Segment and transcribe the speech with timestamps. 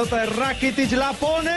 [0.00, 1.50] Pelota de Rakitic la pone.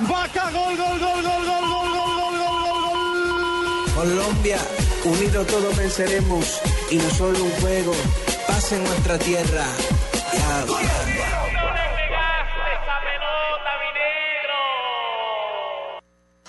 [0.00, 3.94] Vaca, gol, gol, gol, gol, gol, gol, gol, gol, gol, gol, gol.
[3.94, 4.58] Colombia,
[5.04, 7.92] unidos todos venceremos y no solo un juego,
[8.48, 9.66] paz en nuestra tierra.
[10.34, 10.64] Ya,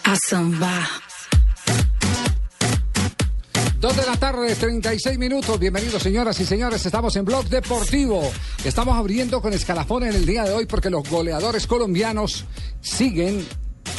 [0.06, 1.13] A.
[3.84, 5.60] Dos de la tarde, 36 minutos.
[5.60, 6.86] Bienvenidos, señoras y señores.
[6.86, 8.32] Estamos en Blog Deportivo.
[8.64, 12.46] Estamos abriendo con escalafón en el día de hoy porque los goleadores colombianos
[12.80, 13.46] siguen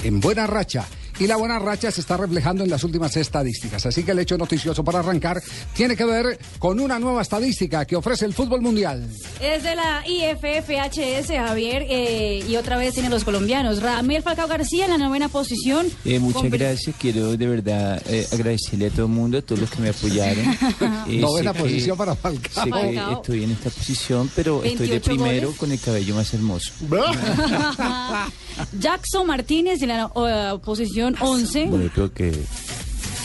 [0.02, 0.86] en buena racha.
[1.18, 3.86] Y la buena racha se está reflejando en las últimas estadísticas.
[3.86, 5.40] Así que el hecho noticioso para arrancar
[5.74, 9.08] tiene que ver con una nueva estadística que ofrece el fútbol mundial.
[9.40, 13.80] Es de la IFFHS, Javier, eh, y otra vez tienen los colombianos.
[13.80, 15.86] Ramel Falcao García en la novena posición.
[16.04, 19.60] Eh, muchas Con- gracias, quiero de verdad eh, agradecerle a todo el mundo, a todos
[19.60, 20.44] los que me apoyaron.
[21.06, 22.64] Eh, Novena que- posición para Falcao.
[22.64, 23.12] Sé que Falcao.
[23.12, 25.58] estoy en esta posición, pero estoy de 28 primero goles.
[25.58, 26.72] con el cabello más hermoso.
[28.78, 31.66] Jackson Martínez en la eh, posición 11.
[31.66, 32.32] Bueno, yo creo que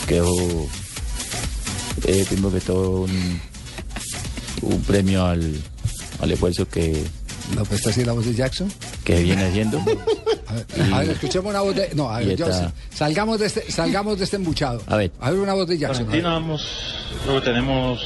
[0.06, 0.32] quedó,
[2.06, 3.40] eh, primero que todo, un,
[4.62, 5.54] un premio al,
[6.20, 7.02] al esfuerzo que,
[7.56, 8.70] ¿No puedes decir la voz de Jackson?
[9.04, 9.78] que viene haciendo.
[10.46, 11.90] A ver, a ver, escuchemos una voz de.
[11.94, 14.82] No, a Y ver, yo está- salgamos de este, salgamos de este embuchado.
[14.88, 15.12] A ver.
[15.20, 16.06] A ver una voz de Jackson.
[16.06, 16.40] Argentina
[17.24, 18.00] que tenemos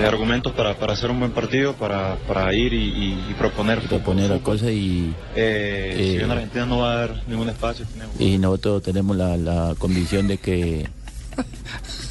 [0.00, 3.80] eh, argumentos para, para hacer un buen partido, para, para ir y, y- y proponer.
[3.80, 7.84] proponer la cosa y, Eh, Eh, si bien Argentina no va a dar ningún espacio,
[7.86, 10.88] tenemos- y nosotros tenemos la, la convicción de que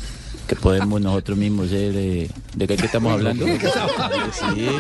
[0.51, 3.57] que podemos nosotros mismos ser de, de qué, qué estamos hablando sí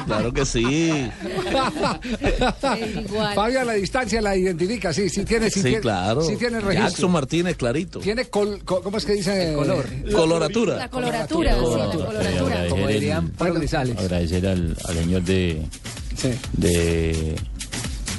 [0.05, 1.09] claro que sí.
[3.35, 6.59] Fabio a la distancia la identifica, sí, sí tiene, sí, sí tiene, claro sí tiene
[6.59, 6.89] registro.
[6.89, 9.53] Jackson Martínez clarito Tiene col, col- ¿cómo es que dice?
[9.55, 9.85] color.
[10.13, 12.67] coloratura La coloratura, sí, la coloratura.
[12.67, 15.61] Como dirían agradecer al, al señor de
[16.17, 16.29] Sí.
[16.53, 17.35] de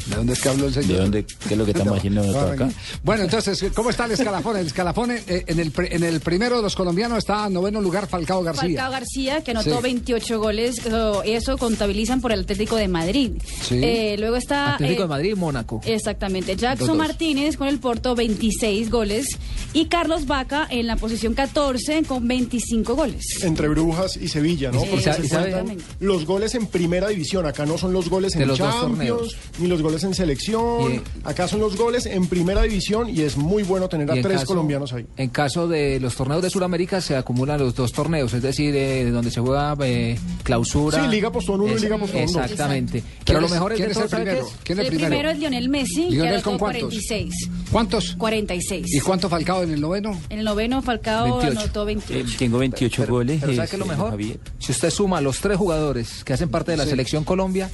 [0.06, 0.88] ¿De dónde es que habló el señor?
[0.88, 2.70] de dónde qué es lo que estamos haciendo acá
[3.02, 4.56] Bueno, entonces, ¿cómo está el escalafón?
[4.56, 8.06] El escalafón, eh, en, el, en el primero de los colombianos está en noveno lugar
[8.08, 8.62] Falcao García.
[8.62, 9.82] Falcao García, que anotó Sí.
[9.82, 13.32] 28 goles, eso, eso contabilizan por el Atlético de Madrid.
[13.62, 13.80] Sí.
[13.82, 14.74] Eh, luego está...
[14.74, 15.80] Atlético eh, de Madrid, Mónaco.
[15.84, 16.56] Exactamente.
[16.56, 16.96] Jackson dos.
[16.96, 19.26] Martínez con el Porto 26 goles
[19.72, 23.24] y Carlos Vaca en la posición 14 con 25 goles.
[23.42, 24.80] Entre Brujas y Sevilla, ¿no?
[24.80, 27.46] Sí, Porque se sabe- cuentan los goles en primera división.
[27.46, 29.36] Acá no son los goles De en los dos Champions, torneos.
[29.58, 30.94] ni los goles en selección.
[30.94, 34.22] Y- Acá son los goles en primera división y es muy bueno tener a en
[34.22, 35.06] tres caso- colombianos ahí.
[35.16, 39.10] En caso de los torneos de Sudamérica se acumulan los dos torneos, es decir, eh,
[39.10, 41.02] donde se juega eh, clausura.
[41.04, 42.36] Sí, Liga Postón uno y Es- Liga Postón dos.
[42.36, 43.00] Exactamente.
[43.02, 44.48] ¿Quién Pero lo mejor es ¿Quién es el todo, ¿sabe qué primero?
[44.48, 44.54] es?
[44.64, 45.31] ¿Quién es El el primero primero?
[45.31, 46.82] es Lionel Messi, Lionel, que ¿con cuántos?
[46.82, 47.34] 46.
[47.70, 48.16] ¿Cuántos?
[48.16, 48.86] 46.
[48.94, 50.19] ¿Y cuánto Falcao en el noveno?
[50.31, 51.60] En el noveno Falcao 28.
[51.60, 52.28] anotó 28.
[52.28, 54.10] Eh, tengo 28 goles Pero eh, ¿sabe qué es lo mejor?
[54.10, 54.38] Javier.
[54.58, 56.91] Si usted suma los tres jugadores que hacen parte de la Sí.
[56.91, 57.70] selección Colombia,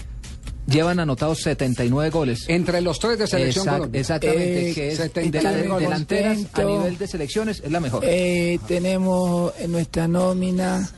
[0.70, 2.44] llevan anotados 79 goles.
[2.48, 4.00] Entre los tres de selección Exact- Colombia.
[4.00, 5.88] exactamente, Eh, que es 79 de- goles.
[5.88, 8.02] delanteras a nivel de selecciones es la mejor.
[8.06, 10.88] Eh, tenemos en nuestra nómina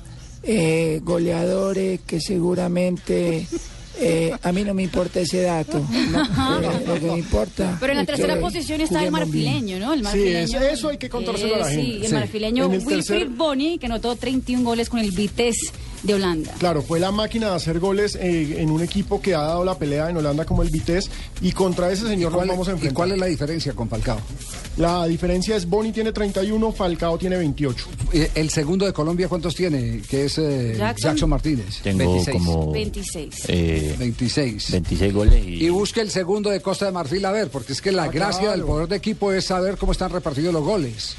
[0.43, 3.46] eh, goleadores que seguramente
[4.02, 5.78] eh, a mí no me importa ese dato.
[6.11, 7.76] no, eh, lo que me importa.
[7.78, 9.93] Pero en la tercera que posición está el marfileño, ¿no?
[9.93, 10.61] El Sí, marfileño.
[10.62, 11.90] es- eso hay que contárselo a la Eh, gente.
[11.90, 12.14] Sí, el Sí.
[12.14, 15.70] marfileño Wilfried tercer- Boni, que anotó 31 goles con el Vitesse
[16.02, 16.52] de Holanda.
[16.58, 19.76] Claro, fue la máquina de hacer goles eh, en un equipo que ha dado la
[19.79, 21.11] pelea en Holanda como el Vitesse
[21.43, 22.94] y contra ese señor nos cuál, vamos a ¿Y enfrentar.
[22.97, 24.19] cuál es la diferencia con Falcao?
[24.76, 27.87] La diferencia es Boni tiene 31, Falcao tiene 28.
[28.12, 30.00] Eh, El segundo de Colombia, ¿cuántos tiene?
[30.08, 31.11] Que es eh, Jackson.
[31.11, 31.31] Jackson.
[31.31, 31.81] Martínez.
[31.82, 33.35] Tengo como 26.
[33.49, 34.70] eh, 26.
[34.73, 37.82] 26 goles y, Y busque el segundo de Costa de Marfil a ver, porque es
[37.82, 41.14] que la Ah, gracia del poder de equipo es saber cómo están repartidos los goles.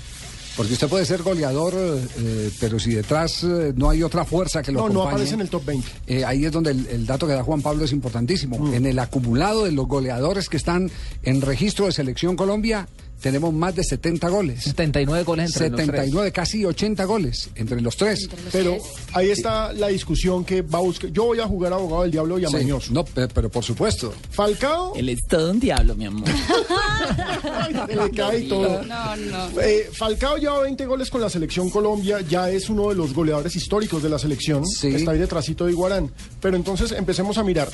[0.58, 4.72] Porque usted puede ser goleador, eh, pero si detrás eh, no hay otra fuerza que
[4.72, 5.88] lo No, no acompañe, aparece en el top 20.
[6.08, 8.58] eh, ahí es donde el, el dato que da Juan Pablo es importantísimo.
[8.60, 8.74] Mm.
[8.74, 10.92] En el acumulado de los goleadores que están
[11.24, 12.88] en registro de Selección Colombia,
[13.22, 14.64] tenemos más de 70 goles.
[14.64, 15.86] 79 goles entre los tres.
[15.88, 18.28] 79, casi 80 goles entre los tres.
[18.52, 18.78] Pero
[19.14, 21.10] ahí está la discusión que va a buscar.
[21.12, 22.92] Yo voy a jugar abogado del diablo y Sí, amañoso.
[22.94, 24.14] no, pe- pero por supuesto.
[24.32, 26.28] Falcao Él es todo un diablo, mi amor.
[27.88, 28.84] se le cae todo.
[28.84, 29.62] No, no.
[29.62, 33.56] Eh, Falcao lleva 20 goles con la selección Colombia, ya es uno de los goleadores
[33.56, 34.88] históricos de la selección, Sí.
[34.88, 36.12] está ahí detrásito de Iguarán.
[36.42, 37.70] Pero entonces empecemos a mirar.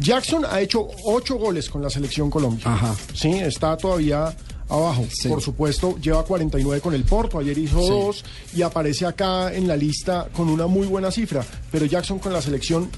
[0.00, 2.64] Jackson ha hecho 8 goles con la selección Colombia.
[2.66, 2.94] Ajá.
[3.14, 4.34] Sí, está todavía
[4.72, 5.06] abajo.
[5.12, 5.28] Sí.
[5.28, 7.88] Por supuesto, lleva 49 con el Porto, ayer hizo Sí.
[7.88, 8.24] 2
[8.56, 11.44] y aparece acá en la lista con una muy buena cifra.
[11.70, 12.90] Pero Jackson con la selección,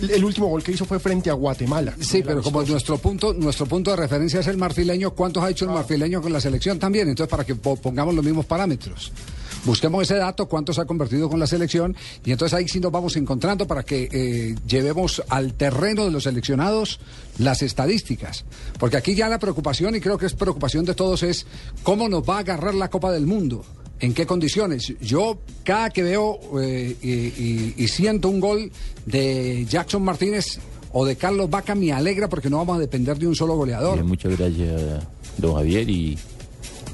[0.00, 1.94] el último gol que hizo fue frente a Guatemala.
[2.00, 5.64] Sí, pero como nuestro punto, nuestro punto de referencia es el marfileño, ¿cuántos ha hecho
[5.64, 7.08] el marfileño con la selección también?
[7.08, 9.12] Entonces, para que po- pongamos los mismos parámetros.
[9.64, 11.94] Busquemos ese dato, cuántos ha convertido con la selección,
[12.24, 16.24] y entonces ahí sí nos vamos encontrando para que eh, llevemos al terreno de los
[16.24, 16.98] seleccionados
[17.38, 18.44] las estadísticas.
[18.78, 21.46] Porque aquí ya la preocupación, y creo que es preocupación de todos, es
[21.82, 23.64] cómo nos va a agarrar la Copa del Mundo.
[24.00, 24.94] ¿En qué condiciones?
[25.00, 28.72] Yo cada que veo eh, y, siento un gol
[29.06, 30.58] de Jackson Martínez
[30.92, 34.02] o de Carlos Vaca me alegra porque no vamos a depender de un solo goleador.
[34.02, 35.04] Muchas gracias,
[35.38, 36.18] don Javier, y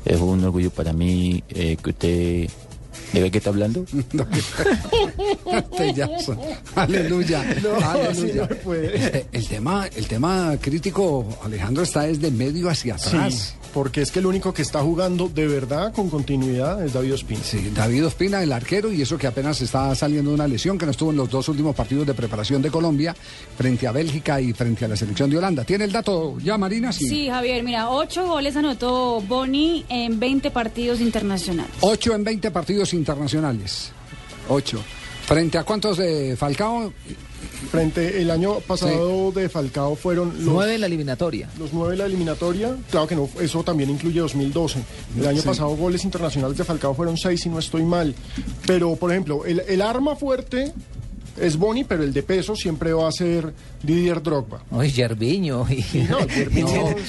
[0.08, 2.50] es un orgullo para mí eh, que usted...
[3.12, 3.84] ¿De qué está hablando?
[5.52, 6.38] Este Jackson.
[6.74, 7.42] Aleluya.
[7.62, 9.18] no puede.
[9.18, 13.54] Eh, El tema, el tema crítico, Alejandro, está desde medio hacia Sí, atrás.
[13.72, 17.40] porque es que el único que está jugando de verdad con continuidad es David Ospina.
[17.42, 20.84] Sí, David Ospina, el arquero, y eso que apenas está saliendo de una lesión que
[20.84, 23.14] no estuvo en los dos últimos partidos de preparación de Colombia
[23.56, 25.64] frente a Bélgica y frente a la selección de Holanda.
[25.64, 26.92] ¿Tiene el dato ya, Marina?
[26.92, 31.72] Sí, Javier, mira, ocho goles anotó Boni en 20 partidos internacionales.
[31.80, 32.97] 8 en 20 partidos internacionales.
[34.48, 34.78] 8.
[35.26, 36.90] ¿Frente a cuántos de Falcao?
[37.70, 41.50] Frente el año pasado de Falcao fueron los Nueve en la eliminatoria.
[41.58, 44.78] Los nueve de la eliminatoria, claro que no, eso también incluye 2012.
[45.18, 45.46] El año Sí.
[45.46, 48.14] pasado goles internacionales de Falcao fueron seis, si no estoy mal.
[48.66, 50.72] Pero, por ejemplo, el, el arma fuerte
[51.40, 53.52] es Boni, pero el de peso siempre va a ser
[53.82, 54.62] Didier Drogba.
[54.70, 54.96] No, es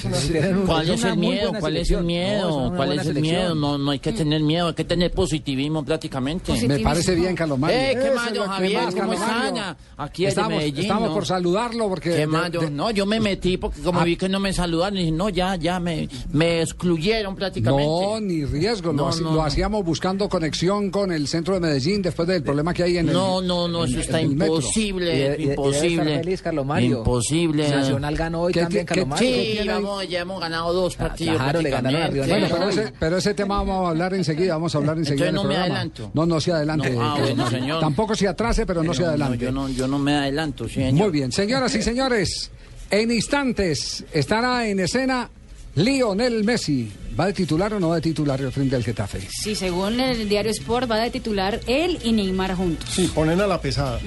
[0.06, 1.52] una- ¿Cuál es el miedo?
[1.60, 2.74] ¿Cuál es el miedo?
[2.76, 3.56] ¿Cuál es el miedo?
[3.56, 6.54] No, no hay que tener miedo, hay que tener positivismo prácticamente.
[6.68, 7.78] Me parece bien, Carlos Mario.
[7.78, 8.84] Eh, ¿qué que Javier?
[8.84, 9.78] más, ¿Cómo extraña?
[9.98, 11.14] Aquí es estamos, de Medellín, estamos ¿no?
[11.14, 12.10] por saludarlo porque...
[12.12, 14.04] ¿Qué de- no, yo me metí porque como Ah.
[14.04, 17.86] vi que no me saludaron, dije, no, ya, ya me, me excluyeron prácticamente.
[17.86, 18.94] No, ni riesgo.
[18.94, 22.84] lo, No, lo hacíamos buscando conexión con el centro de Medellín después del problema que
[22.84, 26.18] hay en el No, no, no, eso está imposible, Y y y imposible.
[26.20, 26.98] feliz, Carlos Mario.
[27.00, 27.70] Imposible.
[27.70, 29.20] Nacional ganó hoy ¿Qué- también, qué- Carlos.
[29.20, 31.38] Sí, vamos, ya hemos ganado dos partidos.
[31.38, 32.54] claro, le ganaron a Río prácticamente.
[32.54, 32.82] Bueno, pero Negro.
[32.84, 35.30] ese, pero ese tema vamos a hablar enseguida, vamos a hablar enseguida.
[35.30, 36.12] Entonces en el no me adelanto.
[36.14, 36.90] No, no se adelante.
[36.92, 37.80] No, ah, bueno, señor.
[37.80, 39.38] Tampoco se atrase, pero no se adelante.
[39.46, 40.94] yo, no, yo no me adelanto, señor.
[40.94, 42.52] Muy bien, señoras y señores,
[42.92, 45.30] en instantes estará en escena
[45.76, 46.92] Lionel Messi.
[47.20, 49.20] ¿Va de titular o no va de titular al frente al Getafe?
[49.30, 52.90] Sí, según el diario Sport, va de titular él y Neymar juntos.
[52.90, 54.00] Sí, ponen a la pesada.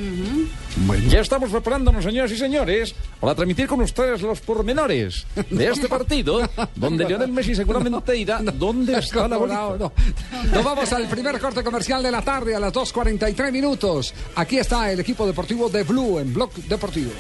[1.11, 6.41] Ya estamos preparándonos, señoras y señores, para transmitir con ustedes los pormenores de este partido,
[6.75, 9.61] donde Lionel Messi seguramente dirá dónde está la bolita.
[9.61, 9.93] No, no.
[10.51, 14.15] Nos vamos al primer corte comercial de la tarde a las 2.43 minutos.
[14.37, 17.11] Aquí está el equipo deportivo de Blue en Blog Deportivo.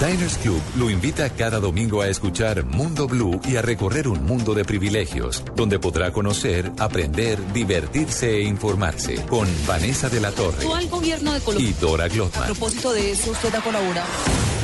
[0.00, 4.52] Diners Club lo invita cada domingo a escuchar Mundo Blue y a recorrer un mundo
[4.54, 10.88] de privilegios, donde podrá conocer, aprender, divertirse e informarse con Vanessa de la Torre al
[10.88, 11.70] gobierno de Colombia.
[11.70, 12.46] y Dora A Glotman.
[12.46, 14.08] propósito de eso, usted ha colaborado.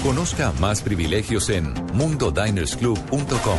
[0.03, 3.59] Conozca más privilegios en mundodinersclub.com.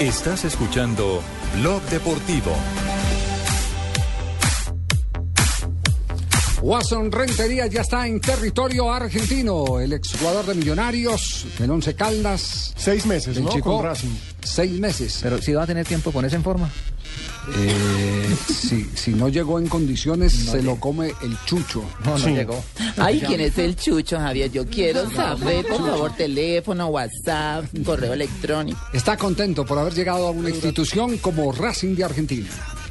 [0.00, 1.22] Estás escuchando
[1.60, 2.56] Blog Deportivo.
[6.62, 9.78] Watson Rentería ya está en territorio argentino.
[9.78, 12.72] El exjugador de Millonarios, del Once Caldas.
[12.78, 13.50] Seis meses, ¿no?
[13.50, 13.76] Chico.
[13.76, 14.16] Con Racing.
[14.42, 15.20] Seis meses.
[15.22, 16.70] Pero si va a tener tiempo de ponerse en forma.
[17.56, 21.82] Eh, si, si no llegó en condiciones, se lo come el chucho.
[22.04, 22.62] No, no llegó.
[22.96, 24.50] Ay, ¿quién es el Chucho, Javier?
[24.50, 28.78] Yo quiero saber, por favor, teléfono, WhatsApp, correo electrónico.
[28.92, 32.48] Está contento por haber llegado a una institución como Racing de Argentina.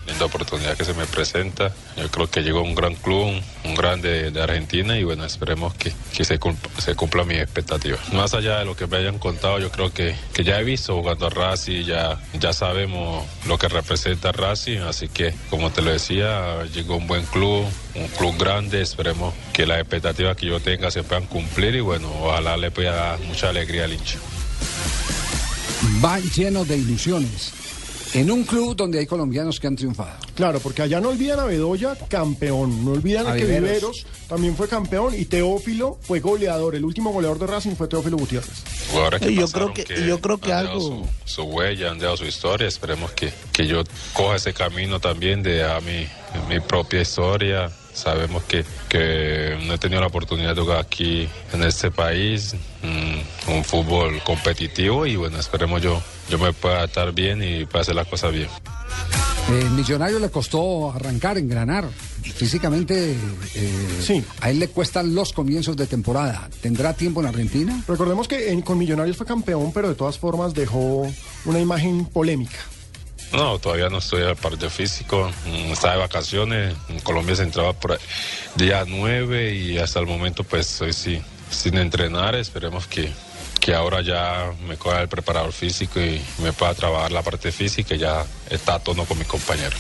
[0.10, 1.74] Linda oportunidad que se me presenta.
[1.98, 5.74] Yo creo que llegó un gran club, un, un grande de Argentina y bueno, esperemos
[5.76, 8.12] que, que se, cumpla, se cumpla mis expectativas.
[8.14, 10.96] Más allá de lo que me hayan contado, yo creo que, que ya he visto
[10.96, 15.92] jugando a Racing, ya, ya sabemos lo que representa Racing, así que como te lo
[15.92, 20.92] decía, llegó un buen club, un club grande, esperemos que las expectativas que yo tenga
[20.92, 24.20] se puedan cumplir y bueno, ojalá le pueda dar mucha alegría al hincha.
[26.04, 27.59] Va lleno de ilusiones.
[28.14, 30.12] En un club donde hay colombianos que han triunfado.
[30.36, 32.84] Claro, porque allá no olvidan a Bedoya, campeón.
[32.84, 33.62] No olvidan a, que Viveros.
[33.70, 36.76] Viveros también fue campeón y Teófilo fue goleador.
[36.76, 38.64] El último goleador de Racing fue Teófilo Gutiérrez.
[39.20, 42.00] que Y yo creo que- y yo creo que han algo- su, su huella, han
[42.00, 42.68] dejado su historia.
[42.68, 46.08] Esperemos que, que yo coja ese camino también de a mi,
[46.48, 47.70] mi propia historia.
[48.00, 53.52] Sabemos que, que no he tenido la oportunidad de jugar aquí en este país, mm,
[53.52, 57.96] un fútbol competitivo y bueno, esperemos yo, yo me pueda adaptar bien y pueda hacer
[57.96, 58.48] las cosas bien.
[59.52, 61.90] Eh, Millonario le costó arrancar, engranar.
[62.36, 63.16] Físicamente,
[63.56, 66.50] eh, a él le cuestan los comienzos de temporada.
[66.62, 67.84] ¿Tendrá tiempo en Argentina?
[67.88, 71.06] Recordemos que en- con Millonarios fue campeón, pero de todas formas dejó
[71.46, 72.60] una imagen polémica.
[73.34, 75.30] No, todavía no estoy al parte físico.
[75.46, 76.76] mm, Estaba de vacaciones.
[76.90, 78.00] En Colombia se entraba por
[78.56, 81.22] día 9 y hasta el momento pues estoy sí,
[81.52, 82.36] sin entrenar.
[82.36, 83.12] Esperemos que,
[83.62, 87.94] que ahora ya me coja el preparador físico y me pueda trabajar la parte física
[87.96, 89.80] y ya está a tono con mis compañeros.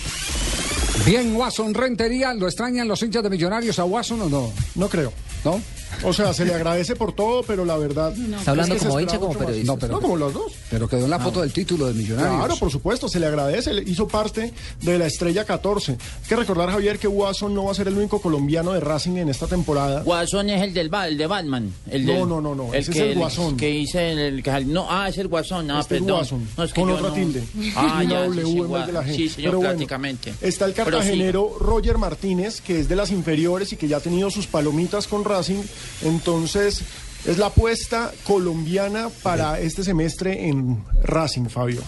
[1.05, 4.53] Bien, Watson Rentería, ¿lo extrañan los hinchas de Millonarios a Watson o no?
[4.75, 5.11] No creo.
[5.43, 5.59] ¿No?
[6.03, 8.13] O sea, se le agradece por todo, pero la verdad.
[8.17, 9.71] ¿Está hablando es que se como hincha como periodista?
[9.73, 10.51] No, pero- No, como los dos.
[10.69, 12.37] Pero quedó en la foto del título de Millonarios.
[12.37, 15.93] Claro, por supuesto, se le agradece, le hizo parte de la estrella 14.
[15.93, 15.97] Hay
[16.29, 19.29] que recordar, Javier, que Watson no va a ser el único colombiano de Racing en
[19.29, 20.03] esta temporada.
[20.03, 21.73] Guasón es el del el de Batman.
[21.89, 23.57] El No, del- no, no, no, El ese que, es el Guasón.
[23.57, 26.17] que hice el, el que- no, ah, es el Guasón, no, Este es perdón.
[26.17, 27.43] Guasón, No, es que con otra no- tilde.
[27.75, 29.15] Ah, Y una ya, W sí, sí, en vez de la G.
[29.15, 30.33] Sí, señor, Pero bueno, prácticamente.
[30.41, 34.29] Está el cartagenero Roger Martínez, que es de las inferiores y que ya ha tenido
[34.31, 35.61] sus palomitas con Racing.
[36.01, 36.81] Entonces,
[37.25, 41.81] es la apuesta colombiana para este semestre en Racing, Fabio.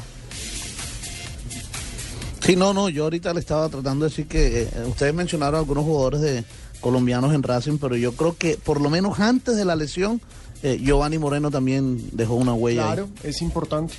[2.42, 5.84] Sí, no, no, yo ahorita le estaba tratando de decir que eh, ustedes mencionaron algunos
[5.84, 6.44] jugadores de
[6.82, 10.20] colombianos en Racing, pero yo creo que por lo menos antes de la lesión,
[10.64, 12.82] eh, Giovanni Moreno también dejó una huella.
[12.82, 12.88] ahí.
[12.88, 13.94] Claro, es importante.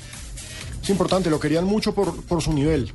[0.82, 2.92] Es importante, lo querían mucho por, por su nivel.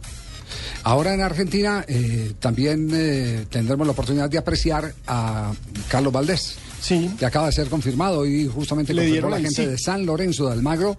[0.84, 5.54] Ahora en Argentina eh, también eh, tendremos la oportunidad de apreciar a
[5.90, 6.58] Carlos Valdés.
[6.82, 7.10] Sí.
[7.18, 9.66] Que acaba de ser confirmado y justamente Le confirmó dieron la gente sí.
[9.66, 10.98] de San Lorenzo de Almagro.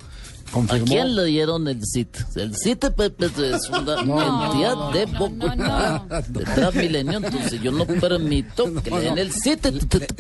[0.52, 0.85] Confirmó.
[0.85, 2.17] ¿A quién le dieron el CIT?
[2.37, 7.61] El CIT Pepe, es una No, entidad no, de no, poco no, de Transmilenio, entonces
[7.61, 9.67] yo no permito que le den el CIT.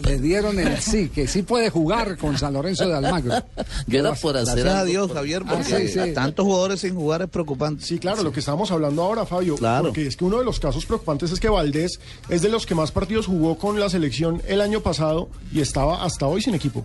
[0.06, 3.34] Le dieron el sí, que sí puede jugar con San Lorenzo de Almagro.
[3.86, 6.12] Yo era por hacer Gracias a Dios, Javier, Ah, sí, sí.
[6.14, 7.84] tantos jugadores sin jugar es preocupante.
[7.84, 9.56] Sí, claro, lo que estábamos hablando ahora, Fabio.
[9.56, 9.84] Claro.
[9.86, 12.74] Porque es que uno de los casos preocupantes es que Valdés es de los que
[12.74, 16.84] más partidos jugó con la selección el año pasado y estaba hasta hoy sin equipo.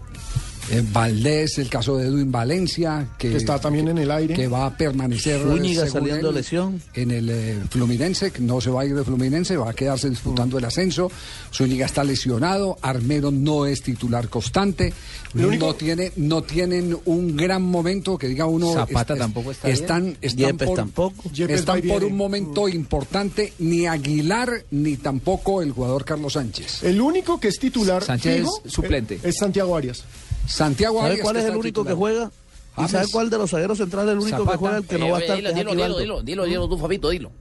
[0.72, 4.34] Eh, Valdés, el caso de Edwin Valencia, que, Que está también en el aire.
[4.34, 6.82] que va a permanecer Zúñiga saliendo él, lesión.
[6.94, 10.10] en el eh, Fluminense, que no se va a ir de Fluminense, va a quedarse
[10.10, 11.12] disputando el ascenso.
[11.54, 14.94] Zúñiga está lesionado, Armero no es titular constante,
[15.34, 18.74] Lo único- no tiene, no tienen un gran momento que diga uno.
[18.74, 19.80] Zapata tampoco está bien.
[19.82, 21.30] están, están Yepes por, tampoco.
[21.34, 26.84] Yepes están por un momento importante ni Aguilar ni tampoco el jugador Carlos Sánchez.
[26.84, 29.16] El único que es titular Sánchez fijo, es suplente.
[29.16, 30.04] eh, Es Santiago Arias.
[30.48, 32.32] Santiago ¿Sabe Arias, cuál es el único que juega?
[32.74, 32.92] ¿Y James.
[32.92, 34.52] sabe cuál de los zagueros centrales es el único Zapata.
[34.54, 35.36] que juega el que no va a estar?
[35.38, 37.32] Dilo, dilo, dilo, dilo, dilo, dilo, tú, Fabito, dilo.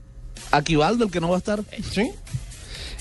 [0.51, 1.63] Aquivaldo, el que no va a estar.
[1.91, 2.11] ¿Sí?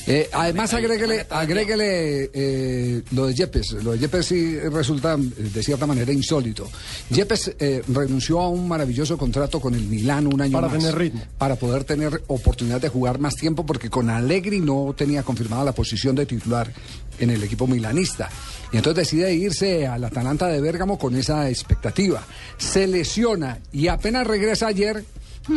[0.07, 3.73] Eh, además, agréguele, agréguele eh, lo de Yepes.
[3.85, 6.69] Lo de Yepes sí resulta eh, de cierta manera insólito.
[7.11, 10.79] Yepes eh, renunció a un maravilloso contrato con el Milán un año Para más.
[10.79, 11.23] tener ritmo.
[11.39, 15.73] Para poder tener oportunidad de jugar más tiempo, porque con Allegri no tenía confirmada la
[15.73, 16.73] posición de titular
[17.21, 18.29] en el equipo milanista.
[18.73, 22.23] Y entonces decide irse al Atalanta de Bérgamo con esa expectativa.
[22.57, 25.05] Se lesiona y apenas regresa ayer,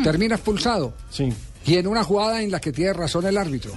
[0.03, 0.93] termina expulsado.
[1.09, 1.31] Sí.
[1.65, 3.71] Y en una jugada en la que tiene razón el árbitro.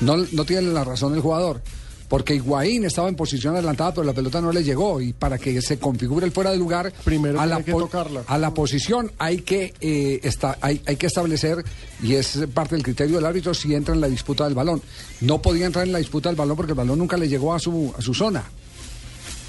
[0.00, 1.62] No, no tiene la razón el jugador.
[2.08, 5.00] porque Higuaín estaba en posición adelantada, pero la pelota no le llegó.
[5.00, 8.22] Y para que se configure el fuera de lugar, Primero a, la que tocarla.
[8.26, 11.64] a la posición hay que, eh, esta- hay, hay que establecer,
[12.02, 14.82] y es parte del criterio del árbitro, si entra en la disputa del balón.
[15.22, 17.58] No podía entrar en la disputa del balón porque el balón nunca le llegó a
[17.58, 18.44] su, a su zona.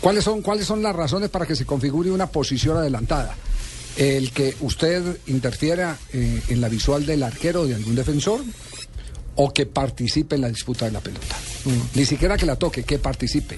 [0.05, 3.33] ¿Cuáles son, ¿Cuáles son las razones para que se configure una posición adelantada?
[3.97, 8.41] El que usted interfiera eh, en la visual del arquero o de algún defensor
[9.33, 11.35] o que participe en la disputa de la pelota.
[11.95, 13.57] Ni siquiera que la toque, que participe.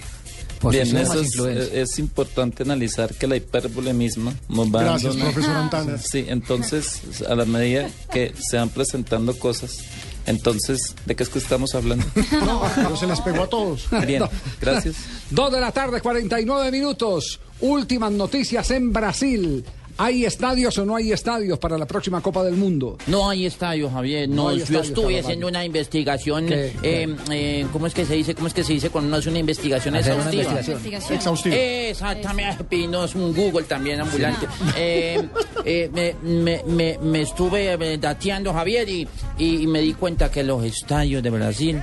[0.72, 1.38] Bien, eso es,
[1.74, 5.98] es importante analizar que la hipérbole misma nos va Gracias, dando profesor Antana.
[5.98, 9.80] Sí, entonces, a la medida que se van presentando cosas,
[10.28, 12.06] entonces, ¿de qué es que estamos hablando?
[12.46, 13.88] No, pero se les pegó a todos.
[14.06, 14.24] Bien,
[14.62, 14.96] gracias.
[15.32, 17.40] Dos de la tarde, 49 minutos.
[17.62, 19.66] Últimas noticias en Brasil.
[20.00, 22.98] ¿Hay estadios o no hay estadios para la próxima Copa del Mundo?
[23.08, 24.30] No hay estadio, Javier.
[24.30, 26.46] No No, hay yo estuve haciendo una investigación.
[26.46, 26.72] ¿Qué?
[26.84, 28.36] eh, eh, ¿Cómo es que se dice?
[28.36, 30.44] ¿Cómo es que se dice cuando uno hace una investigación Hacer una exhaustiva?
[30.44, 30.78] investigación.
[30.78, 31.18] Investigación.
[31.18, 31.56] Exhaustivo.
[31.58, 34.46] Exactamente, Pino, es un Google también ambulante.
[34.76, 35.28] Eh,
[35.66, 39.08] eh, me, me- me- me estuve dateando, Javier, y,
[39.40, 41.82] y- y me di cuenta que los estadios de Brasil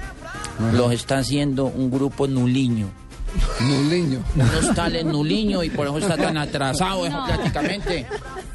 [0.72, 2.90] los está haciendo un grupo nuliño.
[3.60, 4.18] Nuliño.
[4.36, 7.26] Unos tales nuliño y por eso está tan atrasado No.
[7.26, 8.06] prácticamente.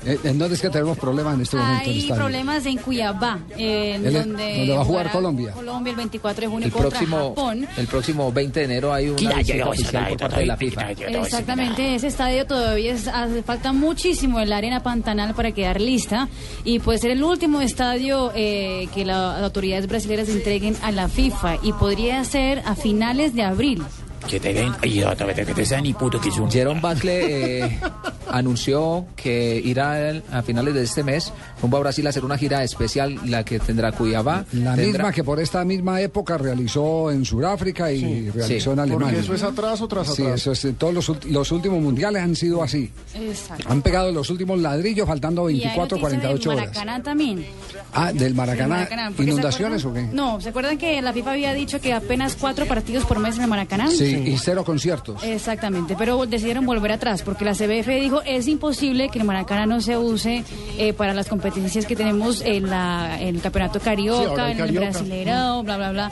[0.06, 1.84] Eh, ¿En dónde es que tenemos problemas en este momento?
[1.84, 5.52] en el Hay problemas en Cuiabá, en es- donde, donde va a jugar Colombia.
[5.52, 7.68] Colombia el 24 de junio El contra próximo, Japón.
[7.76, 10.92] el próximo 20 de enero hay una visita oficial por parte de la FIFA.
[10.92, 16.30] Exactamente, ese estadio todavía es- hace falta muchísimo en la arena Pantanal para quedar lista
[16.64, 21.10] y puede ser el último estadio eh, que la- las autoridades brasileñas entreguen a la
[21.10, 23.84] FIFA y podría ser a finales de abril.
[24.28, 26.50] Que te den, ay, otra vez, que te sean ni puto que son.
[26.52, 27.80] Jerome Buckley eh,
[28.32, 31.32] anunció que irá a finales de este mes
[31.62, 34.46] rumbo a Brasil a hacer una gira especial, la que tendrá Cuiabá.
[34.54, 38.30] La tendrá- misma que por esta misma época realizó en Sudáfrica y Sí.
[38.32, 38.74] realizó Sí.
[38.74, 39.08] en Alemania.
[39.08, 40.36] Porque eso es atraso tras Sí, atraso.
[40.36, 42.92] eso es, eh, todos los, ulti- los últimos mundiales han sido así.
[43.16, 43.68] Exacto.
[43.70, 46.70] Han pegado los últimos ladrillos faltando Y hay 24, noticias 48 del horas.
[46.76, 47.46] Maracaná también.
[47.94, 48.60] Ah, del Maracaná.
[48.60, 50.02] Del Maracaná, porque ¿se ¿Inundaciones o qué?
[50.14, 53.44] No, ¿se acuerdan que la FIFA había dicho que apenas cuatro partidos por mes en
[53.44, 53.90] el Maracaná?
[53.90, 55.24] Sí, y cero conciertos.
[55.24, 59.82] Exactamente, pero decidieron volver atrás porque la CBF dijo es imposible que el Maracaná no
[59.82, 60.44] se use
[60.78, 64.72] eh, para las competencias que tenemos en, la, en el Campeonato Carioca, en el.
[64.72, 66.12] Brasileirao, bla, bla, bla.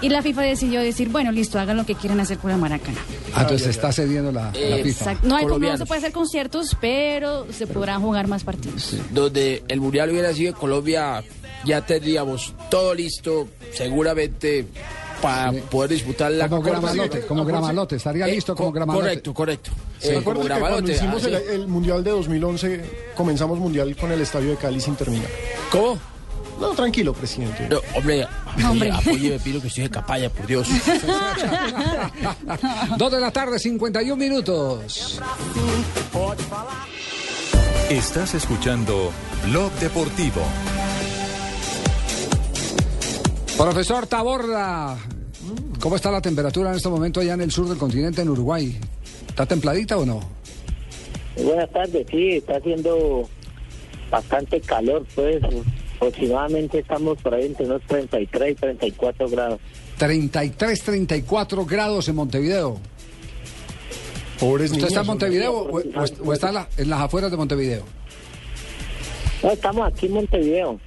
[0.00, 2.98] Y la FIFA decidió decir, bueno, listo, hagan lo que quieran hacer con el Maracaná.
[3.34, 4.88] Ah, entonces se está cediendo la, la FIFA.
[4.88, 5.28] Exacto.
[5.28, 8.96] No, hay, no se puede hacer conciertos, pero se podrán jugar más partidos.
[9.10, 11.22] donde el mundial hubiera sido en Colombia,
[11.64, 14.66] ya tendríamos todo listo, seguramente
[15.22, 19.04] para poder disputar la Como Gramalote, como Gramalote, estaría Eh, listo como co- Gramalote.
[19.06, 19.70] Correcto, correcto.
[19.98, 21.42] ¿Se Eh, acuerdan como que cuando Gramalote, hicimos ah, el, sí.
[21.54, 22.84] el Mundial de 2011,
[23.16, 25.28] comenzamos Mundial con el estadio de Cali sin terminar?
[25.72, 25.98] ¿Cómo?
[26.60, 27.68] No, tranquilo, presidente.
[27.68, 28.26] No, hombre,
[28.68, 28.90] Hombre.
[28.90, 30.66] apóyeme, Pino, que estoy de capalla, por Dios.
[32.96, 35.20] Dos de la tarde, 51 minutos.
[37.90, 39.12] Estás escuchando
[39.46, 40.42] Blog Deportivo.
[43.58, 44.96] Profesor Taborda,
[45.80, 48.78] ¿cómo está la temperatura en este momento allá en el sur del continente, en Uruguay?
[49.28, 50.20] ¿Está templadita o no?
[51.36, 53.28] Buenas tardes, sí, está haciendo
[54.10, 55.42] bastante calor, pues
[55.96, 59.60] aproximadamente estamos por ahí entre unos 33 y 34 grados.
[59.98, 62.78] 33, 34 grados en Montevideo.
[64.38, 65.90] Pobres ¿Usted está en Montevideo o, hombre.
[65.98, 67.82] o- o está en, la- en las afueras de Montevideo?
[69.42, 70.80] No, estamos aquí en Montevideo.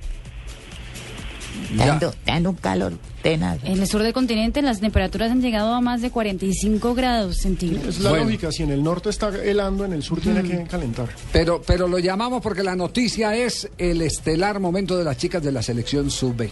[1.75, 3.59] Dando, dando un calor tenaz.
[3.63, 7.95] En el sur del continente las temperaturas han llegado a más de 45 grados centígrados.
[7.97, 8.25] Es la Bueno.
[8.25, 11.09] lógica, si en el norte está helando, en el sur tiene que calentar.
[11.31, 15.51] Pero, pero lo llamamos porque la noticia es el estelar momento de las chicas de
[15.51, 16.49] la selección sub-20.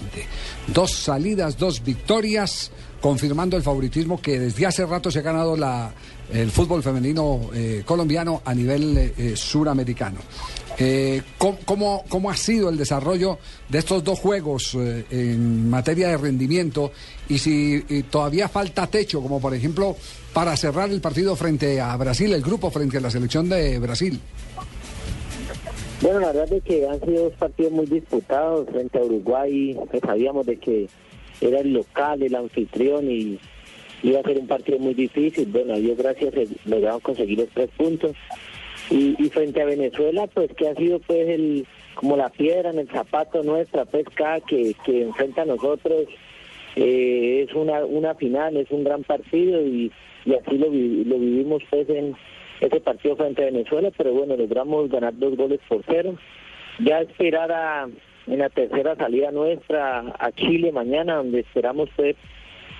[0.67, 5.91] Dos salidas, dos victorias, confirmando el favoritismo que desde hace rato se ha ganado la,
[6.33, 10.19] el fútbol femenino eh, colombiano a nivel eh, suramericano.
[10.81, 13.37] Eh, ¿cómo, cómo, ha sido el desarrollo
[13.67, 16.91] de estos dos juegos eh, en materia de rendimiento?
[17.27, 19.95] Y si todavía falta techo, como por ejemplo
[20.33, 24.19] para cerrar el partido frente a Brasil, el grupo frente a la selección de Brasil.
[26.01, 29.77] Bueno, la verdad es que han sido dos partidos muy disputados frente a Uruguay.
[29.91, 30.87] Pues sabíamos de que
[31.41, 33.37] era el local, el anfitrión y
[34.03, 35.47] iba a ser un partido muy difícil.
[35.51, 36.33] Bueno, Dios gracias
[36.65, 38.15] lograron conseguir los tres puntos.
[38.91, 42.79] Y, y frente a Venezuela, pues que ha sido pues el como la piedra en
[42.79, 46.05] el zapato nuestra, pues cada que, que enfrenta a nosotros
[46.75, 49.91] eh, es una, una final, es un gran partido y,
[50.25, 52.15] así lo, vi- lo vivimos pues en
[52.61, 56.15] ese partido frente a Venezuela, pero bueno, logramos ganar dos goles por cero.
[56.79, 57.89] Ya esperar a,
[58.27, 62.15] en la tercera salida nuestra a Chile mañana, donde esperamos pues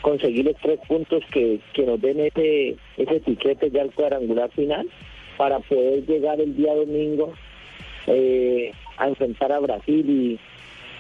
[0.02, 4.88] conseguir los tres puntos que, que nos den ese, ese tiquete ya al cuadrangular final
[5.39, 7.32] para poder llegar el día domingo
[8.08, 10.38] eh, a enfrentar a Brasil y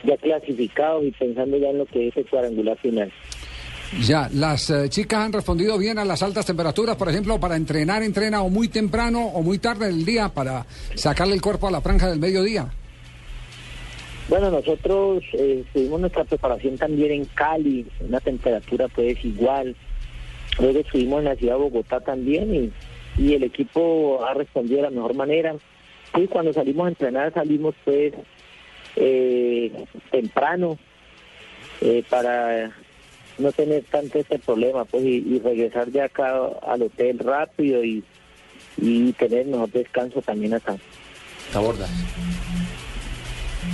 [0.07, 3.11] ya clasificados y pensando ya en lo que es el cuadrangular final.
[3.99, 8.01] Ya, las eh, chicas han respondido bien a las altas temperaturas, por ejemplo, para entrenar,
[8.01, 11.81] entrena o muy temprano o muy tarde del día para sacarle el cuerpo a la
[11.81, 12.69] franja del mediodía.
[14.29, 19.75] Bueno, nosotros eh, tuvimos nuestra preparación también en Cali, una temperatura pues igual.
[20.59, 22.71] Luego estuvimos en la ciudad de Bogotá también y,
[23.19, 25.55] y el equipo ha respondido de la mejor manera.
[26.15, 28.13] Sí, cuando salimos a entrenar salimos pues
[28.95, 29.71] eh,
[30.09, 30.77] temprano
[31.81, 32.71] eh, para
[33.37, 36.33] no tener tanto este problema pues y, y regresar ya acá
[36.65, 38.03] al hotel rápido y,
[38.77, 40.77] y tener mejor descanso también acá.
[41.51, 41.87] Taborda.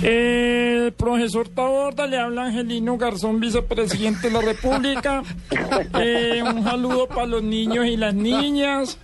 [0.02, 5.22] El profesor Taborda le habla Angelino Garzón, vicepresidente de la República.
[5.98, 8.98] Eh, un saludo para los niños y las niñas,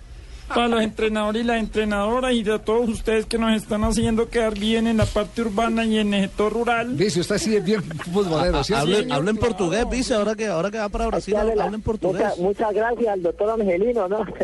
[0.54, 4.58] para los entrenadores y las entrenadoras y de todos ustedes que nos están haciendo quedar
[4.58, 6.96] bien en la parte urbana y en el sector rural.
[6.96, 8.74] Dice, usted sí es bien futbolero, ¿sí?
[8.74, 12.22] Señor, hablen portugués, dice, ahora que, ahora que va para Brasil, Dale la- hablen portugués.
[12.22, 14.24] Muchas, muchas gracias al doctor Angelino, ¿no?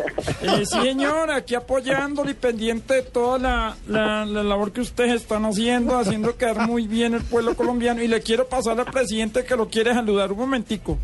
[0.41, 5.21] Eh, sí, señor, aquí apoyándole y pendiente de toda la, la- la labor que ustedes
[5.21, 8.01] están haciendo, haciendo quedar muy bien el pueblo colombiano.
[8.01, 10.97] Y le quiero pasar al presidente que lo quiere saludar un momentico.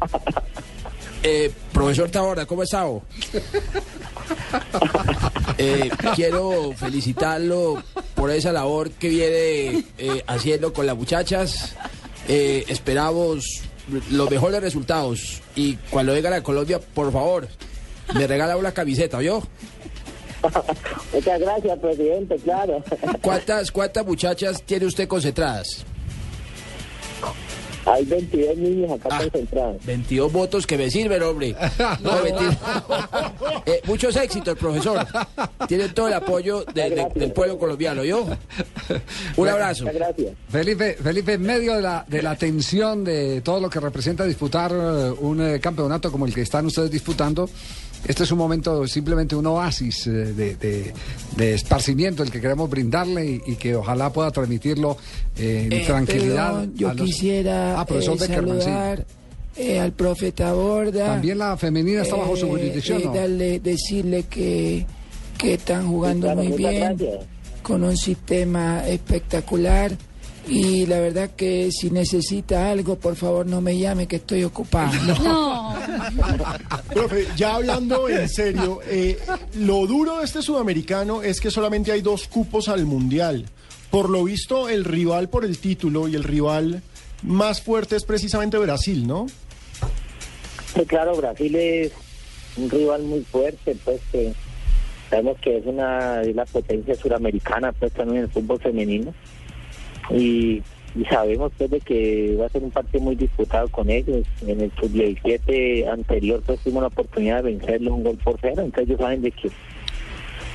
[1.28, 2.86] Eh, profesor Taborda, ¿cómo está?
[5.58, 7.82] Eh, quiero felicitarlo
[8.14, 11.74] por esa labor que viene eh, haciendo con las muchachas.
[12.28, 13.64] Eh, esperamos
[14.12, 15.42] los mejores resultados.
[15.56, 17.48] Y cuando vengan a Colombia, por favor,
[18.14, 19.42] me regala una camiseta, ¿yo?
[21.14, 22.84] Muchas gracias, presidente, claro.
[23.22, 25.86] ¿Cuántas, ¿Cuántas muchachas tiene usted concentradas?
[27.86, 29.86] Hay 22 niños acá concentrados.
[29.86, 31.56] 22 votos que me sirven, hombre.
[32.02, 32.12] No.
[33.68, 35.06] Eh, muchos éxitos, profesor.
[35.68, 38.26] Tiene todo el apoyo de- de- del pueblo colombiano, ¿yo?
[39.38, 39.86] Un abrazo.
[40.50, 44.72] Felipe, Felipe, en medio de la, de la tensión de todo lo que representa disputar
[44.72, 47.50] eh, un eh, campeonato como el que están ustedes disputando,
[48.08, 50.94] este es un momento, simplemente un oasis eh, de, de-
[51.38, 54.98] de esparcimiento el que queremos brindarle y, y que ojalá pueda transmitirlo
[55.38, 56.52] eh, en Eh, tranquilidad.
[56.54, 58.34] perdón, yo a los- quisiera Ah, profesor eh, sí.
[58.34, 59.06] saludar
[59.58, 61.06] eh, al profeta Borda.
[61.08, 63.14] También la femenina está bajo su Eh, jurisdicción, eh, ¿no?
[63.14, 64.86] darle, decirle que,
[65.38, 67.26] que están jugando claro, muy bien, gracias.
[67.64, 69.98] con un sistema espectacular.
[70.48, 74.92] Y la verdad que si necesita algo, por favor no me llame que estoy ocupado.
[76.94, 79.18] Profe, ya hablando en serio, eh,
[79.56, 83.46] lo duro de este sudamericano es que solamente hay dos cupos al mundial.
[83.90, 86.82] Por lo visto, el rival por el título y el rival
[87.24, 89.28] más fuerte es precisamente Brasil, ¿no?
[90.76, 91.92] Sí, claro, Brasil es
[92.58, 94.34] un rival muy fuerte, pues que
[95.10, 99.14] sabemos que es una es la potencia suramericana, pues también en el fútbol femenino.
[100.12, 100.62] Y,
[101.10, 104.26] sabemos pues de que va a ser un partido muy disputado con ellos.
[104.48, 108.88] En el sub-17 anterior pues tuvimos la oportunidad de vencerlos un gol por cero, entonces
[108.88, 109.50] ellos saben de que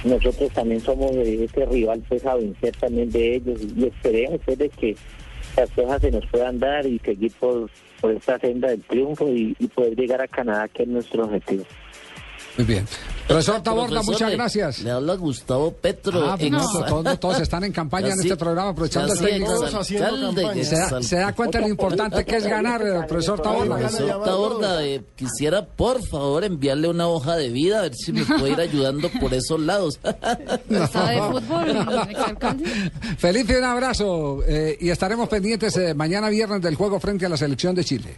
[0.04, 4.70] nosotros también somos ese rival pues a vencer también de ellos y esperemos pues de
[4.70, 4.96] que
[5.58, 7.68] las cosas se nos puedan dar y seguir por,
[8.00, 11.64] por esta senda del triunfo y poder llegar a Canadá que es nuestro objetivo.
[12.56, 12.86] Muy bien.
[13.26, 14.78] Profesor Taborda, Profesor, muchas le- gracias.
[14.80, 16.28] Le habla Gustavo Petro.
[16.28, 19.66] Ah, pues no, todos, todos están en campaña en este programa, aprovechando el técnico.
[20.64, 23.76] Se da, se da cuenta de lo importante que es ganar, eh, profesor Taborda.
[23.78, 28.24] Profesor Taborda, eh, quisiera por favor enviarle una hoja de vida a ver si me
[28.24, 30.00] puede ir ayudando por esos lados.
[30.92, 32.64] ¿Sabe de fútbol, exalcalde?
[33.16, 37.36] Felipe, un abrazo eh, y estaremos pendientes eh, mañana viernes del juego frente a la
[37.36, 38.16] selección de Chile.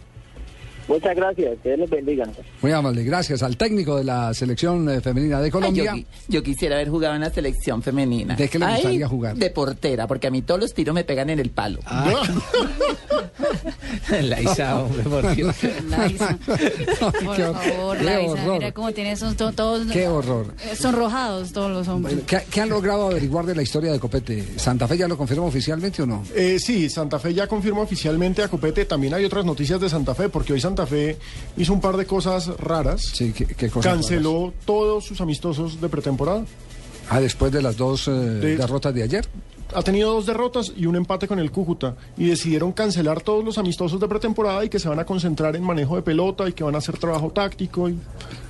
[0.87, 2.25] Muchas gracias, que Dios les bendiga.
[2.61, 5.91] Muy amable, gracias al técnico de la selección eh, femenina de Colombia.
[5.93, 8.35] Ay, yo, qui- yo quisiera haber jugado en la selección femenina.
[8.35, 9.35] ¿De qué le Ay, gustaría jugar?
[9.37, 11.79] De portera, porque a mí todos los tiros me pegan en el palo.
[14.21, 15.55] Laisa, hombre, por Dios.
[15.89, 16.37] Laisa.
[16.99, 20.53] Por qué- favor, Laisa, mira cómo tiene esos to- todos Qué horror.
[20.65, 22.17] eh, sonrojados todos los hombres.
[22.27, 24.43] ¿Qué, qué han logrado averiguar de la historia de Copete?
[24.57, 26.23] ¿Santa Fe ya lo confirma oficialmente o no?
[26.35, 28.85] Eh, sí, Santa Fe ya confirmó oficialmente a Copete.
[28.85, 31.17] También hay otras noticias de Santa Fe, porque hoy Santa Fe
[31.57, 33.01] hizo un par de cosas raras.
[33.13, 36.43] Sí, ¿qué, qué cosas Canceló todos sus amistosos de pretemporada.
[37.09, 39.27] Ah, después de las dos eh, De- derrotas de ayer.
[39.75, 41.95] Ha tenido dos derrotas y un empate con el Cúcuta.
[42.17, 45.63] Y decidieron cancelar todos los amistosos de pretemporada y que se van a concentrar en
[45.63, 47.89] manejo de pelota y que van a hacer trabajo táctico.
[47.89, 47.97] Y...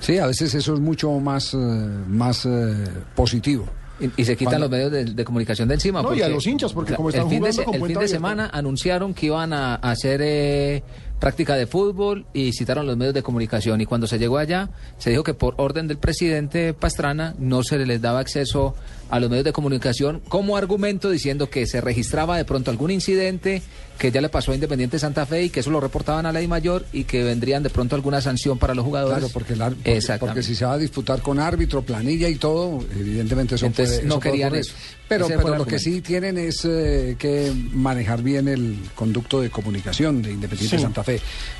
[0.00, 2.74] Sí, a veces eso es mucho más, eh, más eh,
[3.14, 3.64] positivo.
[4.00, 6.02] Y, y se quitan Cuando- los medios de, de comunicación de encima.
[6.02, 7.88] No, y a los hinchas, porque como el están fin jugando se- con el fin
[7.88, 8.14] de abierta.
[8.14, 10.82] semana anunciaron que iban a hacer eh,
[11.24, 13.80] práctica de fútbol y citaron los medios de comunicación.
[13.80, 17.78] Y cuando se llegó allá, se dijo que por orden del presidente Pastrana no se
[17.78, 18.74] les daba acceso
[19.08, 23.62] a los medios de comunicación como argumento diciendo que se registraba de pronto algún incidente
[23.98, 26.42] que ya le pasó a Independiente Santa Fe y que eso lo reportaban a la
[26.42, 29.18] I mayor y que vendrían de pronto alguna sanción para los jugadores.
[29.18, 32.34] Claro, porque, el ar- porque- porque si se va a disputar con árbitro, planilla y
[32.34, 34.74] todo, evidentemente eso Entonces, puede- no eso querían eso.
[35.06, 40.22] Pero, pero lo que sí tienen es eh, que manejar bien el conducto de comunicación
[40.22, 40.82] de Independiente Sí.
[40.82, 41.13] Santa Fe.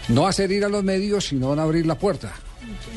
[0.08, 2.32] No hacer ir a los medios, sino a abrir la puerta.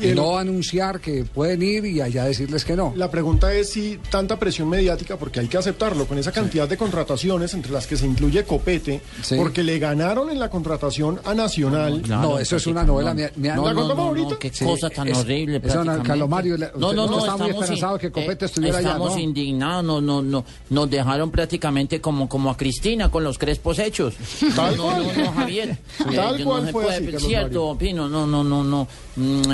[0.00, 2.92] Y el- no anunciar que pueden ir y allá decirles que no.
[2.96, 6.76] La pregunta es si tanta presión mediática, porque hay que aceptarlo, con esa cantidad de
[6.76, 9.34] contrataciones entre las que se incluye Copete, Sí.
[9.36, 12.02] porque le ganaron en la contratación a Nacional.
[12.08, 13.14] No, eso es una novela.
[13.14, 14.30] me- me- No, ¿La no, contamos no, ahorita?
[14.30, 15.60] no, qué Sí, cosa tan es- horrible.
[15.64, 16.02] es una- no,
[16.92, 19.18] no, no, está muy estamos, esperanzado in- que Copete eh, estuviera allá, Estamos ¿no?
[19.18, 24.14] indignados, no, no, no, nos dejaron prácticamente como, como a Cristina con los crespos hechos.
[24.54, 25.06] Tal no, cual.
[25.16, 25.78] no, no, Javier.
[26.14, 28.86] Tal Eh, cual fue puede, así, cierto, Pino, no, no, no, no.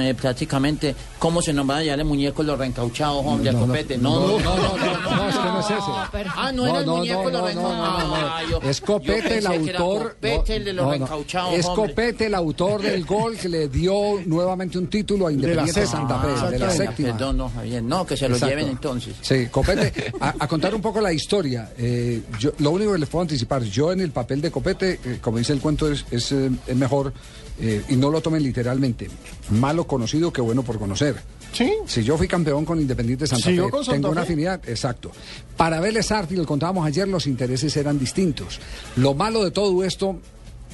[0.05, 3.97] Eh, prácticamente, ¿cómo se nos van a hallar el muñeco los reencauchados, hombre, No, Copete?
[3.97, 6.27] no, No, no, no, no, no, no, No, es que no es ese.
[6.37, 7.99] Ah, no, era el No, no, muñeco no, los no, reencauchados.
[8.05, 8.27] no, no, no.
[8.27, 10.15] Ah, Es Copete el autor.
[10.15, 10.97] Copete el de los no, no.
[10.99, 11.67] reencauchados, Es.
[11.67, 16.09] Copete el autor del gol que le dio nuevamente un título a Independiente séptima.
[16.09, 16.77] Santa Fe, de la Exactamente.
[16.87, 17.17] séptima.
[17.17, 19.15] Perdón, no, Javier, no, que se lo lleven entonces.
[19.23, 21.73] Sí, Copete, a, contar un poco la historia.
[21.79, 25.19] eh, yo, lo único que les puedo anticipar, yo en el papel de Copete, eh,
[25.21, 27.13] como dice el cuento, es, eh, es mejor,
[27.61, 29.09] eh, y no lo tomen literalmente,
[29.51, 31.17] malo conocido que bueno por conocer.
[31.53, 31.73] Sí.
[31.87, 35.13] Si yo fui campeón con Independiente Santa ¿Siguió Fe, Santa tengo una afinidad, exacto.
[35.57, 38.59] Para Vélez Arti, lo contábamos ayer, los intereses eran distintos.
[38.97, 40.19] Lo malo de todo esto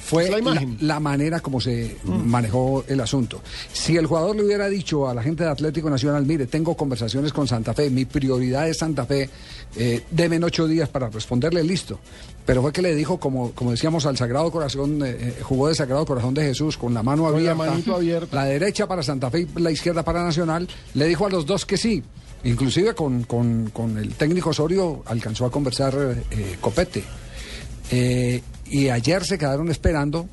[0.03, 0.77] fue la la, imagen.
[0.81, 3.41] la manera como se manejó el asunto.
[3.71, 7.31] Si el jugador le hubiera dicho a la gente de Atlético Nacional, mire, tengo conversaciones
[7.31, 9.29] con Santa Fe, mi prioridad es Santa Fe,
[9.77, 11.99] eh, demen ocho días para responderle, listo.
[12.45, 15.75] Pero fue que le dijo, como, como decíamos, al Sagrado Corazón, eh, eh, jugó de
[15.75, 18.35] Sagrado Corazón de Jesús con la mano Con la abierta.
[18.35, 21.65] la derecha para Santa Fe y la izquierda para Nacional, le dijo a los dos
[21.65, 22.03] que sí.
[22.43, 25.93] Inclusive con, con- con el técnico Osorio alcanzó a conversar
[26.31, 27.03] eh, Copete.
[27.91, 30.27] Eh, y ayer se quedaron esperando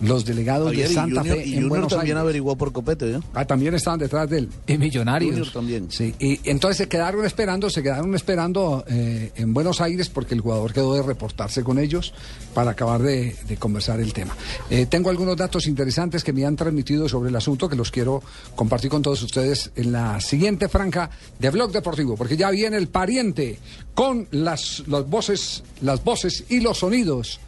[0.00, 2.22] los delegados de y Santa Junior, Fe y en Buenos también Aires.
[2.22, 3.22] averiguó por Copete, ¿no?
[3.32, 4.48] Ah, también estaban detrás de él.
[4.66, 5.30] Y millonarios.
[5.30, 5.86] Junior también.
[5.90, 10.40] Sí, y entonces se quedaron esperando, se quedaron esperando eh, en Buenos Aires porque el
[10.40, 12.12] jugador quedó de reportarse con ellos
[12.54, 14.36] para acabar de, de conversar el tema.
[14.68, 18.20] Eh, tengo algunos datos interesantes que me han transmitido sobre el asunto que los quiero
[18.56, 22.88] compartir con todos ustedes en la siguiente franja de Blog Deportivo, porque ya viene el
[22.88, 23.58] pariente
[23.94, 27.38] con las, las voces, las voces y los sonidos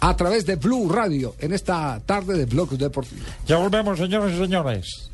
[0.00, 3.22] a través de Blue Radio en esta tarde de Blog Deportivo.
[3.46, 5.10] Ya volvemos, señoras y señores.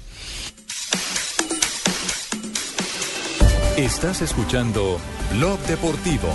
[3.77, 4.99] Estás escuchando
[5.33, 6.29] Blog Deportivo.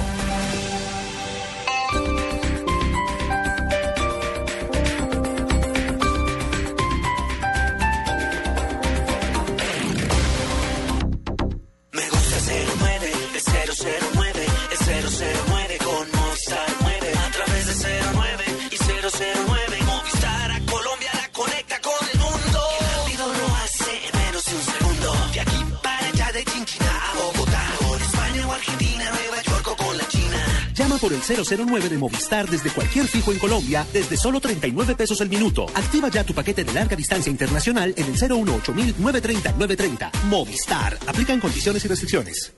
[31.58, 35.66] 09 de Movistar desde cualquier fijo en Colombia desde solo 39 pesos el minuto.
[35.74, 40.12] Activa ya tu paquete de larga distancia internacional en el 018 930 930.
[40.26, 40.98] Movistar.
[41.08, 42.54] Aplican condiciones y restricciones.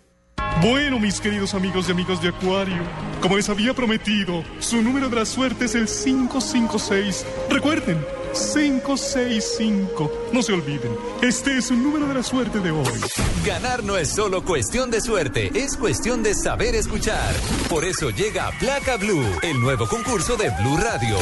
[0.61, 2.83] Bueno, mis queridos amigos y amigos de Acuario,
[3.21, 7.25] como les había prometido, su número de la suerte es el 556.
[7.49, 8.22] Recuerden.
[8.33, 10.11] 565.
[10.33, 10.91] No se olviden,
[11.21, 12.99] este es un número de la suerte de hoy.
[13.45, 17.33] Ganar no es solo cuestión de suerte, es cuestión de saber escuchar.
[17.69, 21.15] Por eso llega Placa Blue, el nuevo concurso de Blue Radio.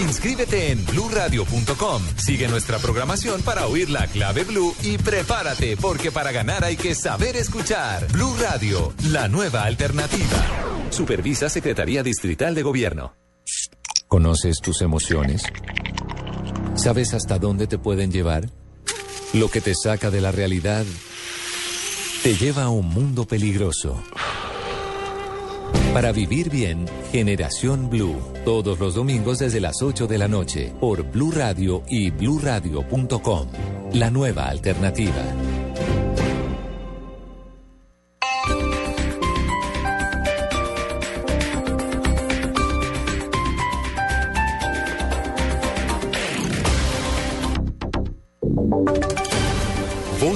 [0.00, 2.02] Inscríbete en bluradio.com.
[2.16, 6.94] Sigue nuestra programación para oír la clave Blue y prepárate, porque para ganar hay que
[6.94, 8.06] saber escuchar.
[8.10, 10.46] Blue Radio, la nueva alternativa.
[10.90, 13.14] Supervisa Secretaría Distrital de Gobierno.
[14.08, 15.42] ¿Conoces tus emociones?
[16.74, 18.50] ¿Sabes hasta dónde te pueden llevar?
[19.34, 20.84] Lo que te saca de la realidad
[22.22, 24.02] te lleva a un mundo peligroso.
[25.92, 31.02] Para vivir bien, Generación Blue, todos los domingos desde las 8 de la noche, por
[31.02, 33.48] Blue Radio y bluradio.com.
[33.92, 35.22] La nueva alternativa.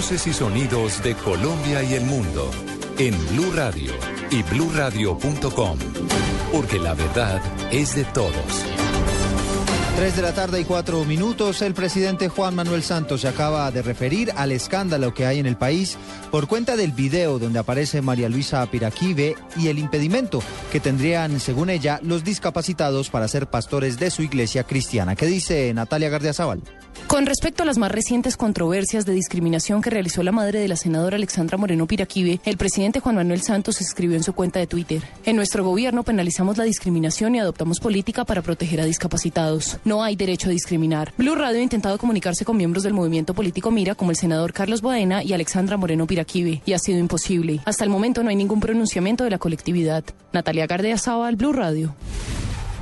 [0.06, 2.48] Voces y sonidos de Colombia y el mundo
[2.96, 3.90] en Blue Radio
[4.30, 5.78] y bluradio.com,
[6.52, 7.42] porque la verdad
[7.72, 8.64] es de todos.
[9.96, 13.82] Tres de la tarde y cuatro minutos, el presidente Juan Manuel Santos se acaba de
[13.82, 15.98] referir al escándalo que hay en el país
[16.30, 20.40] por cuenta del video donde aparece María Luisa Piraquive y el impedimento
[20.70, 25.16] que tendrían, según ella, los discapacitados para ser pastores de su iglesia cristiana.
[25.16, 26.62] ¿Qué dice Natalia Gardiazabal?
[27.06, 30.74] Con respecto a las más recientes controversias de discriminación que realizó la madre de la
[30.74, 35.02] senadora Alexandra Moreno Piraquive, el presidente Juan Manuel Santos escribió en su cuenta de Twitter:
[35.24, 39.78] En nuestro gobierno penalizamos la discriminación y adoptamos política para proteger a discapacitados.
[39.84, 41.12] No hay derecho a discriminar.
[41.16, 44.82] Blue Radio ha intentado comunicarse con miembros del movimiento político Mira, como el senador Carlos
[44.82, 47.60] Boadena y Alexandra Moreno Piraquive, y ha sido imposible.
[47.66, 50.02] Hasta el momento no hay ningún pronunciamiento de la colectividad.
[50.32, 51.94] Natalia Gardea Sábal, Blue Radio.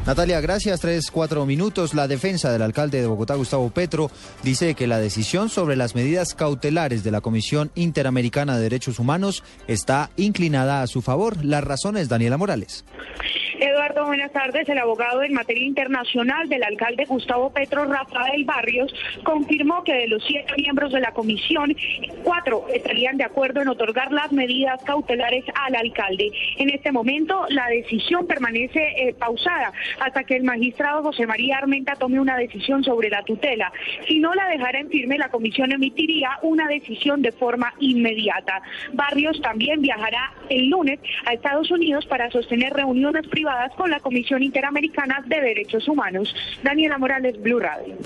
[0.07, 0.83] Natalia, gracias.
[0.83, 1.95] Tres, cuatro minutos.
[1.95, 4.11] La defensa del alcalde de Bogotá, Gustavo Petro,
[4.43, 9.43] dice que la decisión sobre las medidas cautelares de la Comisión Interamericana de Derechos Humanos
[9.67, 11.43] está inclinada a su favor.
[11.43, 12.85] Las razones, Daniela Morales.
[13.59, 14.69] Eduardo, buenas tardes.
[14.69, 20.23] El abogado en materia internacional del alcalde Gustavo Petro, Rafael Barrios, confirmó que de los
[20.27, 21.75] siete miembros de la comisión,
[22.25, 26.31] cuatro estarían de acuerdo en otorgar las medidas cautelares al alcalde.
[26.59, 31.97] En este momento, la decisión permanece eh, pausada hasta que el magistrado José María Armenta
[31.97, 33.73] tome una decisión sobre la tutela.
[34.07, 38.63] Si no la dejara en firme, la comisión emitiría una decisión de forma inmediata.
[38.93, 44.43] Barrios también viajará el lunes a Estados Unidos para sostener reuniones privadas con la Comisión
[44.43, 46.35] Interamericana de Derechos Humanos.
[46.63, 47.97] Daniela Morales, Blue Radio.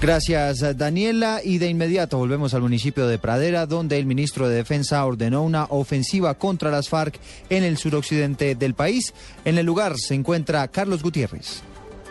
[0.00, 1.40] Gracias, Daniela.
[1.42, 5.64] Y de inmediato volvemos al municipio de Pradera, donde el ministro de Defensa ordenó una
[5.70, 9.14] ofensiva contra las FARC en el suroccidente del país.
[9.44, 11.62] En el lugar se encuentra Carlos Gutiérrez.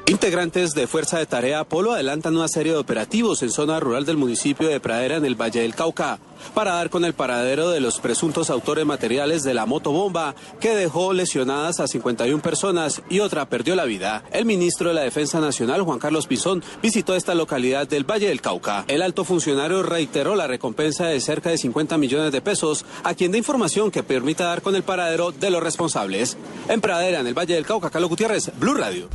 [0.08, 4.18] Integrantes de Fuerza de Tarea Apolo adelantan una serie de operativos en zona rural del
[4.18, 6.20] municipio de Pradera en el Valle del Cauca
[6.54, 11.12] para dar con el paradero de los presuntos autores materiales de la motobomba que dejó
[11.12, 14.24] lesionadas a 51 personas y otra perdió la vida.
[14.32, 18.42] El ministro de la Defensa Nacional, Juan Carlos Pizón, visitó esta localidad del Valle del
[18.42, 18.86] Cauca.
[18.88, 23.32] El alto funcionario reiteró la recompensa de cerca de 50 millones de pesos a quien
[23.32, 26.38] dé información que permita dar con el paradero de los responsables.
[26.70, 29.10] En Pradera, en el Valle del Cauca, Carlos Gutiérrez, Blue Radio.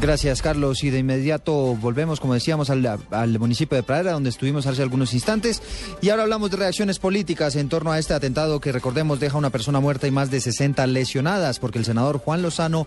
[0.00, 0.84] Gracias, Carlos.
[0.84, 5.62] Y de inmediato volvemos, como decíamos, al, municipio de Pradera, donde estuvimos hace algunos instantes.
[6.02, 9.50] Y ahora hablamos de reacciones políticas en torno a este atentado que, recordemos, deja una
[9.50, 12.86] persona muerta y más de 60 lesionadas, porque el senador Juan Lozano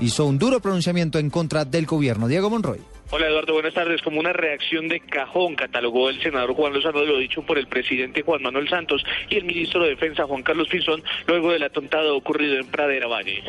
[0.00, 2.26] hizo un duro pronunciamiento en contra del gobierno.
[2.26, 2.80] Diego Monroy.
[3.12, 4.02] Hola Eduardo, buenas tardes.
[4.02, 8.22] Como una reacción de cajón catalogó el senador Juan Lozano lo dicho por el presidente
[8.22, 12.56] Juan Manuel Santos y el ministro de Defensa Juan Carlos Pinzón luego del atentado ocurrido
[12.56, 13.42] en Pradera Valle.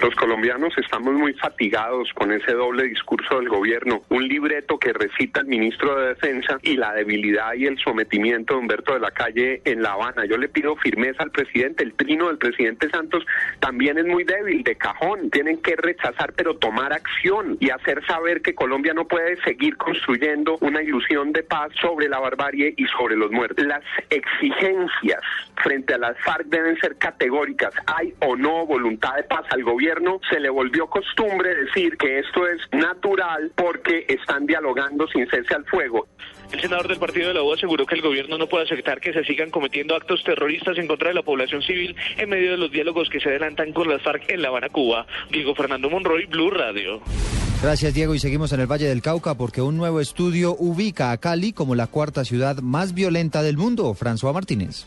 [0.00, 5.40] Los colombianos estamos muy fatigados con ese doble discurso del gobierno, un libreto que recita
[5.40, 9.60] el ministro de Defensa y la debilidad y el sometimiento de Humberto de la Calle
[9.64, 10.24] en La Habana.
[10.24, 13.26] Yo le pido firmeza al presidente, el trino del presidente Santos
[13.58, 15.30] también es muy débil, de cajón.
[15.30, 20.58] Tienen que rechazar, pero tomar acción y hacer saber que Colombia no puede seguir construyendo
[20.60, 23.66] una ilusión de paz sobre la barbarie y sobre los muertos.
[23.66, 25.22] Las exigencias
[25.56, 27.74] frente a las FARC deben ser categóricas.
[27.86, 29.87] Hay o no voluntad de paz al gobierno
[30.30, 35.64] se le volvió costumbre decir que esto es natural porque están dialogando sin cese al
[35.64, 36.06] fuego.
[36.52, 39.12] El senador del Partido de la U aseguró que el gobierno no puede aceptar que
[39.12, 42.70] se sigan cometiendo actos terroristas en contra de la población civil en medio de los
[42.70, 45.06] diálogos que se adelantan con las FARC en La Habana, Cuba.
[45.30, 47.00] Diego Fernando Monroy, Blue Radio.
[47.62, 51.18] Gracias Diego y seguimos en el Valle del Cauca porque un nuevo estudio ubica a
[51.18, 53.94] Cali como la cuarta ciudad más violenta del mundo.
[53.94, 54.86] François Martínez.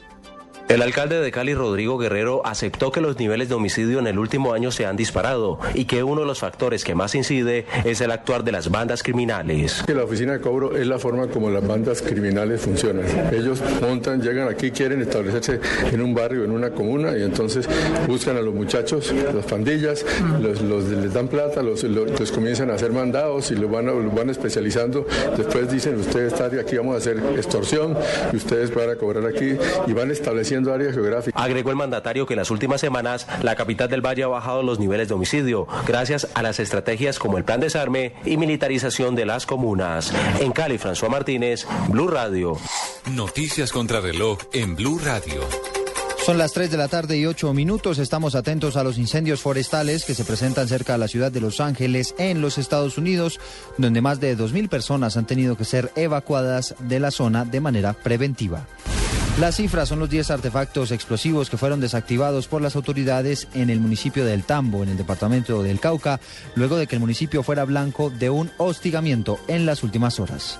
[0.72, 4.54] El alcalde de Cali, Rodrigo Guerrero, aceptó que los niveles de homicidio en el último
[4.54, 8.10] año se han disparado y que uno de los factores que más incide es el
[8.10, 9.84] actuar de las bandas criminales.
[9.94, 13.04] La oficina de cobro es la forma como las bandas criminales funcionan.
[13.34, 15.60] Ellos montan, llegan aquí, quieren establecerse
[15.92, 17.68] en un barrio, en una comuna y entonces
[18.08, 20.06] buscan a los muchachos, las pandillas,
[20.40, 21.84] les dan plata, los,
[22.32, 25.06] comienzan a hacer mandados y los van, los van especializando.
[25.36, 27.98] Después dicen, ustedes están aquí, vamos a hacer extorsión
[28.32, 31.42] y ustedes van a cobrar aquí y van estableciendo área geográfica.
[31.42, 34.80] Agregó el mandatario que en las últimas semanas la capital del Valle ha bajado los
[34.80, 39.46] niveles de homicidio gracias a las estrategias como el plan desarme y militarización de las
[39.46, 40.14] comunas.
[40.40, 42.58] En Cali, François Martínez, Blue Radio.
[43.12, 45.42] Noticias contra reloj en Blue Radio.
[46.26, 47.98] Son las 3 de la tarde y 8 minutos.
[47.98, 51.60] Estamos atentos a los incendios forestales que se presentan cerca de la ciudad de Los
[51.60, 53.40] Ángeles, en los Estados Unidos,
[53.80, 57.94] donde más de 2.000 personas han tenido que ser evacuadas de la zona de manera
[57.94, 58.68] preventiva.
[59.42, 63.80] Las cifras son los 10 artefactos explosivos que fueron desactivados por las autoridades en el
[63.80, 66.20] municipio del Tambo, en el departamento del Cauca,
[66.54, 70.60] luego de que el municipio fuera blanco de un hostigamiento en las últimas horas.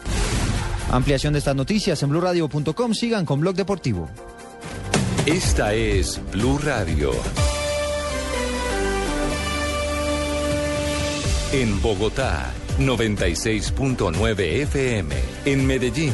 [0.90, 2.94] Ampliación de estas noticias en blurradio.com.
[2.96, 4.10] Sigan con Blog Deportivo.
[5.28, 7.12] Esta es Blue Radio.
[11.54, 15.16] En Bogotá, 96.9 FM.
[15.46, 16.14] En Medellín,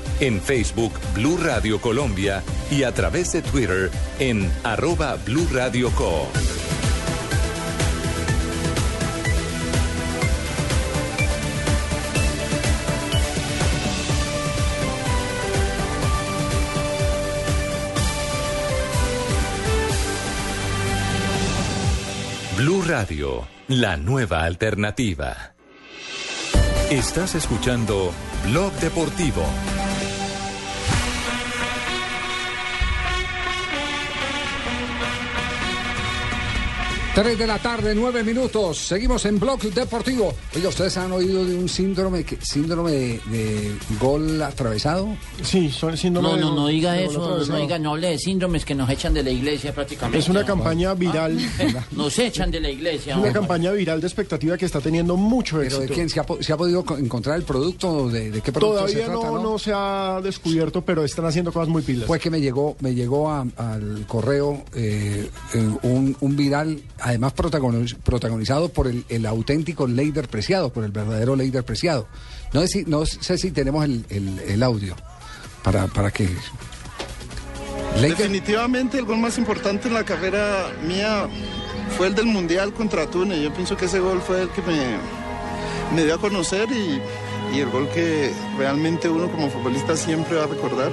[0.21, 2.43] En Facebook, Blue Radio Colombia.
[2.69, 6.27] Y a través de Twitter, en arroba Blue Radio Co.
[22.57, 25.55] Blue Radio, la nueva alternativa.
[26.91, 28.13] Estás escuchando
[28.45, 29.43] Blog Deportivo.
[37.13, 38.77] Tres de la tarde, nueve minutos.
[38.87, 40.33] Seguimos en Blog Deportivo.
[40.55, 45.09] Oye, ¿ustedes han oído de un síndrome que, síndrome de, de gol atravesado?
[45.43, 48.11] Sí, son síndrome No, de no, gol- no diga de eso, no diga, no hable
[48.11, 50.19] de síndromes que nos echan de la iglesia prácticamente.
[50.19, 51.37] Es una campaña viral.
[51.91, 53.11] Nos echan de la iglesia.
[53.11, 53.33] Es una hombre.
[53.33, 55.81] campaña viral de expectativa que está teniendo mucho ¿Pero éxito.
[55.81, 56.09] de quién?
[56.09, 58.07] ¿Se ha, po- se ha podido co- encontrar el producto?
[58.09, 59.25] ¿De, de qué producto Todavía se trata?
[59.27, 62.07] no, no se ha descubierto, pero están haciendo cosas muy pilas.
[62.07, 67.33] Fue que me llegó, me llegó a- al correo eh, eh, un, un viral, además
[67.35, 72.07] protagoniz- protagonizado por el, auténtico Leider Preciado, por el verdadero Leider Preciado.
[72.53, 74.95] No sé si, tenemos el, audio
[75.63, 76.29] para, para que...
[77.99, 81.27] Definitivamente el gol más importante en la carrera mía
[81.97, 83.41] fue el del Mundial contra Túnez.
[83.41, 84.97] Yo pienso que ese gol fue el que me,
[85.93, 87.01] me dio a conocer y,
[87.55, 90.91] y el gol que realmente uno como futbolista siempre va a recordar.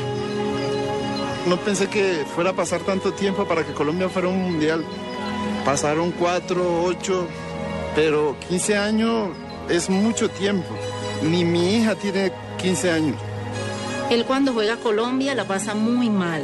[1.47, 4.85] No pensé que fuera a pasar tanto tiempo para que Colombia fuera un Mundial.
[5.69, 7.27] Pasaron cuatro, ocho,
[7.95, 9.29] pero 15 años
[9.69, 10.67] es mucho tiempo.
[11.23, 13.17] Ni mi hija tiene 15 años.
[14.09, 16.41] Él cuando juega a Colombia la pasa muy mal.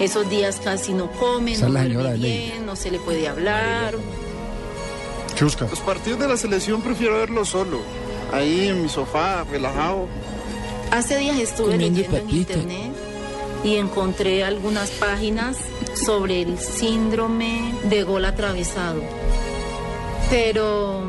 [0.00, 2.48] Esos días casi no come, Esa no Ley.
[2.48, 3.94] bien, no se le puede hablar.
[5.38, 7.82] Los partidos de la selección prefiero verlos solo.
[8.32, 10.08] Ahí en mi sofá, relajado.
[10.90, 12.91] Hace días estuve Comiendo leyendo en internet
[13.64, 15.56] y encontré algunas páginas
[15.94, 19.00] sobre el síndrome de gol atravesado.
[20.30, 21.04] Pero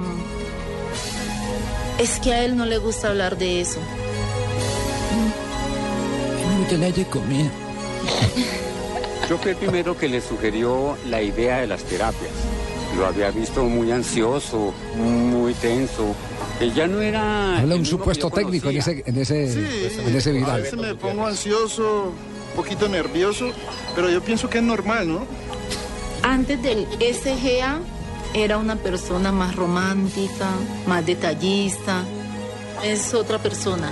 [2.00, 3.80] es que a él no le gusta hablar de eso.
[6.60, 7.52] Gusta la de comida.
[9.30, 12.32] Yo fui el primero que le sugirió la idea de las terapias.
[12.98, 16.14] Lo había visto muy ansioso, muy tenso.
[16.60, 17.58] Que ya no era.
[17.60, 20.62] habla un supuesto que técnico en ese, en ese, en ese A viral.
[20.62, 22.12] veces me pongo ansioso,
[22.54, 23.52] poquito nervioso,
[23.96, 25.26] pero yo pienso que es normal, ¿no?
[26.24, 27.80] Antes del SGA
[28.34, 30.50] era una persona más romántica,
[30.88, 32.04] más detallista.
[32.84, 33.92] Es otra persona.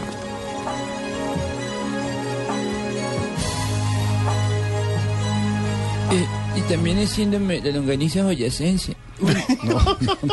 [6.12, 8.96] Eh, y también es síndrome de longaniza boyacense.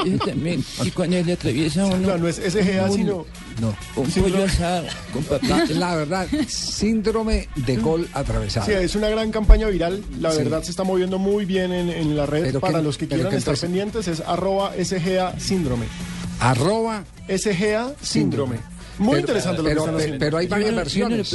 [0.07, 0.65] Eso también.
[0.83, 1.99] Y cuando le atraviesa uno.
[1.99, 3.27] No, no es SGA, un- sino-
[3.61, 5.25] No, un pollo asado con
[5.79, 8.67] La, verdad, síndrome de gol atravesado.
[8.67, 10.03] Sí, es una gran campaña viral.
[10.21, 10.39] La Sí.
[10.39, 12.45] verdad se está moviendo muy bien en, en la red.
[12.45, 15.87] Pero Para que- los que quieran que estar pendientes es arroba SGA síndrome.
[16.41, 18.57] Arroba SGA síndrome.
[18.99, 20.19] Muy Pero- interesante lo pero, que están haciendo.
[20.19, 21.33] pero hay varias versiones.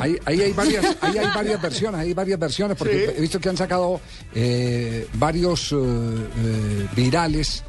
[0.00, 3.14] Ahí, ahí hay varias, ahí hay varias versiones, hay varias versiones, porque Sí.
[3.16, 4.00] he visto que han sacado
[4.34, 7.62] eh, varios eh, eh, virales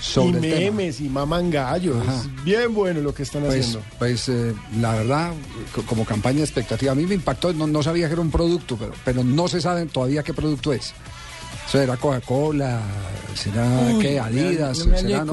[0.00, 0.56] y sobre el tema.
[0.76, 1.96] memes y maman gallos.
[2.06, 2.20] Ajá.
[2.22, 3.82] Es bien bueno lo que están Pues, haciendo.
[3.98, 5.32] pues eh, la verdad,
[5.74, 8.30] co- como campaña de expectativa, a mí me impactó, no, no sabía que era un
[8.30, 10.92] producto, pero, pero no se sabe todavía qué producto es.
[11.70, 12.80] ¿Eso será Coca-Cola?
[13.34, 13.64] ¿Será
[13.94, 14.18] Uy, qué?
[14.18, 14.78] Adidas?
[14.80, 15.32] No me ¿Será de no?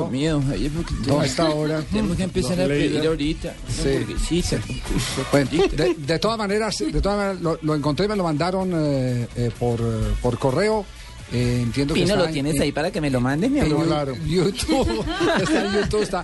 [0.70, 1.82] porque No, tengo- a esta hora.
[1.82, 3.54] Tenemos que empezar No, a pedir ahorita.
[3.68, 3.90] Sí.
[3.90, 4.58] Hamburguesita.
[5.32, 9.28] Bueno, de, de todas maneras, de todas maneras lo, lo encontré, me lo mandaron eh,
[9.36, 9.84] eh, por, eh,
[10.22, 10.86] por correo.
[11.32, 13.52] Eh, entiendo que Pino, está ¿lo en- tienes en- ahí para que me lo mandes,
[13.52, 14.16] mi amor?
[14.26, 15.06] YouTube,
[15.42, 16.24] está en YouTube, está,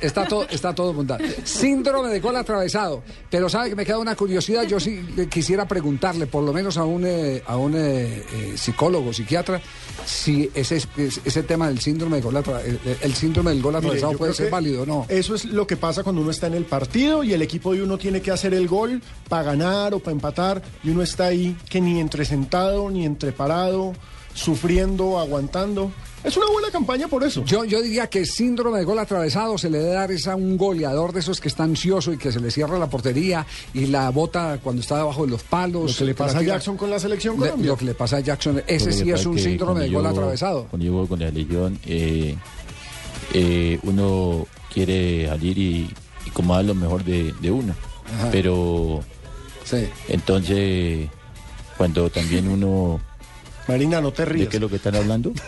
[0.00, 1.24] está todo, está todo montado.
[1.44, 3.02] Síndrome de gol atravesado.
[3.30, 6.76] Pero sabe que me queda una curiosidad, yo sí le quisiera preguntarle, por lo menos
[6.78, 9.60] a un, eh, a un eh, eh, psicólogo, psiquiatra,
[10.04, 14.46] si ese, ese, tema del síndrome de el, el síndrome del gol atravesado puede ser
[14.46, 15.06] que válido o no.
[15.08, 17.82] Eso es lo que pasa cuando uno está en el partido y el equipo de
[17.82, 21.56] uno tiene que hacer el gol para ganar o para empatar y uno está ahí
[21.68, 23.92] que ni entre sentado ni entre parado.
[24.34, 25.90] Sufriendo, aguantando.
[26.22, 27.42] Es una buena campaña por eso.
[27.46, 30.58] Yo, yo diría que síndrome de gol atravesado se le debe dar es a un
[30.58, 34.10] goleador de esos que está ansioso y que se le cierra la portería y la
[34.10, 35.92] bota cuando está debajo de los palos.
[35.92, 36.42] Lo que le pasa a.
[36.42, 37.68] Jackson con la selección Le- Colombia.
[37.70, 40.66] Lo que le pasa a Jackson, ese sí es un síndrome de gol yo- atravesado.
[40.68, 42.36] Cuando yo voy con la Legión, eh,
[43.32, 45.90] eh, uno quiere salir y,
[46.26, 47.74] y como dar lo mejor de, de uno.
[48.18, 48.28] Ajá.
[48.30, 49.00] Pero
[50.08, 51.08] entonces,
[51.78, 53.00] cuando también uno...
[53.70, 54.48] Marina, no te ¿De rías.
[54.48, 55.32] qué es lo que están hablando?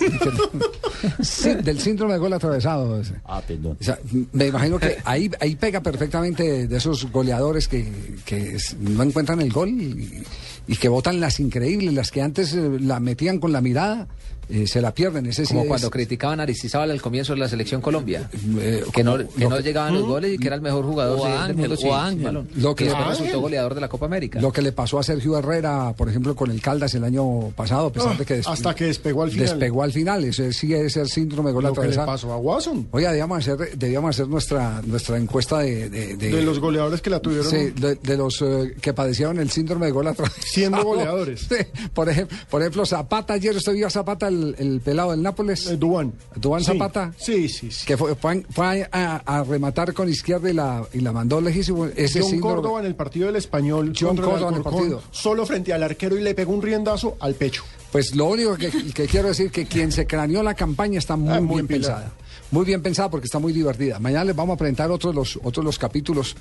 [1.21, 3.01] Sí, del síndrome de gol atravesado.
[3.01, 3.15] ese.
[3.25, 3.77] Ah, perdón.
[3.81, 3.99] O sea,
[4.33, 7.91] me imagino que ahí, ahí pega perfectamente de esos goleadores que,
[8.25, 10.23] que no encuentran el gol y,
[10.69, 14.07] y que votan las increíbles, las que antes eh, la metían con la mirada,
[14.49, 15.27] eh, se la pierden.
[15.27, 18.29] Ese sí Como es- cuando criticaban a Aristizábal al comienzo de la selección Colombia.
[18.59, 21.25] Eh, que no, que no llegaban los goles y que era el mejor jugador O
[21.47, 22.47] de- del o Ángel.
[22.57, 24.41] Lo que le resultó goleador de la Copa América.
[24.41, 27.89] Lo que le pasó a Sergio Herrera, por ejemplo, con el Caldas el año pasado,
[27.89, 29.47] a pesar Ah, de que des- hasta que despegó al final.
[29.49, 32.37] Despegó al final, ese sí es el síndrome de gol Lo que le pasó a
[32.37, 32.89] Watson.
[32.91, 37.21] Oye, debíamos hacer, debíamos hacer nuestra, nuestra encuesta de, de, De los goleadores que la
[37.21, 37.49] tuvieron.
[37.51, 40.43] Sí, de, de los eh, que padecieron el síndrome de gol atravesado.
[40.45, 41.47] Siendo goleadores.
[41.53, 41.57] Sí,
[41.93, 45.67] por, ejemplo, por ejemplo, Zapata, ayer usted vio a Zapata, el, el pelado del Nápoles.
[45.67, 46.13] Eh, Dubán.
[46.37, 46.67] Dubán Sí.
[46.73, 47.13] Zapata.
[47.19, 47.87] Sí, sí, sí.
[47.87, 51.87] Que fue, fue, fue a, a rematar con izquierda y la, y la mandó lejísimo.
[51.87, 53.93] Ese John síndrome- Córdoba en el partido del español.
[53.99, 55.03] John Córdoba en el partido.
[55.11, 57.63] Solo frente al arquero y le pegó un riendazo al pecho.
[57.93, 61.35] Pues lo único que, que quiero decir que quien se craneó la campaña está muy,
[61.35, 62.11] Ah, muy bien pensada.
[62.51, 63.99] Muy bien pensada porque está muy divertida.
[63.99, 66.35] Mañana les vamos a presentar otros los otros los capítulos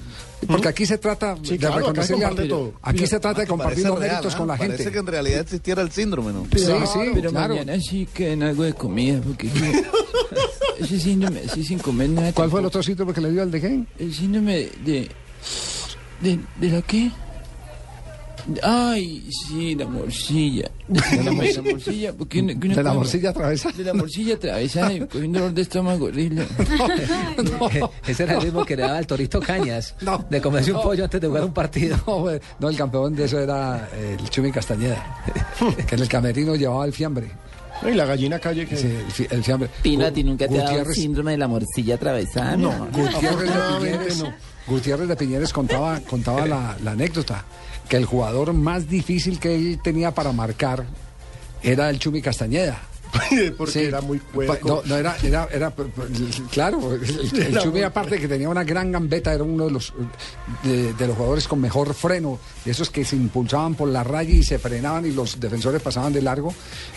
[0.48, 2.74] porque aquí se trata Sí, de claro, acá reconocerle se todo.
[2.82, 4.38] Aquí se trata de compartir Parece los real, méritos ¿ah?
[4.38, 4.92] con la Parece gente.
[4.92, 6.46] que en realidad existiera el síndrome, ¿no?
[6.54, 7.54] Sí, sí, pero claro.
[7.56, 9.50] mañana sí que en algo de comida, porque
[10.80, 12.34] ese síndrome, así sin comer nada.
[12.34, 13.84] ¿Cuál fue el otro síndrome que le dio al de qué?
[14.00, 15.10] El síndrome de,
[16.22, 16.40] de...
[16.60, 17.10] ¿De la qué?
[18.64, 20.70] Ay, sí, la morcilla.
[20.88, 21.32] De la,
[21.64, 23.76] morcilla, porque De la morcilla atravesada.
[23.78, 26.46] De la morcilla atravesada con un dolor de estómago horrible.
[28.08, 29.96] Ese era el mismo que le daba al Torito Cañas.
[30.30, 31.98] De comerse un pollo antes de jugar un partido.
[32.08, 35.24] No, güey, no, el campeón de eso era eh, el Chumi Castañeda,
[35.88, 37.30] que en el camerino llevaba el fiambre.
[37.84, 38.78] Y la gallina calle que...
[38.78, 39.68] Sí, el, fi- el fiambre.
[39.82, 42.56] Pino, Gu- ¿a ti nunca te ha dado síndrome de la morcilla atravesada?
[42.56, 44.34] No, Gutiérrez de Piñeres, no.
[44.68, 47.44] Gutiérrez de Piñeres contaba, contaba la, la anécdota,
[47.92, 50.86] que el jugador más difícil que él tenía para marcar
[51.62, 52.80] era el Chumi Castañeda.
[53.58, 53.80] Porque Sí.
[53.80, 54.68] era muy cuerpo.
[54.68, 55.74] No, no, era, era, era,
[56.52, 59.94] claro, el, el Chumi aparte que tenía una gran gambeta, era uno de los
[60.64, 64.34] de, de los jugadores con mejor freno, de esos que se impulsaban por la raya
[64.34, 66.54] y se frenaban y los defensores pasaban de largo,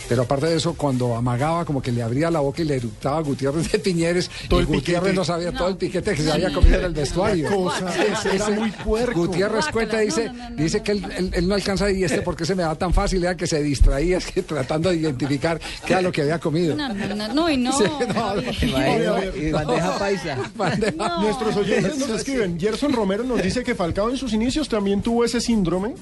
[0.09, 3.17] pero aparte de eso, cuando amagaba como que le abría la boca y le eructaba
[3.17, 5.15] a Gutiérrez de Piñeres, Todo y el Gutiérrez piquete.
[5.15, 7.49] no sabía todo el piquete que se había comido en el vestuario.
[7.49, 9.19] Cosa, ese era muy puerco.
[9.25, 12.63] Gutiérrez cuenta, dice, dice que él, él- él no alcanza y este porque se me
[12.63, 16.11] da tan fácil, era que se distraía, es que tratando de identificar qué era lo
[16.11, 16.75] que había comido.
[16.75, 17.71] No, no, no, no, y no.
[17.77, 19.33] Sí, no, Javier.
[19.35, 20.37] Y bandeja paisa.
[20.55, 22.59] Bandeja- Nuestros oyentes nos escriben.
[22.59, 25.95] Gerson Romero nos dice que Falcao en sus inicios también tuvo ese síndrome.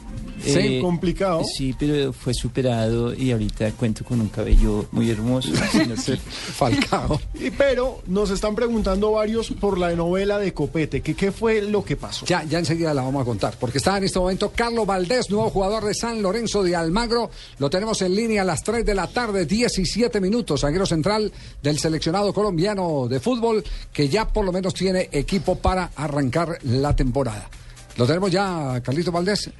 [0.45, 1.43] Eh, complicado.
[1.43, 5.49] Sí, pero fue superado y ahorita cuento con un cabello muy hermoso.
[6.55, 7.19] Falcao.
[7.33, 11.01] Y, pero nos están preguntando varios por la novela de Copete.
[11.01, 12.25] Que, ¿Qué fue lo que pasó?
[12.25, 15.49] Ya, ya enseguida la vamos a contar, porque está en este momento Carlos Valdés, nuevo
[15.49, 17.29] jugador de San Lorenzo de Almagro.
[17.59, 21.31] Lo tenemos en línea a las 3 de la tarde, 17 minutos, zaguero central
[21.61, 26.95] del seleccionado colombiano de fútbol, que ya por lo menos tiene equipo para arrancar la
[26.95, 27.49] temporada.
[27.97, 29.51] Lo tenemos ya, Carlito Valdés.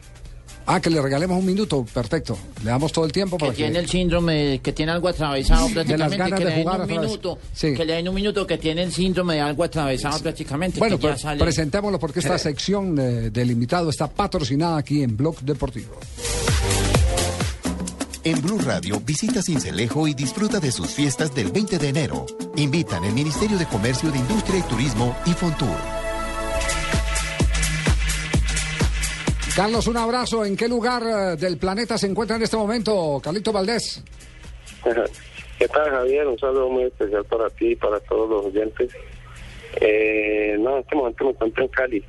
[0.66, 2.38] Ah, que le regalemos un minuto, perfecto.
[2.64, 3.80] Le damos todo el tiempo Que para tiene que...
[3.80, 6.88] el síndrome, que tiene algo atravesado De las prácticamente, que de le den jugar un
[6.88, 7.74] minuto, Sí.
[7.74, 10.80] que le den un minuto, que tiene el síndrome de algo atravesado prácticamente.
[10.80, 11.44] Bueno, ya pues sale.
[11.44, 16.00] presentémoslo porque esta sección eh, del invitado está patrocinada aquí en Blog Deportivo.
[18.26, 22.26] En Blue Radio visita Cincelejo y disfruta de sus fiestas del 20 de enero.
[22.56, 25.76] Invitan el Ministerio de Comercio de Industria y Turismo y Fontur.
[29.56, 30.44] Carlos, un abrazo.
[30.46, 34.04] ¿En qué lugar eh, del planeta se encuentra en este momento, Carlito Valdés?
[35.60, 36.28] ¿Qué tal, Javier?
[36.28, 38.92] Un saludo muy especial para ti y para todos los oyentes.
[39.80, 42.04] Eh, no, en este momento me encuentro en Cali.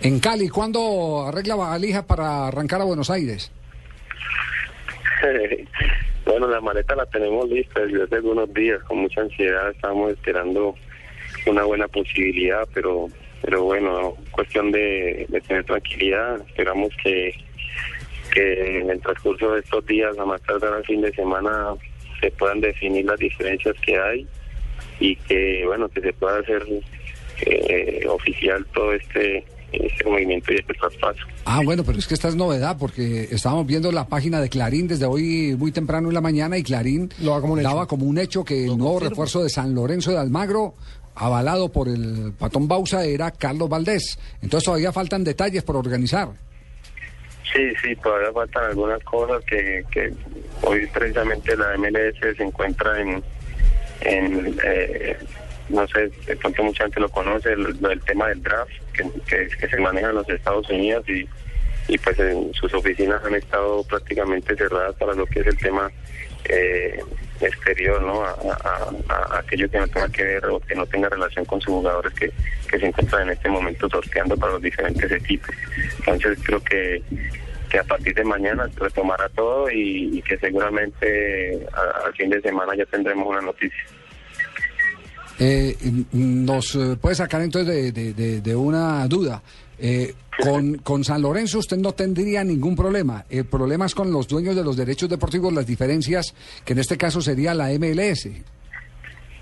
[0.00, 3.52] En Cali, ¿cuándo arregla valija para arrancar a Buenos Aires?
[6.24, 9.70] bueno, la maleta la tenemos lista desde hace algunos días, con mucha ansiedad.
[9.70, 10.74] Estamos esperando
[11.46, 13.08] una buena posibilidad, pero
[13.42, 16.40] pero bueno, cuestión de, de tener tranquilidad.
[16.48, 17.32] Esperamos que,
[18.32, 21.74] que en el transcurso de estos días, a más tardar al fin de semana,
[22.20, 24.26] se puedan definir las diferencias que hay
[25.00, 26.62] y que, bueno, que se pueda hacer
[27.42, 31.20] eh, oficial todo este ese movimiento y ese traspaso.
[31.44, 34.88] Ah, bueno, pero es que esta es novedad porque estábamos viendo la página de Clarín
[34.88, 37.10] desde hoy muy temprano en la mañana y Clarín
[37.62, 40.74] daba como un hecho que el nuevo refuerzo de San Lorenzo de Almagro,
[41.18, 44.18] avalado por el patón Bausa, era Carlos Valdés.
[44.42, 46.28] Entonces todavía faltan detalles por organizar.
[47.52, 50.12] Sí, sí, todavía faltan algunas cosas que, que
[50.62, 53.22] hoy precisamente la MLS se encuentra en,
[54.02, 55.16] en eh,
[55.70, 59.76] no sé, de pronto mucha gente lo conoce, el, el tema del draft, que se
[59.78, 61.26] maneja en los Estados Unidos y,
[61.88, 65.90] y pues en sus oficinas han estado prácticamente cerradas para lo que es el tema
[66.44, 67.00] eh,
[67.46, 68.22] exterior, ¿no?
[68.24, 68.30] A,
[69.08, 72.12] a- aquello que no tenga que ver o que no tenga relación con sus jugadores
[72.14, 72.30] que,
[72.78, 75.54] se encuentran en este momento sorteando para los diferentes equipos.
[76.06, 77.02] Entonces creo que,
[77.70, 81.66] que a partir de mañana retomará todo y, que seguramente
[82.04, 83.82] al fin de semana ya tendremos una noticia.
[85.40, 85.76] Eh,
[86.12, 89.40] nos eh, puede sacar entonces de, de- de- de una duda.
[89.78, 90.12] Eh,
[90.42, 93.24] con, con San Lorenzo usted no tendría ningún problema.
[93.28, 96.34] El problema es con los dueños de los derechos deportivos, las diferencias,
[96.64, 98.28] que en este caso sería la MLS.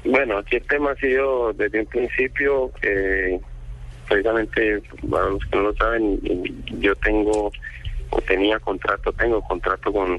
[0.04, 3.40] Bueno, aquí el tema ha sido desde un principio, eh,
[4.08, 4.80] precisamente,
[5.10, 6.20] para los que no lo saben,
[6.78, 7.50] yo tengo
[8.10, 10.18] o tenía contrato, tengo contrato con,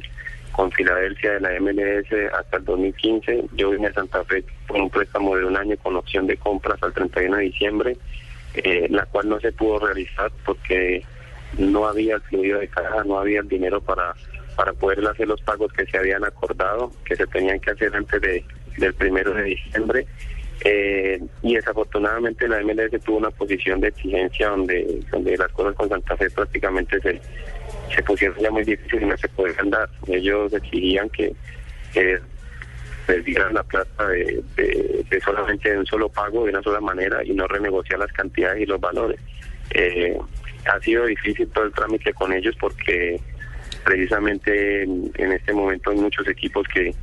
[0.52, 3.46] con Filadelfia de la MLS hasta el 2015.
[3.54, 6.74] Yo vine a Santa Fe por un préstamo de un año con opción de compra
[6.74, 7.98] hasta el 31 de diciembre,
[8.56, 11.04] eh, la cual no se pudo realizar porque
[11.58, 14.14] no había el fluido de caja, no había el dinero para,
[14.56, 18.22] para poder hacer los pagos que se habían acordado, que se tenían que hacer antes
[18.22, 18.44] de,
[18.78, 20.08] del primero de diciembre.
[20.66, 25.88] Eh, y desafortunadamente la MLS tuvo una posición de exigencia donde, donde las cosas con
[25.88, 27.22] Santa Fe prácticamente se,
[27.96, 29.90] se pusieron ya muy difíciles y no se podían dar.
[30.08, 31.34] Ellos exigían que,
[31.94, 32.20] que
[33.16, 37.32] dieran la plata de, de- solamente de un solo pago, de una sola manera, y
[37.34, 39.20] no renegociar las cantidades y los valores.
[39.72, 40.18] Eh,
[40.66, 43.20] ha sido difícil todo el trámite con ellos porque
[43.84, 46.94] precisamente en, este momento hay muchos equipos que,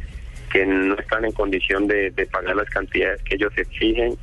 [0.53, 4.17] que no están en condición de, pagar las cantidades que ellos exigen,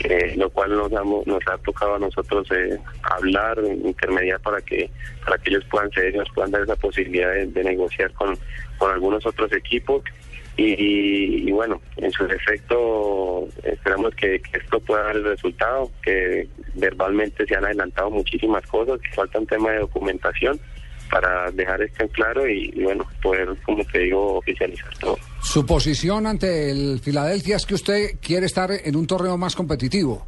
[0.00, 4.90] eh, lo cual nos, hemos- nos ha tocado a nosotros eh, hablar, intermediar para que
[5.24, 8.36] para que ellos puedan ceder nos puedan dar esa posibilidad de, de negociar con,
[8.78, 10.02] con algunos otros equipos.
[10.56, 17.46] Y, y bueno, en su defecto esperamos que, esto pueda dar el resultado, que verbalmente
[17.46, 20.58] se han adelantado muchísimas cosas, que falta un tema de documentación
[21.10, 25.18] para dejar esto en claro y bueno, poder, como te digo, oficializar todo.
[25.42, 30.26] Su posición ante el Filadelfia es que usted quiere estar en un torneo más competitivo,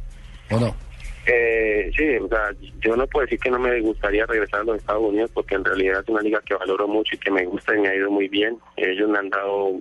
[0.51, 0.88] ¿o no?
[1.31, 4.77] Eh, sí, o sea, yo no puedo decir que no me gustaría regresar a los
[4.77, 7.75] Estados Unidos porque en realidad es una liga que valoro mucho y que me gusta
[7.75, 8.57] y me ha ido muy bien.
[8.77, 9.73] Ellos me han dado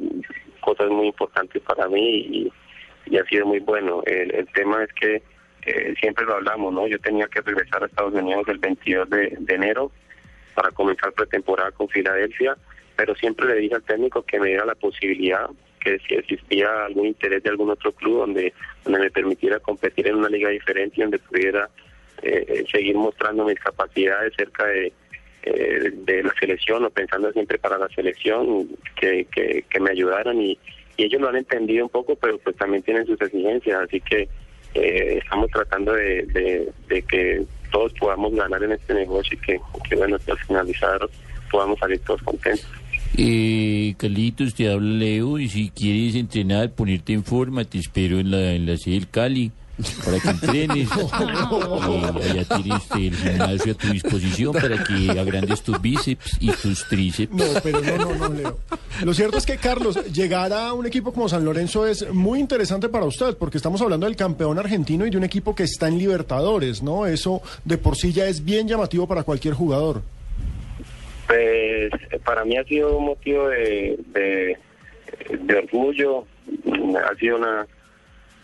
[0.60, 2.50] cosas muy importantes para mí
[3.06, 4.02] y, ha sido muy bueno.
[4.04, 5.22] El, el tema es que
[5.64, 6.86] eh, siempre lo hablamos, ¿no?
[6.86, 9.90] Yo tenía que regresar a Estados Unidos el 22 de, de enero
[10.54, 12.58] para comenzar pretemporada con Filadelfia,
[12.94, 15.48] pero siempre le dije al técnico que me diera la posibilidad
[15.78, 18.52] que si existía algún interés de algún otro club donde,
[18.84, 21.68] donde me permitiera competir en una liga diferente y donde pudiera
[22.22, 24.92] eh, seguir mostrando mis capacidades cerca de,
[25.44, 28.68] eh, de la selección o pensando siempre para la selección,
[29.00, 30.58] que, que, me ayudaran y,
[30.96, 34.28] ellos lo han entendido un poco, pero pues también tienen sus exigencias, así que
[34.74, 39.60] eh, estamos tratando de, de, de que todos podamos ganar en este negocio y que,
[39.88, 40.98] que bueno, que al finalizar
[41.52, 42.68] podamos salir todos contentos.
[43.20, 48.30] Eh, Carlitos, te habla Leo y si quieres entrenar, ponerte en forma, te espero en
[48.30, 49.50] la, en la sede del Cali
[50.04, 50.88] para que entrenes.
[52.20, 56.86] Eh, allá tienes el gimnasio a tu disposición para que agrandes tus bíceps y tus
[56.86, 57.34] tríceps.
[57.34, 58.58] No, pero no, no, no, Leo.
[59.02, 62.88] Lo cierto es que, Carlos, llegar a un equipo como San Lorenzo es muy interesante
[62.88, 65.98] para usted, porque estamos hablando del campeón argentino y de un equipo que está en
[65.98, 67.06] Libertadores, ¿no?
[67.06, 70.02] Eso de por sí ya es bien llamativo para cualquier jugador.
[71.28, 71.90] Pues
[72.24, 74.56] para mí ha sido un motivo de,
[75.54, 76.24] orgullo,
[77.06, 77.66] ha sido una,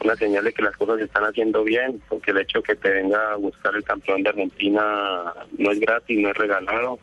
[0.04, 2.90] una señal de que las cosas se están haciendo bien, porque el hecho que te
[2.90, 6.98] venga a buscar el campeón de Argentina no es gratis, no es regalado,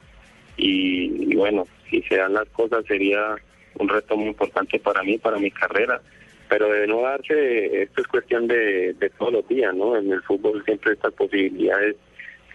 [0.56, 3.36] y, y bueno, si se dan las cosas sería
[3.80, 6.00] un reto muy importante para mí, para mi carrera,
[6.48, 9.98] pero de no darse, esto es cuestión de, de todos los días, ¿no?
[9.98, 11.96] En el fútbol siempre estas posibilidades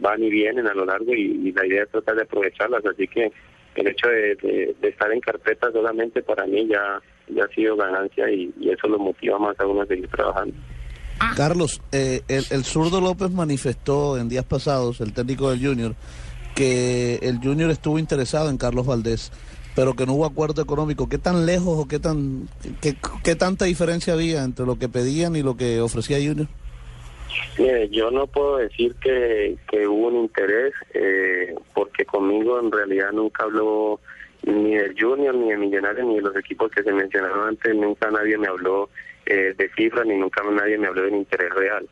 [0.01, 3.07] van y vienen a lo largo y, y la idea es tratar de aprovecharlas, así
[3.09, 3.31] que
[3.77, 7.77] el hecho de, de- de estar en carpeta solamente para mí ya, ya ha sido
[7.77, 10.55] ganancia y, y eso lo motiva más a uno a seguir trabajando.
[11.35, 15.95] Carlos, eh, el, el zurdo López manifestó en días pasados, el técnico del Junior,
[16.55, 19.33] que el Junior estuvo interesado en Carlos Valdés,
[19.75, 21.09] pero que no hubo acuerdo económico.
[21.09, 22.49] ¿Qué tan lejos o qué, tan,
[22.81, 26.49] qué, qué tanta diferencia había entre lo que pedían y lo que ofrecía Junior?
[27.59, 33.13] Mire, yo no puedo decir que, que hubo un interés, eh, porque conmigo en realidad
[33.13, 34.01] nunca habló
[34.43, 38.11] ni del Junior, ni de Millonarios, ni de los equipos que se mencionaron antes, nunca
[38.11, 38.91] nadie me habló
[39.25, 41.89] eh, de cifras, ni nunca nadie me habló del interés real.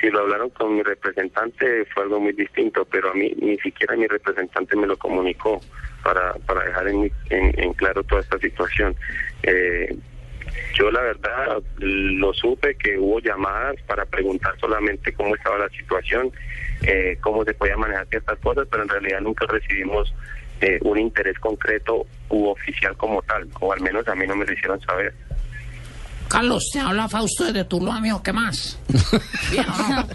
[0.00, 3.96] Si lo hablaron con mi representante fue algo muy distinto, pero a mí ni siquiera
[3.96, 5.60] mi representante me lo comunicó
[6.02, 8.96] para, para dejar en, en, en claro toda esta situación.
[9.42, 9.94] Eh,
[10.74, 16.32] yo la verdad lo supe que hubo llamadas para preguntar solamente cómo estaba la situación,
[16.82, 20.14] eh, cómo se podía manejar ciertas cosas, pero en realidad nunca recibimos
[20.60, 24.44] eh, un interés concreto u oficial como tal, o al menos a mí no me
[24.44, 25.14] lo hicieron saber.
[26.30, 28.78] Carlos, te habla Fausto desde Tuluá, amigo, ¿qué más?
[29.50, 30.06] ¿Bien o no?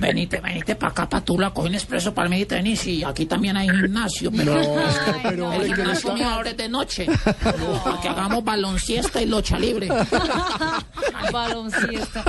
[0.00, 3.26] venite, venite para acá, para Tuluá, coge un expreso para mí y tenis y aquí
[3.26, 4.60] también hay gimnasio, pero, No,
[5.24, 7.06] pero, el no gimnasio está- mío ahora es de noche,
[7.84, 9.88] para que hagamos balonciesta y locha libre.
[11.32, 12.24] Balonciesta.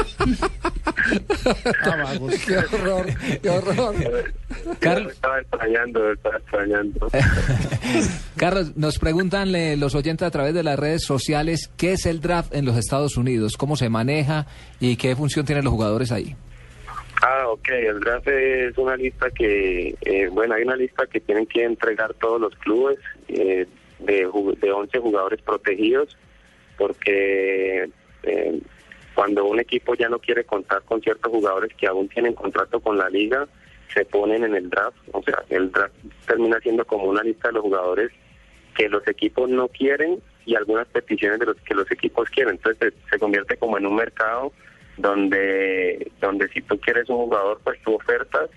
[2.45, 3.05] qué horror,
[3.41, 3.95] qué horror.
[4.79, 5.13] Carlos.
[5.13, 7.07] Estaba extrañando, estaba extrañando.
[8.35, 12.21] Carlos, nos preguntan eh, los oyentes a través de las redes sociales qué es el
[12.21, 14.47] draft en los Estados Unidos, cómo se maneja
[14.79, 16.33] y qué función tienen los jugadores ahí.
[17.21, 21.45] Ah, ok, el draft es una lista que, eh, bueno, hay una lista que tienen
[21.45, 22.97] que entregar todos los clubes
[23.27, 23.67] eh,
[23.99, 24.29] de,
[24.61, 26.17] de 11 jugadores protegidos,
[26.77, 27.89] porque
[28.23, 28.61] eh,
[29.13, 32.97] cuando un equipo ya no quiere contar con ciertos jugadores que aún tienen contrato con
[32.97, 33.45] la liga,
[33.93, 35.95] se ponen en el draft, o sea, el draft
[36.25, 38.11] termina siendo como una lista de los jugadores
[38.77, 42.55] que los equipos no quieren y algunas peticiones de los que los equipos quieren.
[42.55, 44.51] Entonces se, convierte como en un mercado
[44.97, 48.49] donde donde si tú quieres un jugador, pues tú ofertas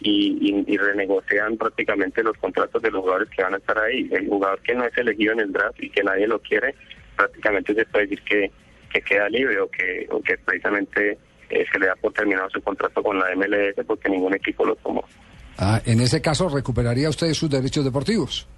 [0.00, 4.08] y, renegocian prácticamente los contratos de los jugadores que van a estar ahí.
[4.12, 6.74] El jugador que no es elegido en el draft y que nadie lo quiere,
[7.16, 8.50] prácticamente se puede decir que,
[8.92, 11.18] que queda libre o que, o que precisamente
[11.50, 14.76] eh, se le da por terminado su contrato con la MLS porque ningún equipo lo
[14.76, 15.04] tomó.
[15.58, 18.48] Ah, en ese caso, ¿recuperaría usted sus derechos deportivos?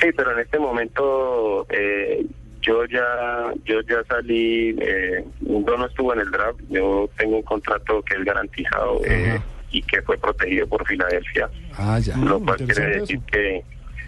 [0.00, 2.24] Sí, pero en este momento eh,
[2.60, 7.42] yo ya yo ya salí, eh, yo no estuve en el draft, yo tengo un
[7.42, 9.40] contrato que es garantizado eh,
[9.70, 12.16] y que fue protegido por Filadelfia, Ah, ya.
[12.16, 13.62] lo cual quiere decir que,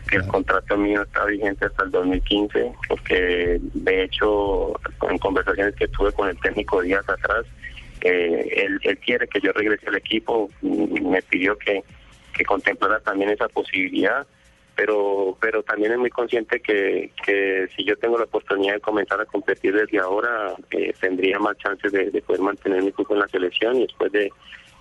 [0.09, 4.73] que el contrato mío está vigente hasta el 2015, porque de hecho
[5.11, 7.45] en conversaciones que tuve con el técnico días atrás,
[8.03, 11.83] eh, él, él quiere que yo regrese al equipo, me pidió que,
[12.33, 14.27] que contemplara también esa posibilidad
[14.81, 19.21] pero pero también es muy consciente que, que si yo tengo la oportunidad de comenzar
[19.21, 23.21] a competir desde ahora, eh, tendría más chances de, de poder mantener mi cupo en
[23.21, 24.33] la selección y después de,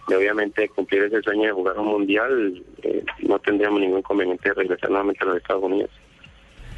[0.08, 4.56] de obviamente cumplir ese sueño de jugar un mundial, eh, no tendríamos ningún inconveniente de
[4.56, 5.92] regresar nuevamente a los Estados Unidos.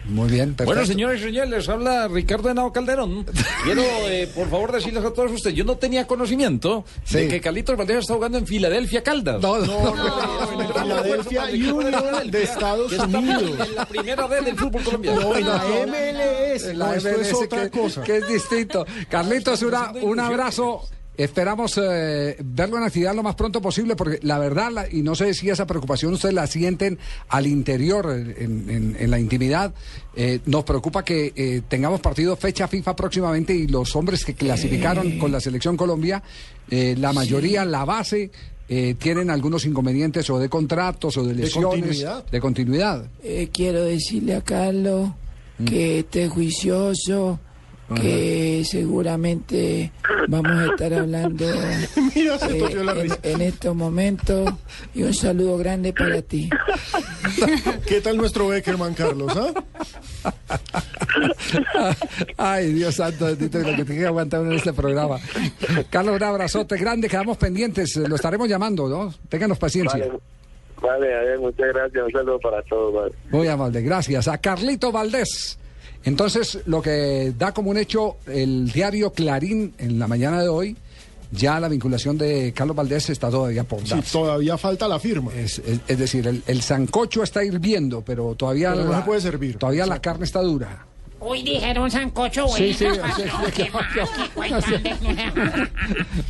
[0.06, 0.66] Muy bien, perfecto.
[0.66, 3.26] Bueno, señores y señores, les habla Ricardo Henao Calderón.
[3.64, 7.78] Quiero, eh, por favor, decirles a todos ustedes, yo no tenía conocimiento de que Carlitos
[7.78, 9.42] Valdés está jugando en Filadelfia Caldas.
[9.42, 9.66] No, en
[10.74, 11.44] Filadelfia
[11.74, 13.44] Union de Estados Unidos.
[13.70, 15.22] En la primera vez del fútbol colombiano.
[15.22, 16.66] No, en la MLS.
[16.66, 18.04] En la no, esto es MLS, otra que, cosa.
[18.04, 18.86] que es distinto.
[19.10, 20.82] Carlitos, una- un abrazo.
[21.24, 25.14] Esperamos eh, verlo en actividad lo más pronto posible, porque la verdad, la- y no
[25.16, 26.98] sé si esa preocupación ustedes la sienten
[27.30, 29.74] al interior, en, en- en la intimidad,
[30.16, 35.18] eh, nos preocupa que eh, tengamos partido fecha FIFA próximamente y los hombres que clasificaron
[35.20, 36.24] con la selección Colombia,
[36.70, 38.32] eh, la mayoría, la base,
[38.70, 41.70] eh, tienen algunos inconvenientes o de contratos o de ¿De lesiones.
[41.82, 42.26] continuidad?
[42.32, 43.06] De continuidad.
[43.24, 45.10] Eh, quiero decirle a Carlos
[45.66, 47.40] que esté juicioso,
[47.96, 49.92] que seguramente
[50.28, 51.46] vamos a estar hablando
[52.16, 54.54] Mira, se eh, la en, estos momentos
[54.94, 56.50] y un saludo grande para ti.
[57.88, 59.32] ¿Qué tal nuestro Beckerman, Carlos?
[59.36, 59.54] ah?
[62.38, 65.18] Ay, Dios santo, bendito, lo que tiene que aguantar en este programa.
[65.90, 69.14] Carlos, un abrazote grande, quedamos pendientes, lo estaremos llamando, ¿no?
[69.30, 70.00] Ténganos paciencia.
[70.00, 70.20] Vale,
[70.82, 72.94] vale, a ver, muchas gracias, un saludo para todos.
[72.94, 73.16] vale.
[73.30, 74.28] Muy amable, gracias.
[74.28, 75.58] A Carlito Valdés.
[76.04, 80.76] Entonces, lo que da como un hecho el diario Clarín en la mañana de hoy,
[81.32, 84.12] ya la vinculación de Carlos Valdés está todavía por Sí, darse.
[84.12, 85.32] todavía falta la firma.
[85.34, 89.04] Es, es- es decir, el, el sancocho está hirviendo, pero todavía, Pero no la, se
[89.06, 89.58] puede servir.
[89.58, 90.86] todavía la carne está dura.
[91.22, 92.74] Uy, dijeron sancocho, Sí, güey.
[92.74, 93.84] sí, sí, sí, ¿Qué más?
[93.94, 95.70] ¿Qué cuentan de-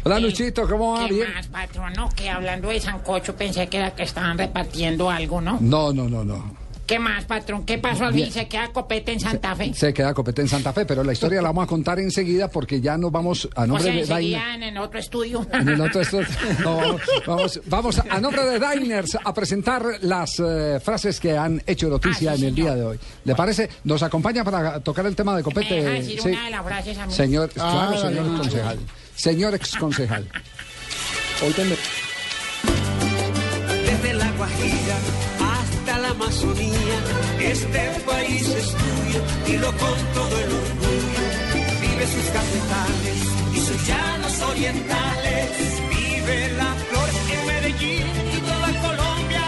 [0.03, 1.07] Hola, Luchito, ¿cómo va?
[1.07, 1.33] ¿Qué Bien.
[1.33, 1.93] más, patrón?
[1.95, 5.57] No, que hablando de sancocho pensé que era que estaban repartiendo algo, ¿no?
[5.61, 6.57] No, no, no, no.
[6.91, 7.63] ¿Qué más, patrón?
[7.65, 8.29] ¿Qué pasó al fin?
[8.29, 9.73] ¿Se queda copete en Santa Fe?
[9.73, 12.81] Se queda Copete en Santa Fe, pero la historia la vamos a contar enseguida porque
[12.81, 15.47] ya nos vamos a O nombre sea, de enseguida en el otro estudio.
[15.53, 16.19] En el otro esto-
[16.65, 21.87] no, vamos, vamos, a nombre de Diners a presentar las eh, frases que han hecho
[21.87, 22.99] noticia en el día de hoy.
[23.23, 23.69] ¿Le parece?
[23.85, 25.81] ¿Nos acompaña para tocar el tema de ¿Me deja Copete?
[25.93, 26.27] decir Sí.
[26.27, 27.13] una de las frases a mí?
[27.13, 28.79] Señor, Ah, claro, señor dale, concejal.
[29.15, 30.27] señor exconcejal.
[33.85, 34.97] Desde la Guajira
[35.39, 36.79] hasta la Amazonía,
[37.47, 41.23] este país es tuyo, dilo con todo el orgullo.
[41.81, 43.19] Vive sus cafetales
[43.53, 45.49] y sus llanos orientales,
[45.89, 49.43] vive la flor en Medellín y toda Colombia,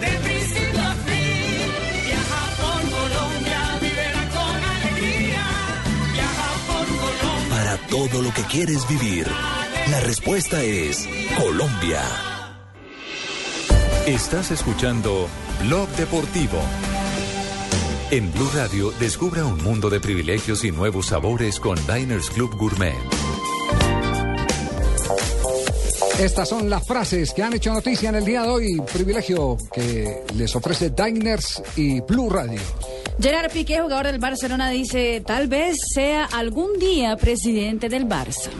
[0.00, 1.68] de principio a fin.
[2.06, 5.44] Viaja por Colombia, vivirá con alegría.
[6.12, 7.48] Viaja por Colombia.
[7.50, 9.26] Para todo lo que quieres vivir,
[9.90, 12.02] la respuesta es Colombia.
[14.06, 15.28] Estás escuchando
[15.64, 16.60] Blog Deportivo.
[18.08, 22.94] En Blue Radio, descubra un mundo de privilegios y nuevos sabores con Diners Club Gourmet.
[26.20, 28.82] Estas son las frases que han hecho noticia en el día de hoy.
[28.92, 32.60] Privilegio que les ofrece Diners y Blue Radio.
[33.20, 38.50] Gerard Piqué, jugador del Barcelona, dice, tal vez sea algún día presidente del Barça.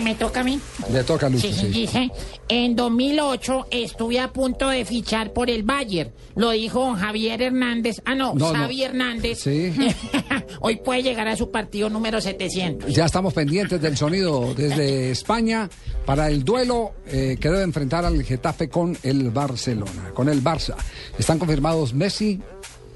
[0.00, 0.58] Me toca a mí.
[0.92, 1.66] Le toca a Lucho, Sí, sí.
[1.68, 2.10] dice,
[2.48, 6.10] en 2008 estuve a punto de fichar por el Bayern.
[6.34, 8.00] Lo dijo Javier Hernández.
[8.04, 8.58] Ah, no, No, no.
[8.58, 9.40] Xavi Hernández.
[9.40, 9.72] Sí.
[10.60, 12.92] Hoy puede llegar a su partido número 700.
[12.94, 15.68] Ya estamos pendientes del sonido desde España
[16.06, 20.74] para el duelo eh, que debe enfrentar al Getafe con el Barcelona, con el Barça.
[21.18, 22.40] Están confirmados Messi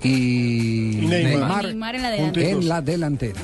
[0.03, 1.65] y, Y Neymar.
[1.65, 2.61] Neymar en la en delantera.
[2.63, 3.41] la delantera.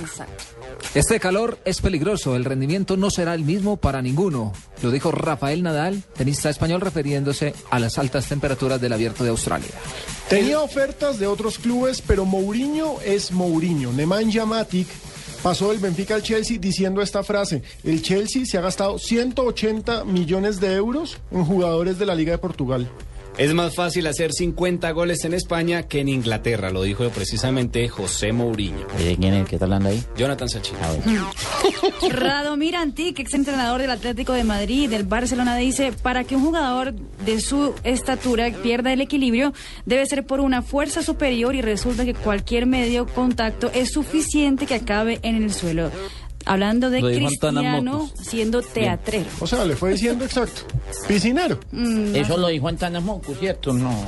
[0.94, 4.52] Este calor es peligroso, el rendimiento no será el mismo para ninguno.
[4.82, 9.70] Lo dijo Rafael Nadal, tenista español, refiriéndose a las altas temperaturas del abierto de Australia.
[10.28, 13.92] Tenía ofertas de otros clubes, pero Mourinho es Mourinho.
[13.92, 14.88] Nemanja Matic
[15.42, 17.62] pasó del Benfica al Chelsea diciendo esta frase.
[17.84, 22.38] El Chelsea se ha gastado 180 millones de euros en jugadores de la Liga de
[22.38, 22.88] Portugal.
[23.38, 28.32] Es más fácil hacer 50 goles en España que en Inglaterra, lo dijo precisamente José
[28.32, 28.86] Mourinho.
[28.98, 30.04] ¿Quién es que está hablando ahí?
[30.16, 30.76] Jonathan Sachin.
[32.10, 36.92] Radomir Antic, ex entrenador del Atlético de Madrid, del Barcelona, dice, para que un jugador
[36.92, 39.54] de su estatura pierda el equilibrio,
[39.86, 44.74] debe ser por una fuerza superior y resulta que cualquier medio contacto es suficiente que
[44.74, 45.90] acabe en el suelo.
[46.44, 49.26] Hablando de Cristiano siendo teatrero.
[49.40, 50.62] O sea, le fue diciendo exacto.
[51.06, 51.58] Piscinero.
[51.70, 53.72] Mm, Eso lo dijo Antana Moco, ¿cierto?
[53.72, 53.90] No.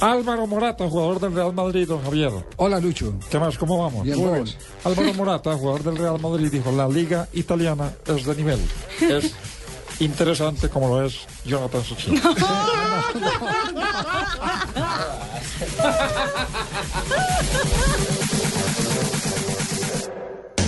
[0.00, 2.32] Álvaro Morata, jugador del Real Madrid, don Javier.
[2.56, 3.14] Hola, Lucho.
[3.30, 3.56] ¿Qué más?
[3.56, 4.04] ¿Cómo vamos?
[4.04, 4.56] Bien, vamos.
[4.84, 8.60] Álvaro Morata, jugador del Real Madrid, dijo, la liga italiana es de nivel.
[9.00, 9.32] Es
[10.00, 12.20] interesante como lo es Jonathan Suchín.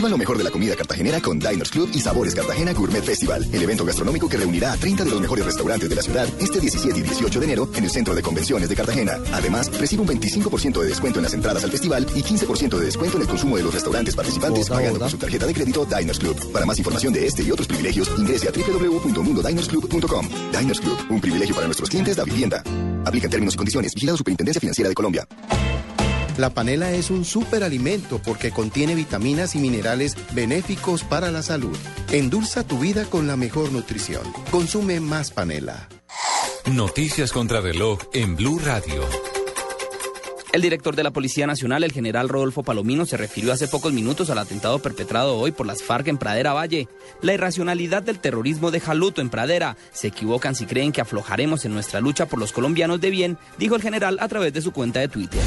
[0.00, 3.46] Viva lo mejor de la comida cartagenera con Diners Club y Sabores Cartagena Gourmet Festival,
[3.52, 6.58] el evento gastronómico que reunirá a 30 de los mejores restaurantes de la ciudad este
[6.58, 9.18] 17 y 18 de enero en el Centro de Convenciones de Cartagena.
[9.30, 13.18] Además, recibe un 25% de descuento en las entradas al festival y 15% de descuento
[13.18, 16.50] en el consumo de los restaurantes participantes pagando con su tarjeta de crédito Diners Club.
[16.50, 20.28] Para más información de este y otros privilegios, ingrese a www.mundodinersclub.com.
[20.58, 22.62] Diners Club, un privilegio para nuestros clientes da vivienda.
[23.04, 23.92] Aplica en términos y condiciones.
[23.94, 25.28] Vigilado Superintendencia Financiera de Colombia.
[26.40, 31.76] La panela es un superalimento porque contiene vitaminas y minerales benéficos para la salud.
[32.12, 34.22] Endulza tu vida con la mejor nutrición.
[34.50, 35.90] Consume más panela.
[36.72, 39.06] Noticias contra reloj en Blue Radio.
[40.54, 44.30] El director de la Policía Nacional, el general Rodolfo Palomino, se refirió hace pocos minutos
[44.30, 46.88] al atentado perpetrado hoy por las FARC en Pradera Valle.
[47.20, 49.76] La irracionalidad del terrorismo deja luto en Pradera.
[49.92, 53.76] Se equivocan si creen que aflojaremos en nuestra lucha por los colombianos de bien, dijo
[53.76, 55.42] el general a través de su cuenta de Twitter.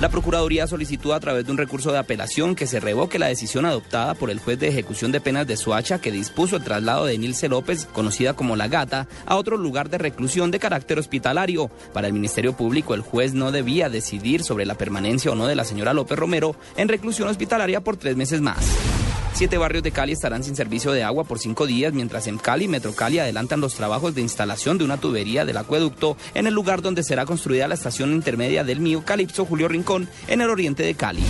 [0.00, 3.66] La Procuraduría solicitó a través de un recurso de apelación que se revoque la decisión
[3.66, 7.18] adoptada por el juez de ejecución de penas de Soacha que dispuso el traslado de
[7.18, 11.68] Nilce López, conocida como La Gata, a otro lugar de reclusión de carácter hospitalario.
[11.92, 15.56] Para el Ministerio Público, el juez no debía decidir sobre la permanencia o no de
[15.56, 19.07] la señora López Romero en reclusión hospitalaria por tres meses más.
[19.38, 22.66] Siete barrios de Cali estarán sin servicio de agua por cinco días, mientras en Cali,
[22.66, 26.82] Metro Cali adelantan los trabajos de instalación de una tubería del acueducto en el lugar
[26.82, 30.96] donde será construida la estación intermedia del Mío Calipso Julio Rincón en el oriente de
[30.96, 31.22] Cali.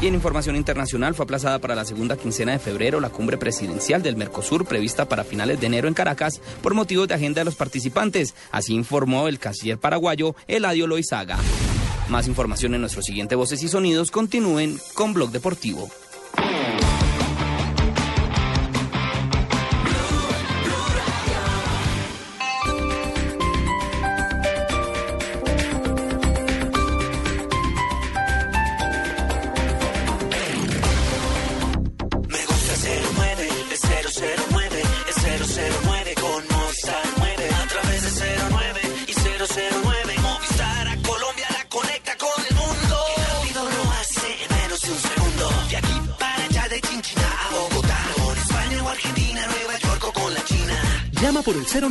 [0.00, 4.00] Y en información internacional fue aplazada para la segunda quincena de febrero la cumbre presidencial
[4.00, 7.56] del Mercosur prevista para finales de enero en Caracas por motivos de agenda de los
[7.56, 8.32] participantes.
[8.52, 11.36] Así informó el canciller paraguayo Eladio Loizaga.
[12.10, 14.12] Más información en nuestro siguiente Voces y Sonidos.
[14.12, 15.90] Continúen con Blog Deportivo.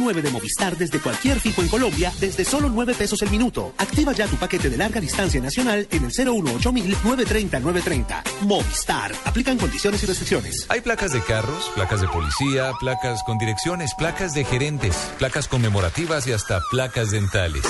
[0.09, 3.75] 9 de Movistar desde cualquier fijo en Colombia desde solo 9 pesos el minuto.
[3.77, 8.23] Activa ya tu paquete de larga distancia nacional en el 018-930-930.
[8.41, 9.11] Movistar.
[9.25, 10.65] Aplican condiciones y restricciones.
[10.69, 16.25] Hay placas de carros, placas de policía, placas con direcciones, placas de gerentes, placas conmemorativas
[16.25, 17.61] y hasta placas dentales.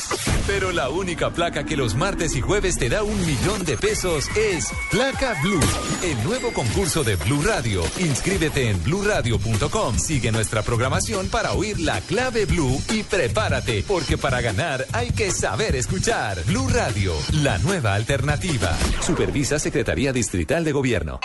[0.47, 4.29] Pero la única placa que los martes y jueves te da un millón de pesos
[4.37, 5.59] es Placa Blue.
[6.03, 7.83] El nuevo concurso de Blue Radio.
[7.97, 9.99] Inscríbete en bluradio.com.
[9.99, 15.31] Sigue nuestra programación para oír la clave Blue y prepárate, porque para ganar hay que
[15.31, 16.37] saber escuchar.
[16.45, 18.77] Blue Radio, la nueva alternativa.
[19.01, 21.19] Supervisa Secretaría Distrital de Gobierno.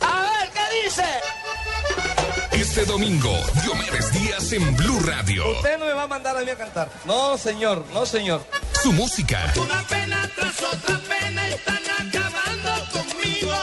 [0.00, 1.04] A ver, ¿qué dice?
[2.52, 3.32] Este domingo,
[3.62, 5.50] Diomedes Díaz en Blue Radio.
[5.52, 6.90] Usted no me va a mandar a mí a cantar.
[7.04, 8.44] No, señor, no, señor.
[8.82, 10.28] Su música, Una pena
[10.72, 13.54] otra pena están acabando conmigo.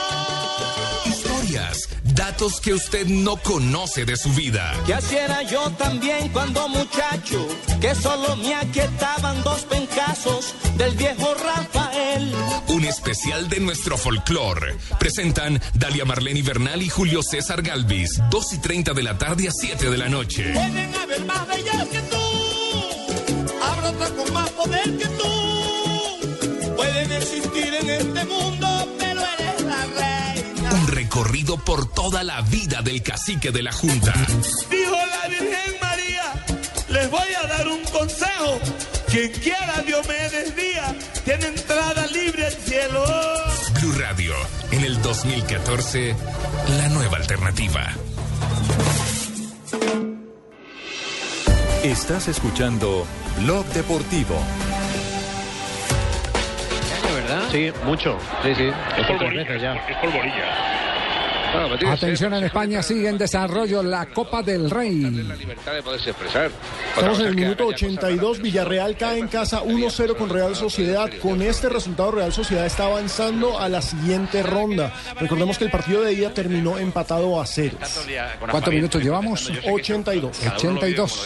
[1.05, 4.74] historias, datos que usted no conoce de su vida.
[4.86, 7.47] Que así era yo también cuando muchacho,
[7.82, 12.34] que solo me aquietaban dos pencazos del viejo Rafael.
[12.68, 14.78] Un especial de nuestro folclore.
[14.99, 18.22] Presentan Dalia Marlene Bernal y Julio César Galvis.
[18.30, 20.53] 2 y 30 de la tarde a 7 de la noche.
[20.53, 25.29] Pueden haber más bellas que tú, habrá otra con más poder que tú.
[31.20, 34.14] Recorrido por toda la vida del cacique de la Junta.
[34.70, 36.46] Dijo la Virgen María,
[36.88, 38.60] les voy a dar un consejo.
[39.08, 40.96] Quien quiera Diomedes Díaz
[41.26, 43.04] tiene entrada libre al cielo.
[43.82, 44.34] Blue Radio,
[44.72, 46.16] en el 2014,
[46.78, 47.86] la nueva alternativa.
[51.84, 53.06] Estás escuchando
[53.40, 54.42] Blog Deportivo.
[57.14, 57.42] ¿verdad?
[57.52, 58.18] Sí, mucho.
[58.44, 58.70] Sí, sí.
[58.98, 59.58] Es polvorilla.
[59.58, 59.74] Ya.
[59.74, 60.89] Es polvorilla.
[61.88, 65.26] Atención en España, sigue en desarrollo la Copa del Rey.
[66.95, 71.10] Estamos en el minuto 82, Villarreal cae en casa 1-0 con Real Sociedad.
[71.22, 74.93] Con este resultado Real Sociedad está avanzando a la siguiente ronda.
[75.20, 78.06] Recordemos que el partido de ida terminó empatado a ceros.
[78.39, 79.52] ¿Cuántos minutos llevamos?
[79.66, 80.45] 82.
[80.56, 81.26] 82.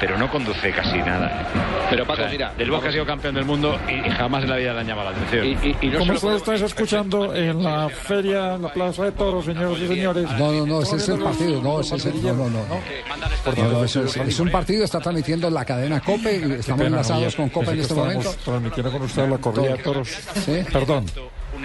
[0.00, 1.46] Pero no conduce casi nada.
[1.90, 2.52] Pero Paco, mira.
[2.56, 4.86] Del Bosque ha sido campeón del mundo y, y jamás en la vida le han
[4.86, 5.46] llamado la atención.
[5.46, 9.46] Y, y, no Como ustedes estáis escuchando en la feria, en la plaza de toros,
[9.60, 10.24] señoras y señores.
[10.38, 11.62] No, no, no, ese es el partido.
[11.62, 13.70] No, ese es el, no, no, no.
[13.70, 16.36] No, es, es un partido, está transmitiendo la cadena COPE.
[16.36, 18.34] y Estamos enlazados con COPE en este momento.
[18.44, 20.08] Transmitiendo con usted la corrida de toros.
[20.44, 20.60] Sí.
[20.72, 21.06] Perdón.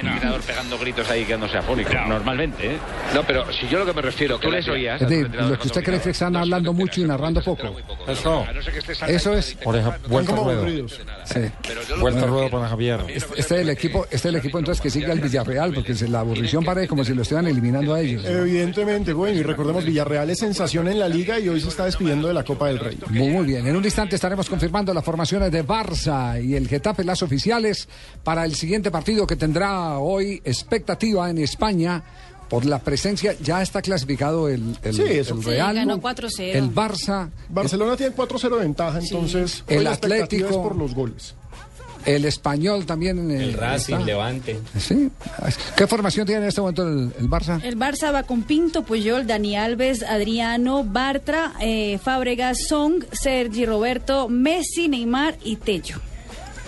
[0.04, 1.90] Un entrenador pegando gritos ahí quedándose afónico.
[2.08, 2.78] Normalmente, ¿eh?
[3.14, 5.02] No, pero si yo lo que me refiero, que les oías.
[5.02, 7.76] Es decir, lo que usted cree que están hablando mucho y narrando poco.
[8.08, 8.46] Eso.
[9.08, 9.58] Eso es.
[9.64, 10.86] Oreja, vuelta al como ruedo.
[12.00, 13.00] Vuelta ruedo para Javier.
[13.08, 15.94] Este este es el equipo, este es el equipo entonces que sigue al Villarreal, porque
[15.96, 18.24] se- la aburrición parece como si lo estuvieran eliminando a ellos.
[18.26, 22.28] Evidentemente, bueno, y recordemos, Villarreal es sensación en la liga y hoy se está despidiendo
[22.28, 22.98] de la Copa del Rey.
[23.10, 23.66] Muy, muy bien.
[23.68, 27.88] En un instante estaremos confirmando las formaciones de Barça y el Getafe, las oficiales,
[28.24, 32.04] para el siguiente partido que tendrá hoy expectativa en España.
[32.50, 35.34] Por la presencia, ya está clasificado el, el, Sí, eso.
[35.34, 36.54] el Sí, Real, ganó 4-0.
[36.54, 40.50] el Barça, Barcelona tiene 4-0 de ventaja, entonces El Atlético.
[40.50, 41.34] es por los goles.
[42.06, 43.32] el Español también.
[43.32, 44.06] eh, El Racing, está.
[44.06, 44.60] Levante.
[44.78, 45.10] Sí.
[45.76, 47.60] ¿Qué formación tiene en este momento el, el Barça?
[47.64, 54.30] El Barça va con Pinto, Puyol, Dani Alves, Adriano, Bartra, eh, Fábregas, Song, Sergi Roberto,
[54.30, 55.98] Messi, Neymar y Tello.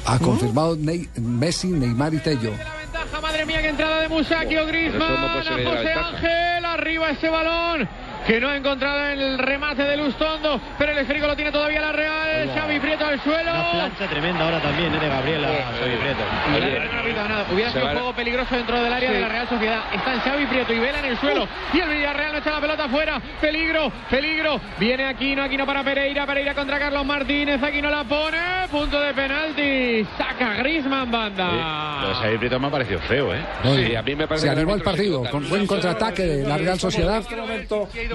[0.08, 2.52] Ha confirmado Ney- Messi, Neymar y Tello.
[2.52, 5.16] Ventaja, madre mía, que entrada de Musaki o Griezmann.
[5.34, 5.94] Pero eso no José.
[5.94, 7.88] Ángel, arriba ese balón.
[8.28, 11.94] Que no ha encontrado el remate de Lustondo, pero el esférico lo tiene todavía la
[11.94, 12.52] Real.
[12.54, 13.52] Xavi Prieto al suelo.
[13.52, 15.00] Una plancha tremenda ahora también, ¿eh?
[15.00, 15.48] de Gabriela.
[15.80, 16.24] Xavi Prieto.
[16.54, 17.54] Oye.
[17.54, 19.16] Hubiera sido un juego peligroso dentro del área Sí.
[19.16, 19.80] de la Real Sociedad.
[19.94, 21.48] Están Xavi Prieto y Vela en el suelo.
[21.74, 23.22] Y el Villarreal no echa la pelota afuera.
[23.40, 24.60] Peligro, peligro.
[24.78, 26.26] Viene Aquino, Aquino para Pereira.
[26.26, 27.64] Pereira contra Carlos Martínez.
[27.64, 28.38] Aquino la pone.
[28.70, 30.06] Punto de penalti.
[30.18, 32.08] Saca Grisman banda.
[32.10, 33.40] De Xavi Prieto me ha parecido feo, ¿eh?
[33.64, 36.78] Sí, a mí me parece se animó el partido con buen contraataque de la Real
[36.78, 37.24] Sociedad.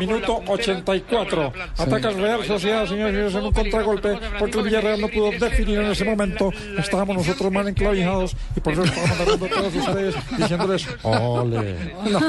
[0.02, 1.52] Este minuto 84.
[1.78, 5.30] Ataca el Real Sociedad, señores y señores, en un contragolpe, porque el Villarreal no pudo
[5.32, 6.50] definir en ese momento.
[6.78, 11.76] Estábamos nosotros mal enclavijados y por eso estábamos narrando a todos ustedes diciéndoles, ole.
[12.10, 12.20] No,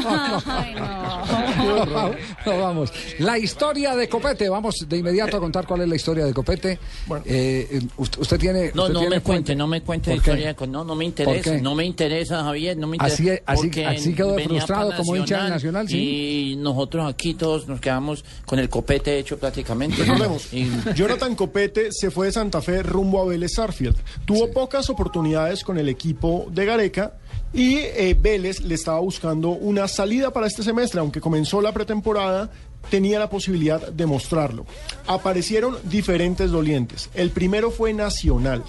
[1.64, 2.12] no, no,
[2.46, 2.92] no, vamos.
[3.20, 4.50] La historia de Copete.
[4.50, 6.80] Vamos de inmediato a contar cuál es la historia de Copete.
[7.26, 8.72] Eh, usted, usted tiene.
[8.74, 10.54] No, usted no tiene me cuente, no me cuente la historia.
[10.54, 13.14] de- No, no me ¿Por interesa, no me interesa, Javier, no me interesa.
[13.46, 17.80] Así- así- así quedó frustrado como hincha del Nacional, Y nosotros aquí todos todos nos
[17.82, 19.98] quedamos con el copete hecho prácticamente.
[20.04, 23.96] Recordemos, Y- Jonathan Copete se fue de Santa Fe rumbo a Vélez Sarfield.
[24.26, 27.14] Tuvo pocas oportunidades con el equipo de Gareca
[27.54, 32.50] y eh, Vélez le estaba buscando una salida para este semestre, aunque comenzó la pretemporada.
[32.90, 34.66] Tenía la posibilidad de mostrarlo.
[35.08, 37.10] Aparecieron diferentes dolientes.
[37.14, 38.62] El primero fue Nacional.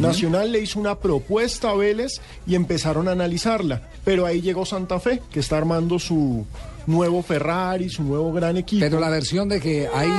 [0.00, 3.88] Nacional le hizo una propuesta a Vélez y empezaron a analizarla.
[4.04, 6.44] Pero ahí llegó Santa Fe, que está armando su
[6.86, 8.80] nuevo Ferrari, su nuevo gran equipo.
[8.84, 10.10] Pero la versión de que hay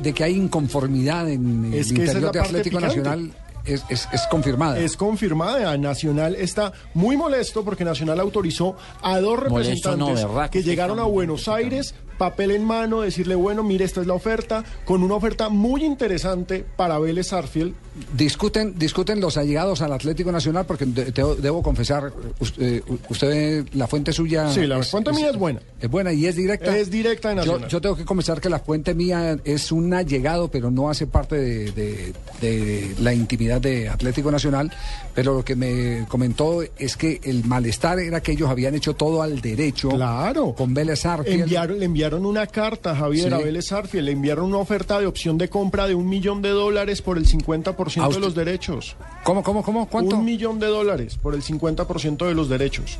[0.00, 2.96] de que hay inconformidad en Es el que es de Atlético picante.
[2.98, 3.32] Nacional
[3.64, 4.78] es, es- es confirmada.
[4.78, 5.76] Es confirmada.
[5.76, 11.48] Nacional está muy molesto porque Nacional autorizó a dos no, representantes que llegaron a Buenos
[11.48, 15.84] Aires, papel en mano, decirle, bueno, mire, esta es la oferta, con una oferta muy
[15.84, 17.72] interesante para Vélez Arfield.
[18.16, 23.66] Discuten, discuten los allegados al Atlético Nacional porque de- te- debo confesar, us- eh, usted,
[23.72, 24.50] la fuente suya...
[24.52, 25.60] Sí, la fuente mía es buena.
[25.80, 26.76] Es buena y es directa.
[26.76, 27.68] Es directa Yo, Nacional.
[27.68, 31.36] yo tengo que confesar que la fuente mía es un allegado, pero no hace parte
[31.36, 34.72] de, de- de la intimidad de Atlético Nacional.
[35.14, 39.22] Pero lo que me comentó es que el malestar era que ellos habían hecho todo
[39.22, 39.88] al derecho.
[39.90, 40.54] Claro.
[40.56, 41.42] Con Vélez Arfield.
[41.42, 43.34] Enviaron, le enviaron una carta, Javier, Sí.
[43.34, 46.50] a Vélez Arfield, le enviaron una oferta de opción de compra de un millón de
[46.50, 48.96] dólares por el 50% ¿A de los derechos.
[49.24, 49.88] ¿Cómo, cómo, cómo?
[49.88, 50.16] ¿Cuánto?
[50.16, 52.98] Un millón de dólares por el 50% de los derechos.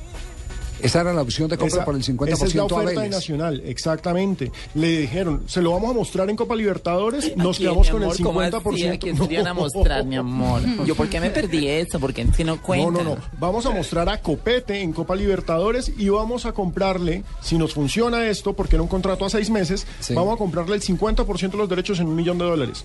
[0.81, 2.91] Esa era la opción de compra Esa- por el 50% Esa es la a oferta
[2.91, 3.11] de Vélez.
[3.11, 4.53] Nacional, exactamente.
[4.74, 8.03] Le dijeron, se lo vamos a mostrar en Copa Libertadores, nos ¿A quién, quedamos con
[8.03, 8.22] el amor?
[8.22, 8.53] ¿Cómo así?
[8.53, 8.95] 50%.
[8.95, 10.61] ¿A quién se le iban a mostrar, mi amor?
[10.87, 11.99] Yo, ¿por qué me perdí eso?
[12.01, 12.91] Porque si no No, cuenta.
[12.91, 13.16] no, no.
[13.39, 18.26] Vamos a mostrar a Copete en Copa Libertadores y vamos a comprarle, si nos funciona
[18.29, 20.14] esto, porque era un contrato a seis meses, Sí.
[20.14, 22.85] vamos a comprarle el 50% de los derechos en un millón de dólares.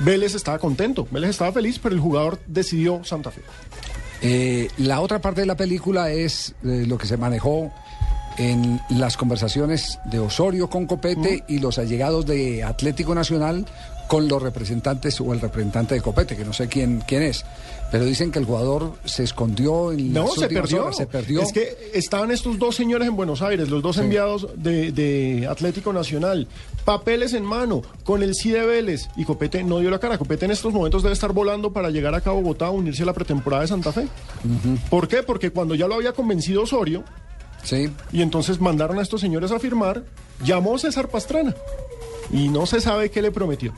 [0.00, 3.42] Vélez estaba contento, Vélez estaba feliz, pero el jugador decidió Santa Fe.
[4.26, 7.70] Eh, la otra parte de la película es eh, lo que se manejó
[8.38, 13.66] en las conversaciones de Osorio con Copete y los allegados de Atlético Nacional
[14.08, 17.44] con los representantes o el representante de Copete, que no sé quién, quién es.
[17.90, 20.92] Pero dicen que el jugador se escondió en No, se perdió.
[20.92, 21.40] se perdió.
[21.42, 25.92] Es que estaban estos dos señores en Buenos Aires, los dos enviados de, de Atlético
[25.92, 26.48] Nacional,
[26.84, 30.18] papeles en mano, con el sí de Vélez, y Copete no dio la cara.
[30.18, 33.06] Copete en estos momentos debe estar volando para llegar acá a Bogotá a unirse a
[33.06, 34.08] la pretemporada de Santa Fe.
[34.90, 35.22] ¿Por qué?
[35.22, 37.04] Porque cuando ya lo había convencido Osorio,
[37.62, 37.90] Sí.
[38.12, 40.02] y entonces mandaron a estos señores a firmar,
[40.44, 41.54] llamó César Pastrana,
[42.32, 43.72] y no se sabe qué le prometió.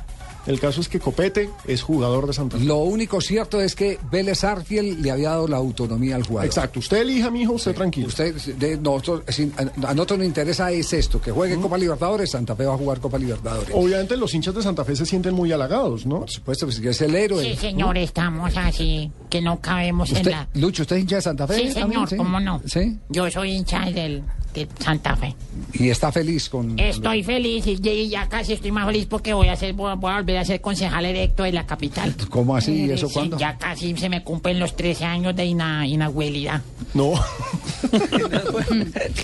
[0.46, 2.64] El caso es que Copete es jugador de Santa Fe.
[2.64, 6.46] Lo único cierto es que Vélez Arfiel le había dado la autonomía al jugador.
[6.46, 8.08] Exacto, usted elija, mi hijo, usted tranquilo.
[8.08, 12.30] Usted, de, nosotros, si- a, a nosotros nos interesa es esto, que juegue Copa Libertadores,
[12.30, 13.70] Santa Fe va a jugar Copa Libertadores.
[13.74, 16.20] Obviamente los hinchas de Santa Fe se sienten muy halagados, ¿no?
[16.20, 17.42] Por supuesto, pues que es el héroe.
[17.42, 20.48] Sí, señor, estamos así, que no cabemos en la...
[20.54, 21.54] Lucho, ¿usted es hincha de Santa Fe?
[21.68, 22.06] Sí, también?
[22.06, 22.62] señor, ¿cómo no?
[22.66, 22.98] ¿Sí?
[23.08, 24.22] Yo soy hincha del,
[24.56, 25.34] de Santa Fe.
[25.74, 26.78] Y está feliz con...
[26.78, 29.90] Estoy feliz y ya- y ya casi estoy más feliz porque voy a ser, voy
[29.90, 32.14] a volver a ser concejal electo de la capital.
[32.30, 32.86] ¿Cómo así?
[32.86, 33.38] ¿Y eso Sí, cuándo?
[33.38, 36.62] Ya casi se me cumplen los 13 años de ina, inabuelidad.
[36.94, 37.12] No.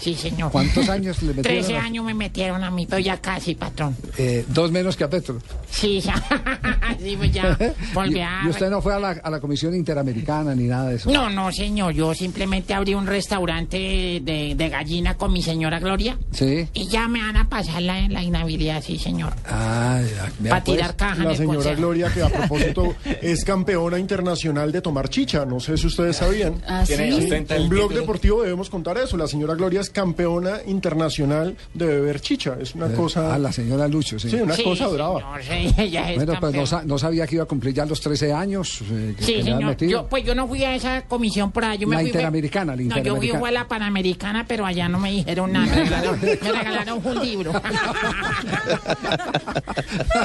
[0.02, 0.50] Sí, señor.
[0.50, 1.64] ¿Cuántos años le metieron?
[1.64, 3.96] 13 a- años me metieron a mí, pero ya casi, patrón.
[4.18, 5.38] Eh, dos menos que a Petro.
[5.70, 6.14] Sí, ya.
[7.00, 7.56] sí, pues ya
[7.94, 8.42] volví y, a...
[8.44, 11.10] y usted no fue a la, a la Comisión Interamericana ni nada de eso.
[11.10, 11.92] No, no, señor.
[11.94, 13.76] Yo simplemente abrí un restaurante
[14.22, 16.18] de, de gallina con mi señora Gloria.
[16.32, 16.66] Sí.
[16.74, 19.32] Y ya me van a pasar la, la inhabilidad, sí, señor.
[19.46, 20.32] Ah, ya.
[20.40, 20.76] vea, Pa' pues.
[20.76, 21.76] tirar caja La señora consejo.
[21.76, 25.44] Gloria, que a propósito es campeona internacional de tomar chicha.
[25.44, 26.60] No sé si ustedes sabían.
[26.66, 26.94] ¿Ah, sí?
[26.94, 27.92] En Blog.
[27.94, 29.16] Deportivo debemos contar eso.
[29.16, 32.56] La señora Gloria es campeona internacional de beber chicha.
[32.60, 33.32] Es una Eh, cosa.
[33.32, 34.28] Ah, la señora Lucho, sí.
[34.28, 35.20] Sí, una Sí, cosa brava.
[35.40, 38.00] señor, sí, ella es Bueno, pues no, no sabía que iba a cumplir ya los
[38.00, 38.80] 13 años.
[38.90, 39.76] eh, que- Sí, señor.
[39.76, 41.76] Yo, pues yo no fui a esa comisión por allá.
[41.76, 43.48] Yo me La fui, Interamericana, la No, yo fui Interamericana.
[43.48, 45.66] a la Panamericana, pero allá no me dijeron nada.
[45.74, 47.52] Me regalaron, me regalaron un libro.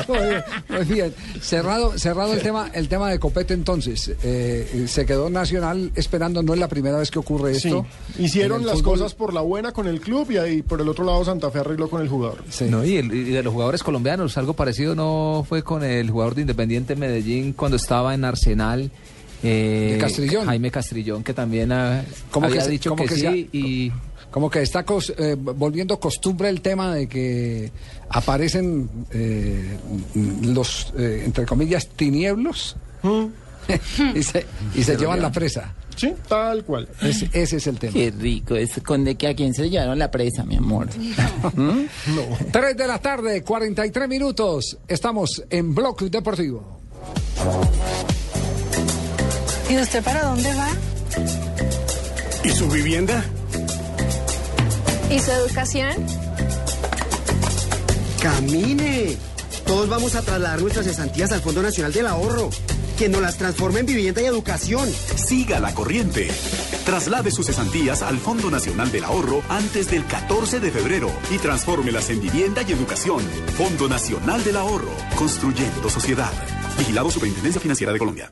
[0.07, 1.13] muy bien, muy bien.
[1.41, 4.11] Cerrado, cerrado el tema, el tema de Copete entonces.
[4.23, 7.67] Eh, se quedó Nacional esperando, no es la primera vez que ocurre Sí.
[7.67, 7.85] esto.
[8.19, 10.81] Hicieron En el las fútbol- cosas por la buena con el club y ahí por
[10.81, 12.43] el otro lado Santa Fe arregló con el jugador.
[12.69, 16.35] No, y, el- y de los jugadores colombianos, algo parecido no fue con el jugador
[16.35, 18.91] de Independiente Medellín cuando estaba en Arsenal.
[19.43, 20.45] eh, De Castrillón.
[20.47, 23.49] Jaime Castrillón, que también ha, ¿Cómo había que se- dicho que, que sí.
[23.51, 23.91] y
[24.37, 27.71] Como que está cos- eh, volviendo costumbre el tema de que
[28.07, 29.79] aparecen eh,
[30.43, 32.75] los, eh, entre comillas, tinieblos
[34.13, 34.45] y se,
[34.75, 35.73] y se llevan la presa.
[35.95, 36.87] Sí, tal cual.
[37.01, 37.93] Ese, ese es el tema.
[37.93, 40.87] Qué rico es con de que a quién se le llevaron la presa, mi amor.
[41.55, 41.85] ¿Mm?
[42.51, 44.77] 3 de la tarde, 43 minutos.
[44.87, 46.79] Estamos en Block Deportivo.
[49.67, 50.69] ¿Y usted para dónde va?
[52.43, 53.25] ¿Y su vivienda?
[55.09, 56.05] ¿Y su educación?
[58.21, 59.15] Camine.
[59.65, 62.49] Todos vamos a trasladar nuestras cesantías al Fondo Nacional del Ahorro,
[62.97, 64.89] que nos las transforme en vivienda y educación.
[65.15, 66.29] Siga la corriente.
[66.85, 72.09] Traslade sus cesantías al Fondo Nacional del Ahorro antes del 14 de febrero y transfórmelas
[72.09, 73.21] en vivienda y educación.
[73.57, 76.31] Fondo Nacional del Ahorro, construyendo sociedad.
[76.77, 78.31] Vigilado Superintendencia Financiera de Colombia.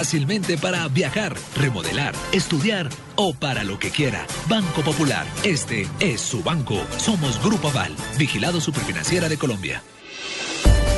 [0.01, 4.25] fácilmente para viajar, remodelar, estudiar o para lo que quiera.
[4.49, 6.81] Banco Popular, este es su banco.
[6.97, 9.83] Somos Grupo Aval, vigilado superfinanciera de Colombia.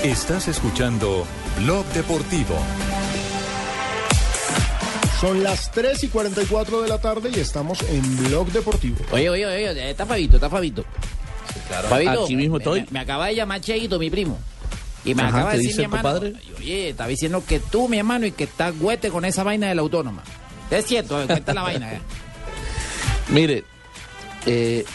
[0.05, 1.27] Estás escuchando
[1.59, 2.55] Blog Deportivo.
[5.19, 8.95] Son las 3 y 44 de la tarde y estamos en Blog Deportivo.
[9.11, 10.85] Oye, oye, oye, está Fabito, está Fabito.
[11.89, 12.81] Fabito, Aquí mismo me- estoy.
[12.83, 14.39] Me, me acaba de llamar Cheito, mi primo.
[15.05, 16.19] Y me Ajá, acaba de ¿qué decir mi hermano.
[16.57, 19.75] Oye, estaba diciendo que tú, mi hermano, y que estás güete con esa vaina de
[19.75, 20.23] la autónoma.
[20.71, 21.93] Es cierto, cuenta la vaina.
[21.93, 22.01] eh.
[23.29, 23.63] Mire,
[24.45, 24.85] eh,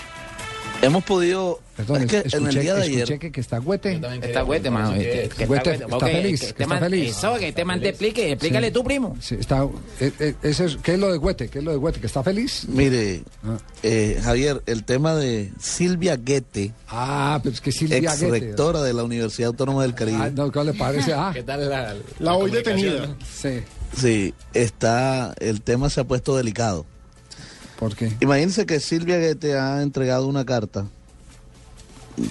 [0.83, 1.61] hemos podido.
[1.79, 3.19] Perdón, es que escuché, en el día de ayer.
[3.21, 4.01] que, que está Güete.
[4.21, 4.93] Está güete, mano.
[4.93, 7.17] Sí, que- que Güete, está, feliz, que está man- feliz.
[7.17, 8.33] Eso, que te man te explique.
[8.33, 8.73] Explícale Sí.
[8.73, 9.17] tú, primo.
[9.21, 9.65] Sí, está,
[10.01, 11.49] eh, eh, ese es- ¿Qué es lo de Güete?
[11.49, 12.01] ¿Qué es lo de Güete?
[12.01, 12.67] ¿Que está feliz?
[12.69, 13.57] Mire, Ah.
[13.85, 16.73] eh, Javier, el tema de Silvia Guete.
[16.89, 18.41] Ah, pero es que Silvia ex Guete.
[18.41, 20.19] rectora de la Universidad Autónoma del Caribe.
[20.21, 21.13] Ah, no, ¿qué le parece?
[21.13, 21.31] Ah.
[21.33, 23.15] ¿Qué tal la, La hoy detenida.
[23.41, 23.61] Sí.
[23.97, 26.85] Sí, está, el tema se ha puesto delicado.
[27.79, 28.13] ¿Por qué?
[28.21, 30.87] Imagínense que Silvia Guete ha entregado una carta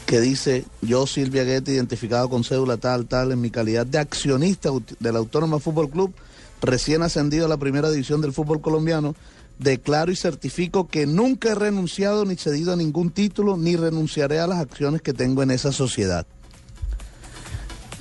[0.05, 4.69] que dice, yo Silvia Guete, identificado con cédula tal, tal, en mi calidad de accionista
[4.99, 6.13] del Autónoma Fútbol Club,
[6.61, 9.15] recién ascendido a la primera división del fútbol colombiano,
[9.59, 14.47] declaro y certifico que nunca he renunciado ni cedido a ningún título, ni renunciaré a
[14.47, 16.25] las acciones que tengo en esa sociedad.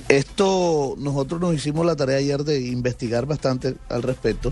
[0.07, 4.51] Esto nosotros nos hicimos la tarea ayer de investigar bastante al respecto.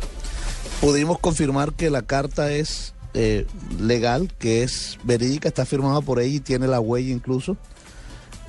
[0.81, 3.47] Pudimos confirmar que la carta es eh,
[3.79, 7.57] legal, que es verídica, está firmada por ella y tiene la huella incluso.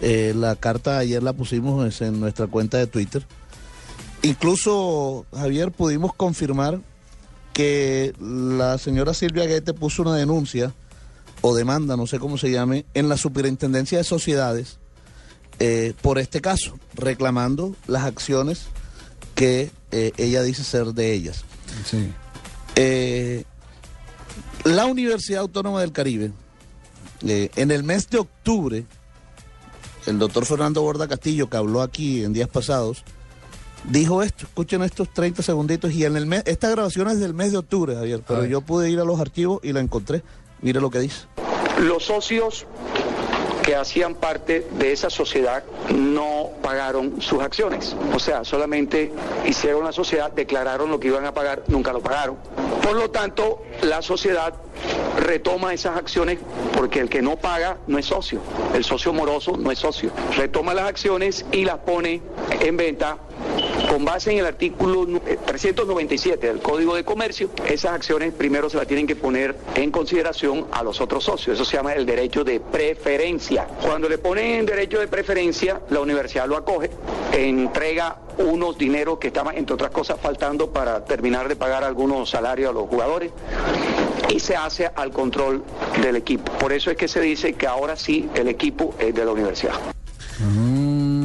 [0.03, 3.27] Eh, la carta ayer la pusimos es, en nuestra cuenta de Twitter.
[4.23, 6.81] Incluso, Javier, pudimos confirmar
[7.55, 10.75] que la señora Silvia Guete puso una denuncia
[11.41, 14.79] o demanda, no sé cómo se llame, en la Superintendencia de Sociedades
[15.59, 18.67] eh, por este caso, reclamando las acciones
[19.35, 21.45] que eh, ella dice ser de ellas.
[21.89, 22.13] Sí.
[22.75, 23.45] Eh,
[24.65, 26.33] la Universidad Autónoma del Caribe,
[27.27, 28.85] eh, en el mes de octubre,
[30.07, 33.05] el doctor Fernando Borda Castillo, que habló aquí en días pasados,
[33.85, 37.53] dijo esto, escuchen estos 30 segunditos, y en el mes, esta grabación es del mes
[37.53, 40.23] de octubre, Javier, pero yo pude ir a los archivos y la encontré.
[40.63, 41.27] Mire lo que dice.
[41.81, 42.67] Los socios
[43.67, 47.97] que hacían parte de esa sociedad no pagaron sus acciones.
[48.15, 49.13] O sea, solamente
[49.45, 52.37] hicieron la sociedad, declararon lo que iban a pagar, nunca lo pagaron.
[52.81, 54.55] Por lo tanto, la sociedad
[55.19, 56.39] retoma esas acciones
[56.77, 58.41] porque el que no paga no es socio.
[58.75, 60.11] El socio moroso no es socio.
[60.37, 62.21] Retoma las acciones y las pone
[62.61, 63.19] en venta
[63.91, 68.69] con base en el artículo nu- eh, 397 del Código de Comercio, esas acciones primero
[68.69, 71.55] se las tienen que poner en consideración a los otros socios.
[71.55, 73.67] Eso se llama el derecho de preferencia.
[73.83, 76.91] Cuando le ponen derecho de preferencia, la universidad lo acoge,
[77.33, 82.71] entrega unos dineros que estaban, entre otras cosas, faltando para terminar de pagar algunos salarios
[82.71, 83.33] a los jugadores
[84.35, 85.63] y se hace al control
[86.03, 86.53] del equipo.
[86.59, 89.75] Por eso es que se dice que ahora sí el equipo es de la universidad.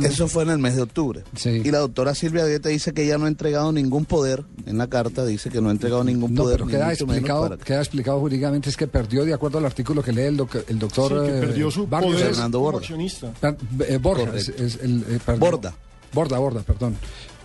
[0.04, 1.24] Eso fue en el mes de octubre.
[1.46, 4.88] Y la doctora Silvia Guete dice que ella no ha entregado ningún poder, en la
[4.88, 6.58] carta dice que no ha entregado ningún No, poder.
[6.60, 10.12] pero queda explicado, para- queda explicado jurídicamente es que perdió, de acuerdo al artículo que
[10.14, 12.82] lee el, doc- el doctor Sí, que eh, perdió su Barrios, poder Fernando Borda.
[13.88, 14.50] eh, Borja, es,
[14.82, 15.74] el, eh, Borda.
[16.14, 16.96] Borda, Borda, perdón.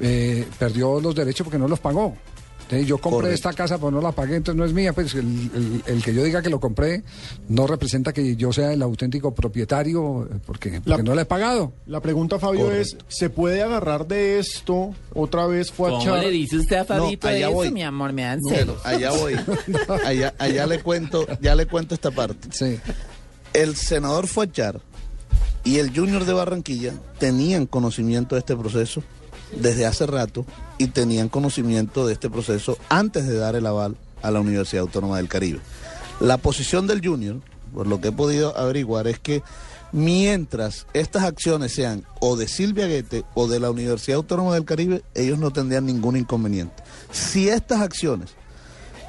[0.01, 2.17] Eh, perdió los derechos porque no los pagó.
[2.63, 3.35] Entonces, yo compré Correcto.
[3.37, 4.93] esta casa, pero no la pagué, entonces no es mía.
[4.93, 5.21] Pues el,
[5.55, 7.05] el- el que yo diga que lo compré
[7.49, 11.73] no representa que yo sea el auténtico propietario, eh, porque, porque no le he pagado.
[11.87, 16.29] La pregunta, Fabio, es, ¿se puede agarrar de esto otra vez fue a ¿Cómo le
[16.29, 17.71] dice usted a Fabito No, allá eso, voy.
[17.71, 18.13] mi amor?
[18.13, 18.85] Me dan No, celos.
[18.85, 19.37] allá voy.
[20.05, 22.49] Allá, allá le cuento, ya le cuento esta parte.
[23.53, 24.81] El senador Fuachar
[25.67, 29.03] y el Junior de Barranquilla tenían conocimiento de este proceso
[29.61, 30.47] desde hace rato
[30.79, 35.17] y tenían conocimiento de este proceso antes de dar el aval a la Universidad Autónoma
[35.17, 35.59] del Caribe.
[36.21, 37.41] La posición del Junior,
[37.75, 39.43] por lo que he podido averiguar, es que
[39.93, 45.03] Mientras estas acciones sean o de Silvia Guete o de la Universidad Autónoma del Caribe,
[45.15, 46.83] ellos no tendrían ningún inconveniente.
[47.13, 48.35] Si estas acciones,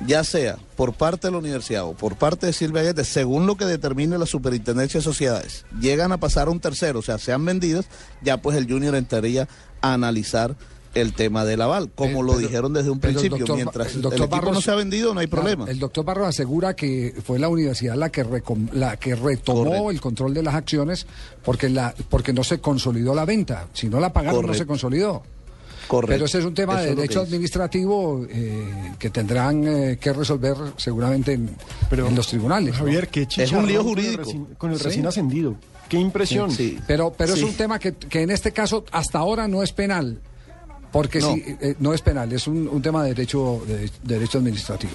[0.05, 3.57] ya sea por parte de la universidad o por parte de Silvia Guete, según lo
[3.57, 7.43] que determine la Superintendencia de Sociedades, llegan a pasar a un tercero, o sea, sean
[7.45, 7.85] vendidas,
[8.21, 9.47] ya pues el Junior entraría
[9.81, 10.55] a analizar
[10.93, 13.37] el tema del aval, como Eh, lo pero- dijeron desde un el principio.
[13.39, 15.65] doctor- Mientras el el, doctor no Barros- se ha vendido, no hay problema.
[15.69, 19.91] el doctor Barro asegura que fue la universidad la que, recom- la que retomó Correcto.
[19.91, 21.05] el control de las acciones
[21.45, 23.67] porque, la, porque no se consolidó la venta.
[23.73, 25.21] Si no la pagaron, no se consolidó.
[25.87, 26.13] Correcto.
[26.13, 29.97] Pero ese es un tema Eso de es que derecho administrativo eh, que tendrán eh,
[29.99, 31.49] que resolver seguramente en,
[31.91, 32.73] en los tribunales.
[32.73, 32.79] ¿no?
[32.79, 34.83] Javier, qué chicharrón con el recién- Con el Sí.
[34.83, 35.55] recién ascendido.
[35.87, 36.51] Qué impresión.
[36.85, 37.45] Pero, pero es Sí.
[37.45, 40.19] un tema que, que en este caso hasta ahora no es penal.
[40.91, 41.33] Porque No.
[41.33, 44.93] sí, eh, no es penal, es un, un tema de derecho, de, de derecho administrativo.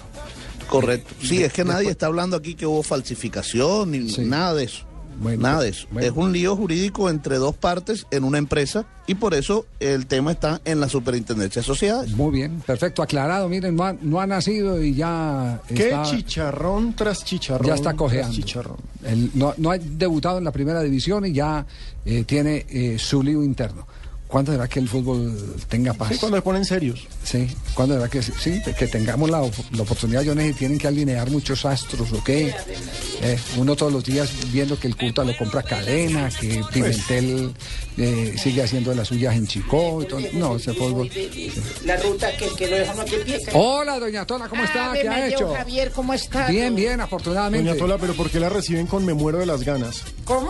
[0.68, 1.14] Correcto.
[1.22, 4.84] Sí, De- es que nadie está hablando aquí que hubo falsificación ni nada de eso.
[5.22, 5.86] Nada de eso.
[5.90, 6.08] bueno.
[6.08, 10.32] Es un lío jurídico entre dos partes en una empresa y por eso el tema
[10.32, 12.10] está en la superintendencia de sociedades.
[12.12, 13.48] Muy bien, perfecto, aclarado.
[13.48, 17.66] Miren, no ha, no ha nacido y ya Qué está, chicharrón tras chicharrón.
[17.66, 18.32] ya está cojeando.
[18.34, 18.76] chicharrón.
[19.34, 21.66] No, no ha debutado en la primera división y ya
[22.04, 23.86] eh, tiene eh, su lío interno.
[24.32, 25.36] ¿Cuándo será que el fútbol
[25.68, 26.08] tenga paz?
[26.12, 27.06] Sí, cuando se ponen serios.
[27.22, 28.62] Sí, ¿cuándo será que sí?
[28.78, 32.54] Que tengamos la, la oportunidad, Jones, y tienen que alinear muchos astros, ¿o qué?
[33.20, 37.52] Eh, uno todos los días viendo que el Cuta lo compra cadena, que Pimentel
[37.98, 40.02] eh, sigue haciendo de las suyas en Chicó.
[40.02, 40.20] y todo.
[40.32, 41.10] No, ese fútbol.
[41.84, 43.38] La ruta que, que lo dejamos aquí en pie.
[43.52, 44.92] Hola, doña Tola, ¿cómo está?
[44.92, 45.52] Ave ¿Qué ha hecho?
[45.54, 46.46] Javier, ¿cómo está?
[46.48, 47.68] Bien, bien, afortunadamente.
[47.68, 50.04] Doña Tola, pero ¿por qué la reciben con me muero de las ganas?
[50.24, 50.48] ¿Cómo?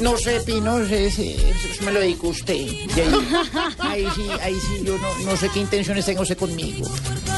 [0.00, 2.54] No sé, Pino, sé, sé, eso me lo dedicó usted.
[2.54, 3.12] Y ahí,
[3.78, 6.88] ahí sí, ahí sí, yo no, no sé qué intenciones tenga usted conmigo.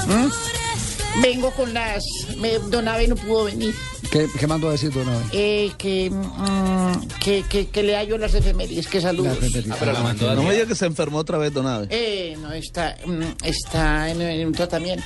[0.06, 1.20] ¿Mm?
[1.22, 2.02] Vengo con las...
[2.38, 3.74] Me, don Abe no pudo venir.
[4.12, 5.26] ¿Qué, qué mandó a decir, don Abel?
[5.32, 9.38] Eh, que, mm, que, que, que lea yo las efemérides, que saludos.
[9.40, 11.86] no me diga que se enfermó otra vez, Don Abe.
[11.88, 15.04] Eh, no, está, mm, está en, en un tratamiento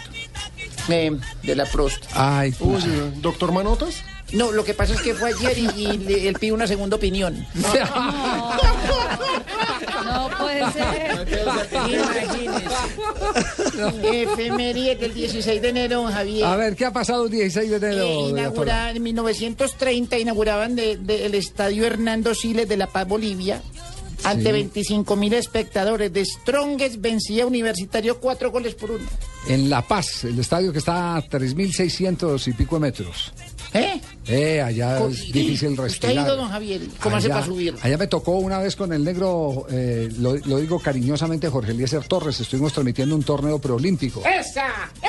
[0.88, 2.38] eh, de la próstata.
[2.40, 2.82] Ay, Uy,
[3.20, 4.02] ¿Doctor Manotas?
[4.32, 6.96] No, lo que pasa es que fue ayer y, y le- él pide una segunda
[6.96, 7.46] opinión.
[10.04, 11.28] No puede ser.
[11.88, 12.66] Imagínese.
[14.22, 16.44] Efeméride del 16 de enero, don Javier.
[16.44, 18.02] A ver, ¿qué ha pasado el 16 de enero?
[18.36, 23.62] Eh, en 1930 inauguraban de- de- el estadio Hernando Siles de La Paz, Bolivia.
[24.24, 24.52] Ante Sí.
[24.52, 26.12] 25 mil espectadores.
[26.12, 29.04] De Strongest vencía a Universitario cuatro goles por uno.
[29.46, 33.32] En La Paz, el estadio que está a 3.600 y pico de metros.
[33.80, 34.00] ¿Eh?
[34.28, 36.26] Eh, allá Co- es difícil ¿Usted ha respirar.
[36.26, 36.80] ido, don Javier?
[37.02, 37.74] ¿Cómo hace Allá- para subir?
[37.82, 42.04] Allá me tocó una vez con el negro, eh, lo, lo digo cariñosamente, Jorge Eliezer
[42.08, 42.40] Torres.
[42.40, 44.22] Estuvimos transmitiendo un torneo preolímpico.
[44.26, 44.66] ¡Esa!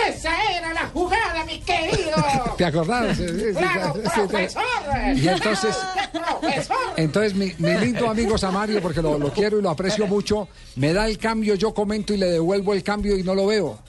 [0.08, 2.16] ¡Esa era la jugada, mi querido!
[2.58, 3.18] ¿Te acordás?
[3.18, 4.10] Sí, sí, sí, ¡Claro, sí, sí.
[4.28, 4.64] profesor!
[5.16, 5.76] Y entonces,
[6.98, 10.94] entonces mi, mi lindo amigo Samario, porque lo, lo quiero y lo aprecio mucho, me
[10.94, 13.80] da el cambio, yo comento y le devuelvo el cambio y no lo veo.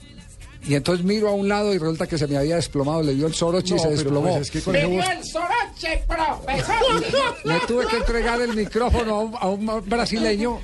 [0.69, 3.25] Y entonces miro a un lado y resulta que se me había desplomado, le dio
[3.25, 4.29] el soroche y se desplomó.
[4.29, 7.35] pues es que con ¡Me ese dio el soroche, profesor!
[7.43, 10.59] Le tuve que entregar el micrófono a un, a un brasileño.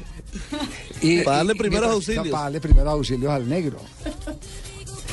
[1.02, 2.28] Y, Para darle primeros auxilios.
[2.28, 3.80] Para darle primeros auxilios al negro.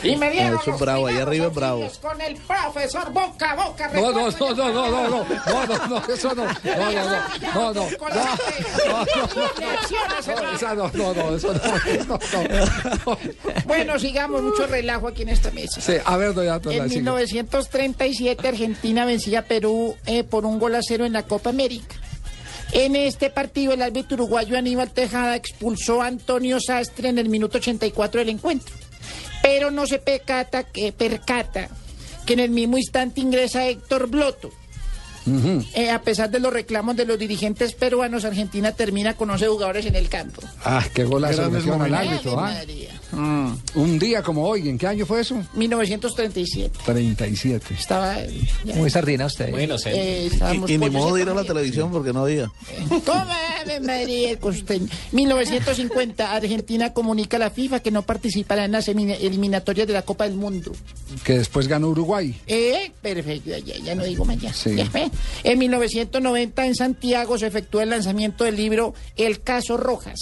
[0.03, 1.91] Y me dieron los bravo, allá arriba es bravo.
[2.01, 3.91] Con el profesor boca a boca.
[3.95, 6.93] No, no, no, no, no, no, no, no, no, no, eso no, no, no,
[7.55, 7.93] no, no, no, no,
[10.75, 11.61] no, no, no, eso no,
[12.07, 12.19] no,
[13.07, 13.19] no.
[13.67, 15.81] Bueno, sigamos, mucho relajo aquí en esta mesa.
[15.81, 16.97] Sí, a ver, doña En sigue.
[16.97, 21.97] 1937 Argentina vencía a Perú eh, por un gol a cero en la Copa América.
[22.73, 27.59] En este partido el árbitro uruguayo Aníbal Tejada expulsó a Antonio Sastre en el minuto
[27.59, 28.75] 84 del encuentro.
[29.43, 31.69] Pero no se percata que, percata
[32.25, 34.51] que en el mismo instante ingresa Héctor Bloto.
[35.75, 39.87] Eh, a pesar de los reclamos de los dirigentes peruanos, Argentina termina con 11 jugadores
[39.87, 40.43] en el campo.
[40.65, 41.55] Ah, qué golazo al
[41.95, 42.53] árbitro, ¿ah?
[42.53, 42.89] María.
[43.75, 45.43] Un día como hoy, ¿en qué año fue eso?
[45.55, 46.79] 1937.
[46.85, 47.75] 37.
[47.75, 48.21] Estaba.
[48.23, 49.51] eh, ya, Muy sardina usted.
[49.51, 49.91] Bueno, sé.
[49.95, 50.31] eh,
[50.67, 52.51] Y, y ni modo de ir a la televisión porque no había.
[53.05, 53.37] Toma,
[53.83, 54.87] María, el costeño.
[55.13, 60.25] 1950, Argentina comunica a la FIFA que no participará en las eliminatorias de la Copa
[60.25, 60.73] del Mundo.
[61.25, 62.35] Que después ganó Uruguay.
[62.47, 64.53] Eh, perfecto, ya, ya no digo más ya.
[64.53, 64.75] Sí.
[64.75, 64.89] Ya.
[65.45, 70.19] En 1990, en Santiago, se efectúa el lanzamiento del libro El Caso Rojas.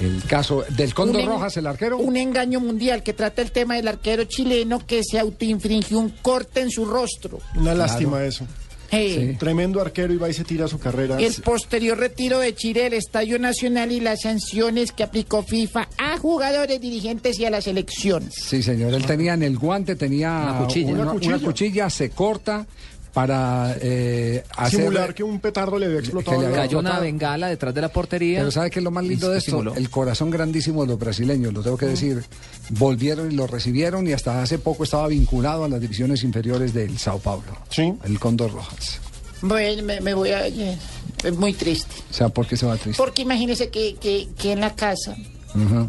[0.00, 1.98] El caso del Un en- Rojas, el arquero.
[1.98, 6.60] Un engaño mundial que trata el tema del arquero chileno que se autoinfringió un corte
[6.60, 7.40] en su rostro.
[7.56, 8.46] Una lástima eso.
[8.90, 11.18] Eh, Tremendo arquero y va y se tira su carrera.
[11.18, 16.16] El posterior retiro de Chile del Estadio Nacional y las sanciones que aplicó FIFA a
[16.16, 18.30] jugadores, dirigentes y a la selección.
[18.30, 18.94] Sí, señor.
[18.94, 20.88] Él tenía en el guante, tenía Una cuchilla.
[20.92, 21.36] una, Una cuchilla.
[21.36, 22.66] una cuchilla, se corta,
[23.12, 24.80] para eh, hacer...
[24.80, 26.36] Simular que un petardo le había explotado.
[26.36, 26.62] que le había.
[26.62, 28.40] Cayó una bengala detrás de la portería.
[28.40, 29.50] Pero ¿sabe qué es lo más lindo de esto?
[29.52, 29.74] simuló.
[29.74, 32.22] El corazón grandísimo de los brasileños, lo tengo que decir.
[32.70, 36.98] Volvieron y lo recibieron y hasta hace poco estaba vinculado a las divisiones inferiores del
[36.98, 37.56] Sao Paulo.
[37.70, 37.92] Sí.
[38.04, 39.00] El Cóndor Rojas.
[39.40, 40.46] Bueno, me, me voy a...
[40.46, 41.94] Es muy triste.
[42.10, 42.96] O sea, ¿por qué se va triste?
[43.02, 45.16] Porque imagínese que, que, que en la casa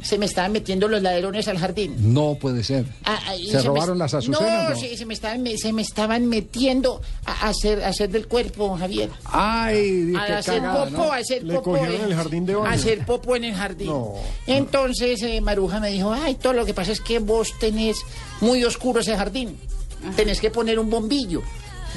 [0.04, 1.96] Se me estaban metiendo los ladrones al jardín.
[2.14, 2.86] No puede ser.
[3.04, 4.70] Ah, ah, ¿Se me- robaron las azucenas?
[4.70, 4.76] No, No.
[4.76, 8.76] se me estaban, me- se me estaban metiendo a a hacer, a hacer del cuerpo,
[8.78, 9.10] Javier.
[9.26, 11.12] Ay, A qué hacer cagada, popo, ¿no?
[11.12, 11.72] a hacer Le popo.
[11.72, 12.70] cogieron en- el jardín de baño.
[12.70, 13.92] A hacer popo en el jardín.
[14.48, 17.98] Entonces eh, Maruja me dijo, ay, todo lo que pasa es que vos tenés
[18.42, 19.58] muy oscuro ese jardín.
[20.16, 21.42] Tenés que poner un bombillo.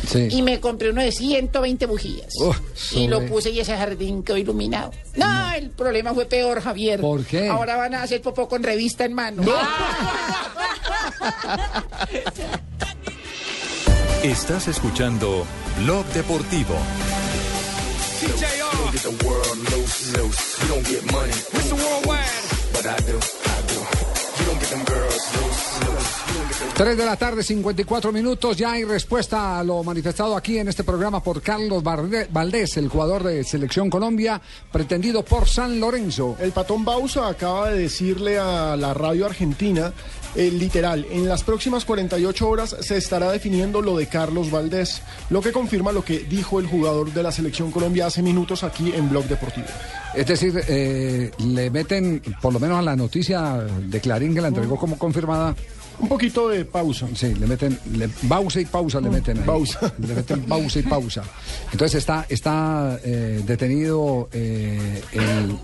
[0.07, 0.29] Sí.
[0.31, 2.35] Y me compré uno de 120 bujías.
[2.41, 2.59] Uf,
[2.93, 4.91] y lo puse y ese jardín quedó iluminado.
[5.17, 7.01] No, el problema fue peor, Javier.
[7.01, 7.49] ¿Por qué?
[7.49, 9.43] Ahora van a hacer popó con revista en mano.
[14.23, 15.45] Estás escuchando
[15.79, 16.77] Blog Deportivo.
[26.75, 28.57] Tres de la tarde, 54 minutos.
[28.57, 33.23] Ya hay respuesta a lo manifestado aquí en este programa por Carlos Valdés, el jugador
[33.23, 34.41] de Selección Colombia,
[34.73, 36.37] pretendido por San Lorenzo.
[36.41, 39.93] El patón Bausa acaba de decirle a la radio argentina,
[40.35, 45.41] eh, literal, en las próximas 48 horas se estará definiendo lo de Carlos Valdés, lo
[45.41, 49.11] que confirma lo que dijo el jugador de la Selección Colombia hace minutos aquí en
[49.11, 49.67] Blog Deportivo.
[50.15, 54.49] Es decir, eh, le meten, por lo menos a la noticia de Clarín que la
[54.49, 55.55] entregó como confirmada.
[55.99, 57.07] Un poquito de pausa.
[57.15, 59.45] Sí, le meten, le, pausa y pausa le meten ahí.
[59.45, 59.93] pausa.
[59.99, 61.23] Le meten pausa y pausa.
[61.71, 65.57] Entonces está, está eh, detenido eh, el-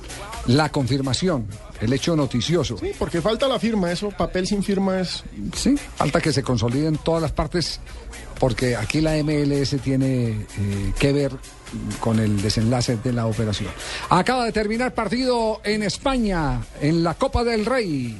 [0.54, 1.46] la confirmación,
[1.80, 2.76] el hecho noticioso.
[2.78, 5.22] Sí, porque falta la firma, eso, papel sin firma es...
[5.55, 7.80] Sí, falta que se consoliden todas las partes,
[8.38, 11.32] porque aquí la MLS tiene eh, que ver
[12.00, 13.70] con el desenlace de la operación.
[14.09, 18.18] Acaba de terminar partido en España, en la Copa del Rey.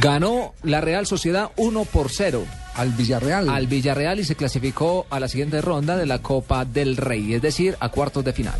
[0.00, 2.44] Ganó la Real Sociedad 1 por 0
[2.74, 3.50] Al Villarreal.
[3.50, 7.42] al Villarreal y se clasificó a la siguiente ronda de la Copa del Rey, es
[7.42, 8.58] decir, a cuartos de final.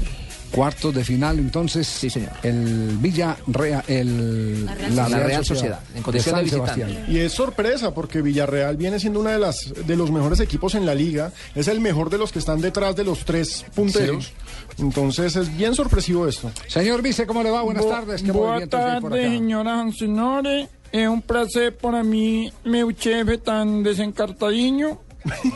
[0.52, 1.86] Cuartos de final, entonces.
[1.86, 2.32] Sí, señor.
[2.42, 3.82] El Villarreal.
[3.88, 5.08] El, La Real Sociedad.
[5.10, 7.04] La Real Sociedad, en condición de visitante.
[7.08, 10.84] Y es sorpresa porque Villarreal viene siendo uno de, las, de los mejores equipos en
[10.86, 11.32] la liga.
[11.54, 14.32] Es el mejor de los que están detrás de los tres punteros.
[14.78, 16.50] Entonces es bien sorpresivo esto.
[16.68, 17.62] Señor Vice, ¿cómo le va?
[17.62, 18.22] Buenas Bo- tardes.
[18.22, 19.34] ¿Qué Boa movimientos hay por tarde, acá?
[19.34, 20.68] señoras y señores.
[20.92, 25.00] Es un placer para mí, meu chefe tan desencartadiño.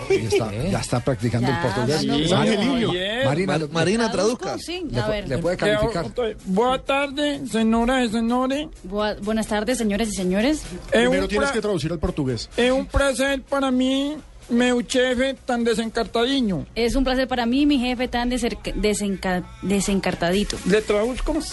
[0.09, 2.33] Ya está, ya está practicando Ya, el portugués.
[2.33, 2.93] angelino.
[3.25, 4.57] Marina, Mar- Marina, traduzca.
[4.59, 5.29] Sí, le, a pu- ver.
[5.29, 6.07] le puede Eh, calificar.
[6.45, 8.67] Boa tarde, señoras y señores.
[8.85, 10.63] Buenas tardes, señores y señores.
[10.93, 12.49] Es Primero tienes que traducir al portugués.
[12.57, 14.17] es un placer para mí,
[14.49, 16.67] meu chefe tan desencartadiño.
[16.77, 20.57] Es un placer para mí, mi jefe tan desenca- desencartadito.
[20.67, 21.35] ¿Le traduzco?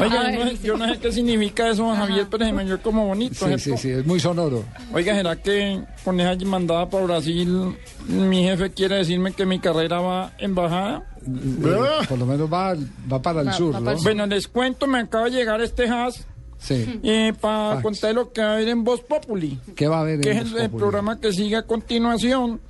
[0.00, 2.64] Oiga, yo no, sé- yo no sé qué significa eso, don Javier, pero se me
[2.64, 3.34] oyó como bonito.
[3.46, 3.80] Sí, sí, ¿cierto?
[3.82, 4.64] sí, es muy sonoro.
[4.92, 7.74] Oiga, ¿será que con esa mandada para Brasil
[8.08, 11.04] mi jefe quiere decirme que mi carrera va en bajada?
[11.26, 12.74] Eh, Por lo menos va,
[13.12, 13.84] va para el Va- sur, va ¿no?
[13.86, 16.26] para el Bueno, les cuento, me acaba de llegar este has
[16.58, 17.00] Sí.
[17.02, 17.82] eh, para Fax.
[17.82, 20.38] contar lo que va a haber en Voz Populi, ¿Qué va a haber que en
[20.38, 20.80] es el, Voz el Populi?
[20.80, 22.60] programa que sigue a continuación.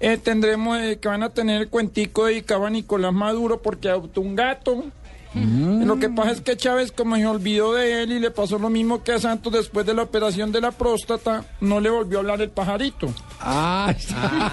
[0.00, 4.20] Eh, tendremos eh, que van a tener el cuentico dedicado a Nicolás Maduro porque adoptó
[4.20, 4.84] un gato.
[5.34, 5.84] Mm.
[5.84, 8.70] Lo que pasa es que Chávez, como se olvidó de él y le pasó lo
[8.70, 12.20] mismo que a Santos después de la operación de la próstata, no le volvió a
[12.22, 13.08] hablar el pajarito.
[13.40, 13.92] Ah,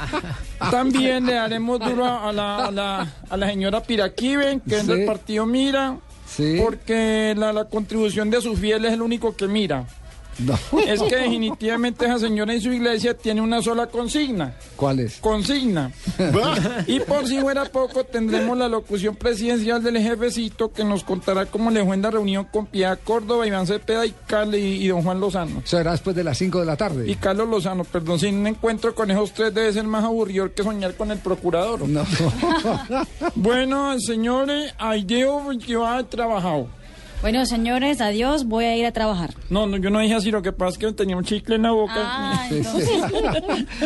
[0.72, 4.88] También le daremos duro a la, a la, a la señora Piraquiven, que es Sí.
[4.88, 5.97] del partido Mira,
[6.27, 6.57] sí.
[6.61, 9.85] porque la, la contribución de sus fieles es el único que mira.
[10.39, 10.53] No.
[10.85, 14.53] Es que definitivamente esa señora en su iglesia tiene una sola consigna.
[14.75, 15.17] ¿Cuál es?
[15.17, 15.91] Consigna.
[16.87, 21.71] Y por si fuera poco, tendremos la locución presidencial del jefecito que nos contará cómo
[21.71, 25.01] le fue en la reunión con Piedad Córdoba, Iván Cepeda y, Carle- y, y don
[25.03, 25.61] Juan Lozano.
[25.65, 27.09] Será después de las 5 de la tarde.
[27.09, 30.63] Y Carlos Lozano, perdón, si un encuentro con esos tres debe ser más aburrido que
[30.63, 31.87] soñar con el procurador.
[31.87, 32.03] No.
[33.35, 35.25] Bueno, señores, ahí que
[35.75, 36.67] va trabajado.
[37.26, 39.34] Bueno, señores, adiós, voy a ir a trabajar.
[39.49, 41.64] No, no, yo no dije así, lo que pasa es que tenía un chicle en
[41.64, 41.93] la boca.
[41.97, 43.02] Ah, Sí, sí.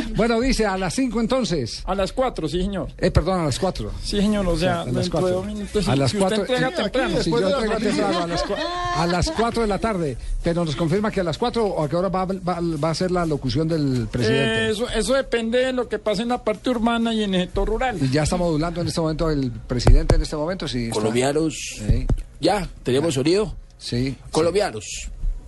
[0.17, 1.81] bueno, dice a las 5 entonces.
[1.85, 2.89] A las cuatro, sí, señor.
[2.97, 3.93] Eh, perdón, a las 4.
[4.03, 5.29] Sí, señor, o sea, a las dentro de cuatro.
[5.29, 5.87] dos minutos.
[5.87, 6.53] A si- las si usted 4.
[6.53, 7.21] entrega temprano.
[7.23, 8.57] Si yo entrego a las, cua-
[8.97, 10.17] a las 4 de la tarde.
[10.43, 12.93] Pero nos confirma que a las 4 o a qué hora va, va, va a
[12.95, 14.65] ser la locución del presidente.
[14.67, 17.41] Eh, eso, eso depende de lo que pase en la parte urbana y en el
[17.45, 17.99] sector rural.
[18.01, 20.67] Y ya está modulando en este momento el presidente en este momento.
[20.67, 20.95] Sí, está.
[20.95, 21.53] Colombianos,
[21.87, 22.05] Sí,
[22.39, 23.55] ya, tenemos sonido.
[23.77, 24.15] sí.
[24.31, 24.85] Colombianos,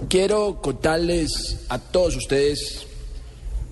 [0.09, 2.87] quiero contarles a todos ustedes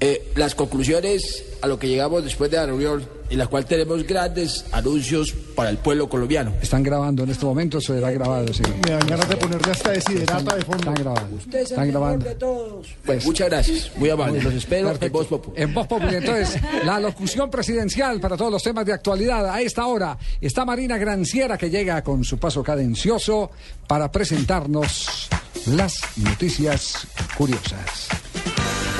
[0.02, 4.08] Eh, las conclusiones a lo que llegamos después de la reunión, en la cual tenemos
[4.08, 6.54] grandes anuncios para el pueblo colombiano.
[6.62, 8.64] Están grabando en este momento, se verá grabado, sí.
[8.86, 10.78] Me dan ganas de ponerle hasta desiderata de fondo.
[10.78, 11.58] Están grabando.
[11.58, 12.82] Están grabando.
[13.06, 14.42] Pues muchas gracias, muy amable.
[14.42, 15.62] Los espero en Voz Populi.
[15.62, 16.16] En Voz Populi.
[16.16, 19.50] Entonces, la locución presidencial para todos los temas de actualidad.
[19.50, 23.52] A esta hora está Marina Granciera que llega con su paso cadencioso
[23.86, 25.28] para presentarnos
[25.66, 27.06] las noticias
[27.38, 28.08] curiosas.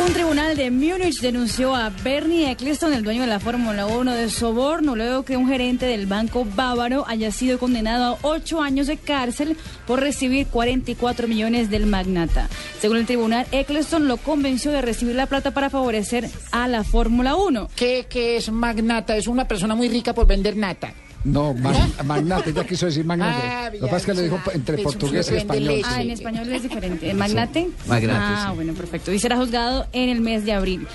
[0.10, 4.32] Un tribunal de Múnich denunció a Bernie Eccleston, el dueño de la Fórmula 1, de
[4.32, 8.98] soborno luego que un gerente del banco bávaro haya sido condenado a ocho años de
[8.98, 9.56] cárcel
[9.86, 12.50] por recibir 44 millones del magnata.
[12.82, 17.36] Según el tribunal, Eccleston lo convenció de recibir la plata para favorecer a la Fórmula
[17.36, 17.70] 1.
[17.76, 19.16] ¿Qué, es magnata?
[19.16, 20.92] Es una persona muy rica por vender nata.
[21.26, 23.42] No, mag- magnate, ya quiso decir magnate.
[23.46, 25.82] Ah, Lo que pasa es que lo dijo entre portugués y español.
[25.84, 27.10] Ah, en español es diferente.
[27.12, 27.68] ¿El magnate?
[27.88, 28.56] Magnate, Ah, sí.
[28.56, 29.12] bueno, perfecto.
[29.12, 30.88] Y será juzgado en el mes de abril.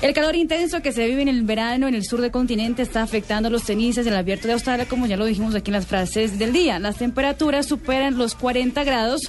[0.00, 3.02] El calor intenso que se vive en el verano en el sur del continente está
[3.02, 6.38] afectando los cenizas del abierto de Australia, como ya lo dijimos aquí en las frases
[6.38, 6.78] del día.
[6.78, 9.22] Las temperaturas superan los 40 grados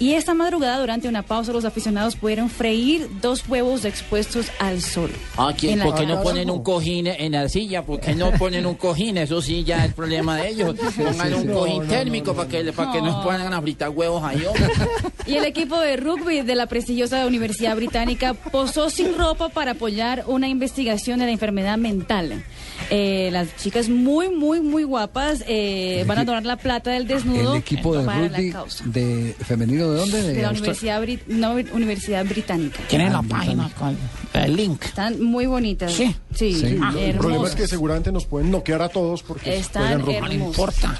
[0.00, 5.10] y esta madrugada, durante una pausa, los aficionados pudieron freír dos huevos expuestos al sol.
[5.36, 7.84] Ah, ¿quién- ¿Por qué no ponen un cojín en la silla?
[7.84, 9.18] ¿Por qué no ponen un cojín?
[9.18, 10.74] Eso sí ya es problema de ellos.
[10.96, 14.42] Pongan un cojín térmico para que, para que no puedan a fritar huevos ahí.
[15.26, 20.24] Y el equipo de rugby de la prestigiosa Universidad Británica posó sin ropa para apoyar
[20.26, 22.42] una investigación de la enfermedad mental.
[22.88, 27.52] Eh, las chicas muy, muy, muy guapas eh, van a donar la plata del desnudo
[27.54, 28.84] El equipo de para rugby la causa.
[28.86, 30.22] de femenino de dónde?
[30.22, 32.80] De la Austra- Universidad, Brit- no, Universidad Británica.
[32.88, 33.96] Tienen la página con
[34.34, 34.84] el link.
[34.84, 35.92] Están muy bonitas.
[35.92, 36.14] Sí.
[36.34, 40.24] Sí, Sí, el problema es que seguramente nos pueden noquear a todos porque Están juegan
[40.24, 40.36] rugby.
[40.36, 40.98] hermosas.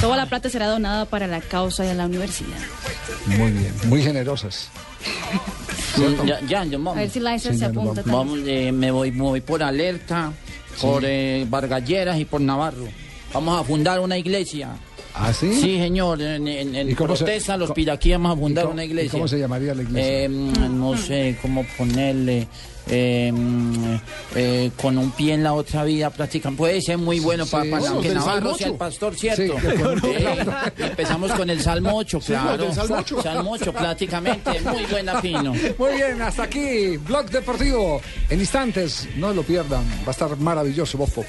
[0.00, 2.58] Toda la plata será donada para la causa de la universidad.
[3.26, 4.68] Muy bien, muy generosas.
[6.26, 6.96] Ya, ya, yo, A vamos.
[6.96, 8.12] ver si Liza se apunta también.
[8.16, 10.32] Vamos, eh, me voy, me voy por alerta,
[10.80, 12.86] por eh, Vargalleras y por Navarro.
[13.32, 14.70] Vamos a fundar una iglesia.
[15.14, 15.52] ¿Ah, sí?
[15.52, 16.20] Sí, señor.
[16.22, 18.66] En, en, en ¿Y cómo se- protesta a los co- piraquíes vamos a fundar ¿Y
[18.66, 19.10] cómo- una iglesia.
[19.12, 20.24] cómo se llamaría la iglesia?
[20.24, 22.46] Eh, no sé cómo ponerle.
[22.90, 23.30] eh,
[24.34, 26.56] eh, con un pie en la otra vida practican.
[26.56, 27.50] Puede ser muy bueno Sí.
[27.50, 29.42] para Bueno, que Navarro sea el pastor, ¿cierto?
[29.60, 30.02] Sí, con-
[30.86, 33.22] empezamos con el Salmo 8, Sí, los claro.
[33.22, 34.58] Salmo 8, prácticamente.
[34.60, 35.52] Muy buena, Pino.
[35.78, 38.00] Muy bien, hasta aquí, Blog Deportivo.
[38.30, 41.26] En instantes, no lo pierdan, va a estar maravilloso, Pop.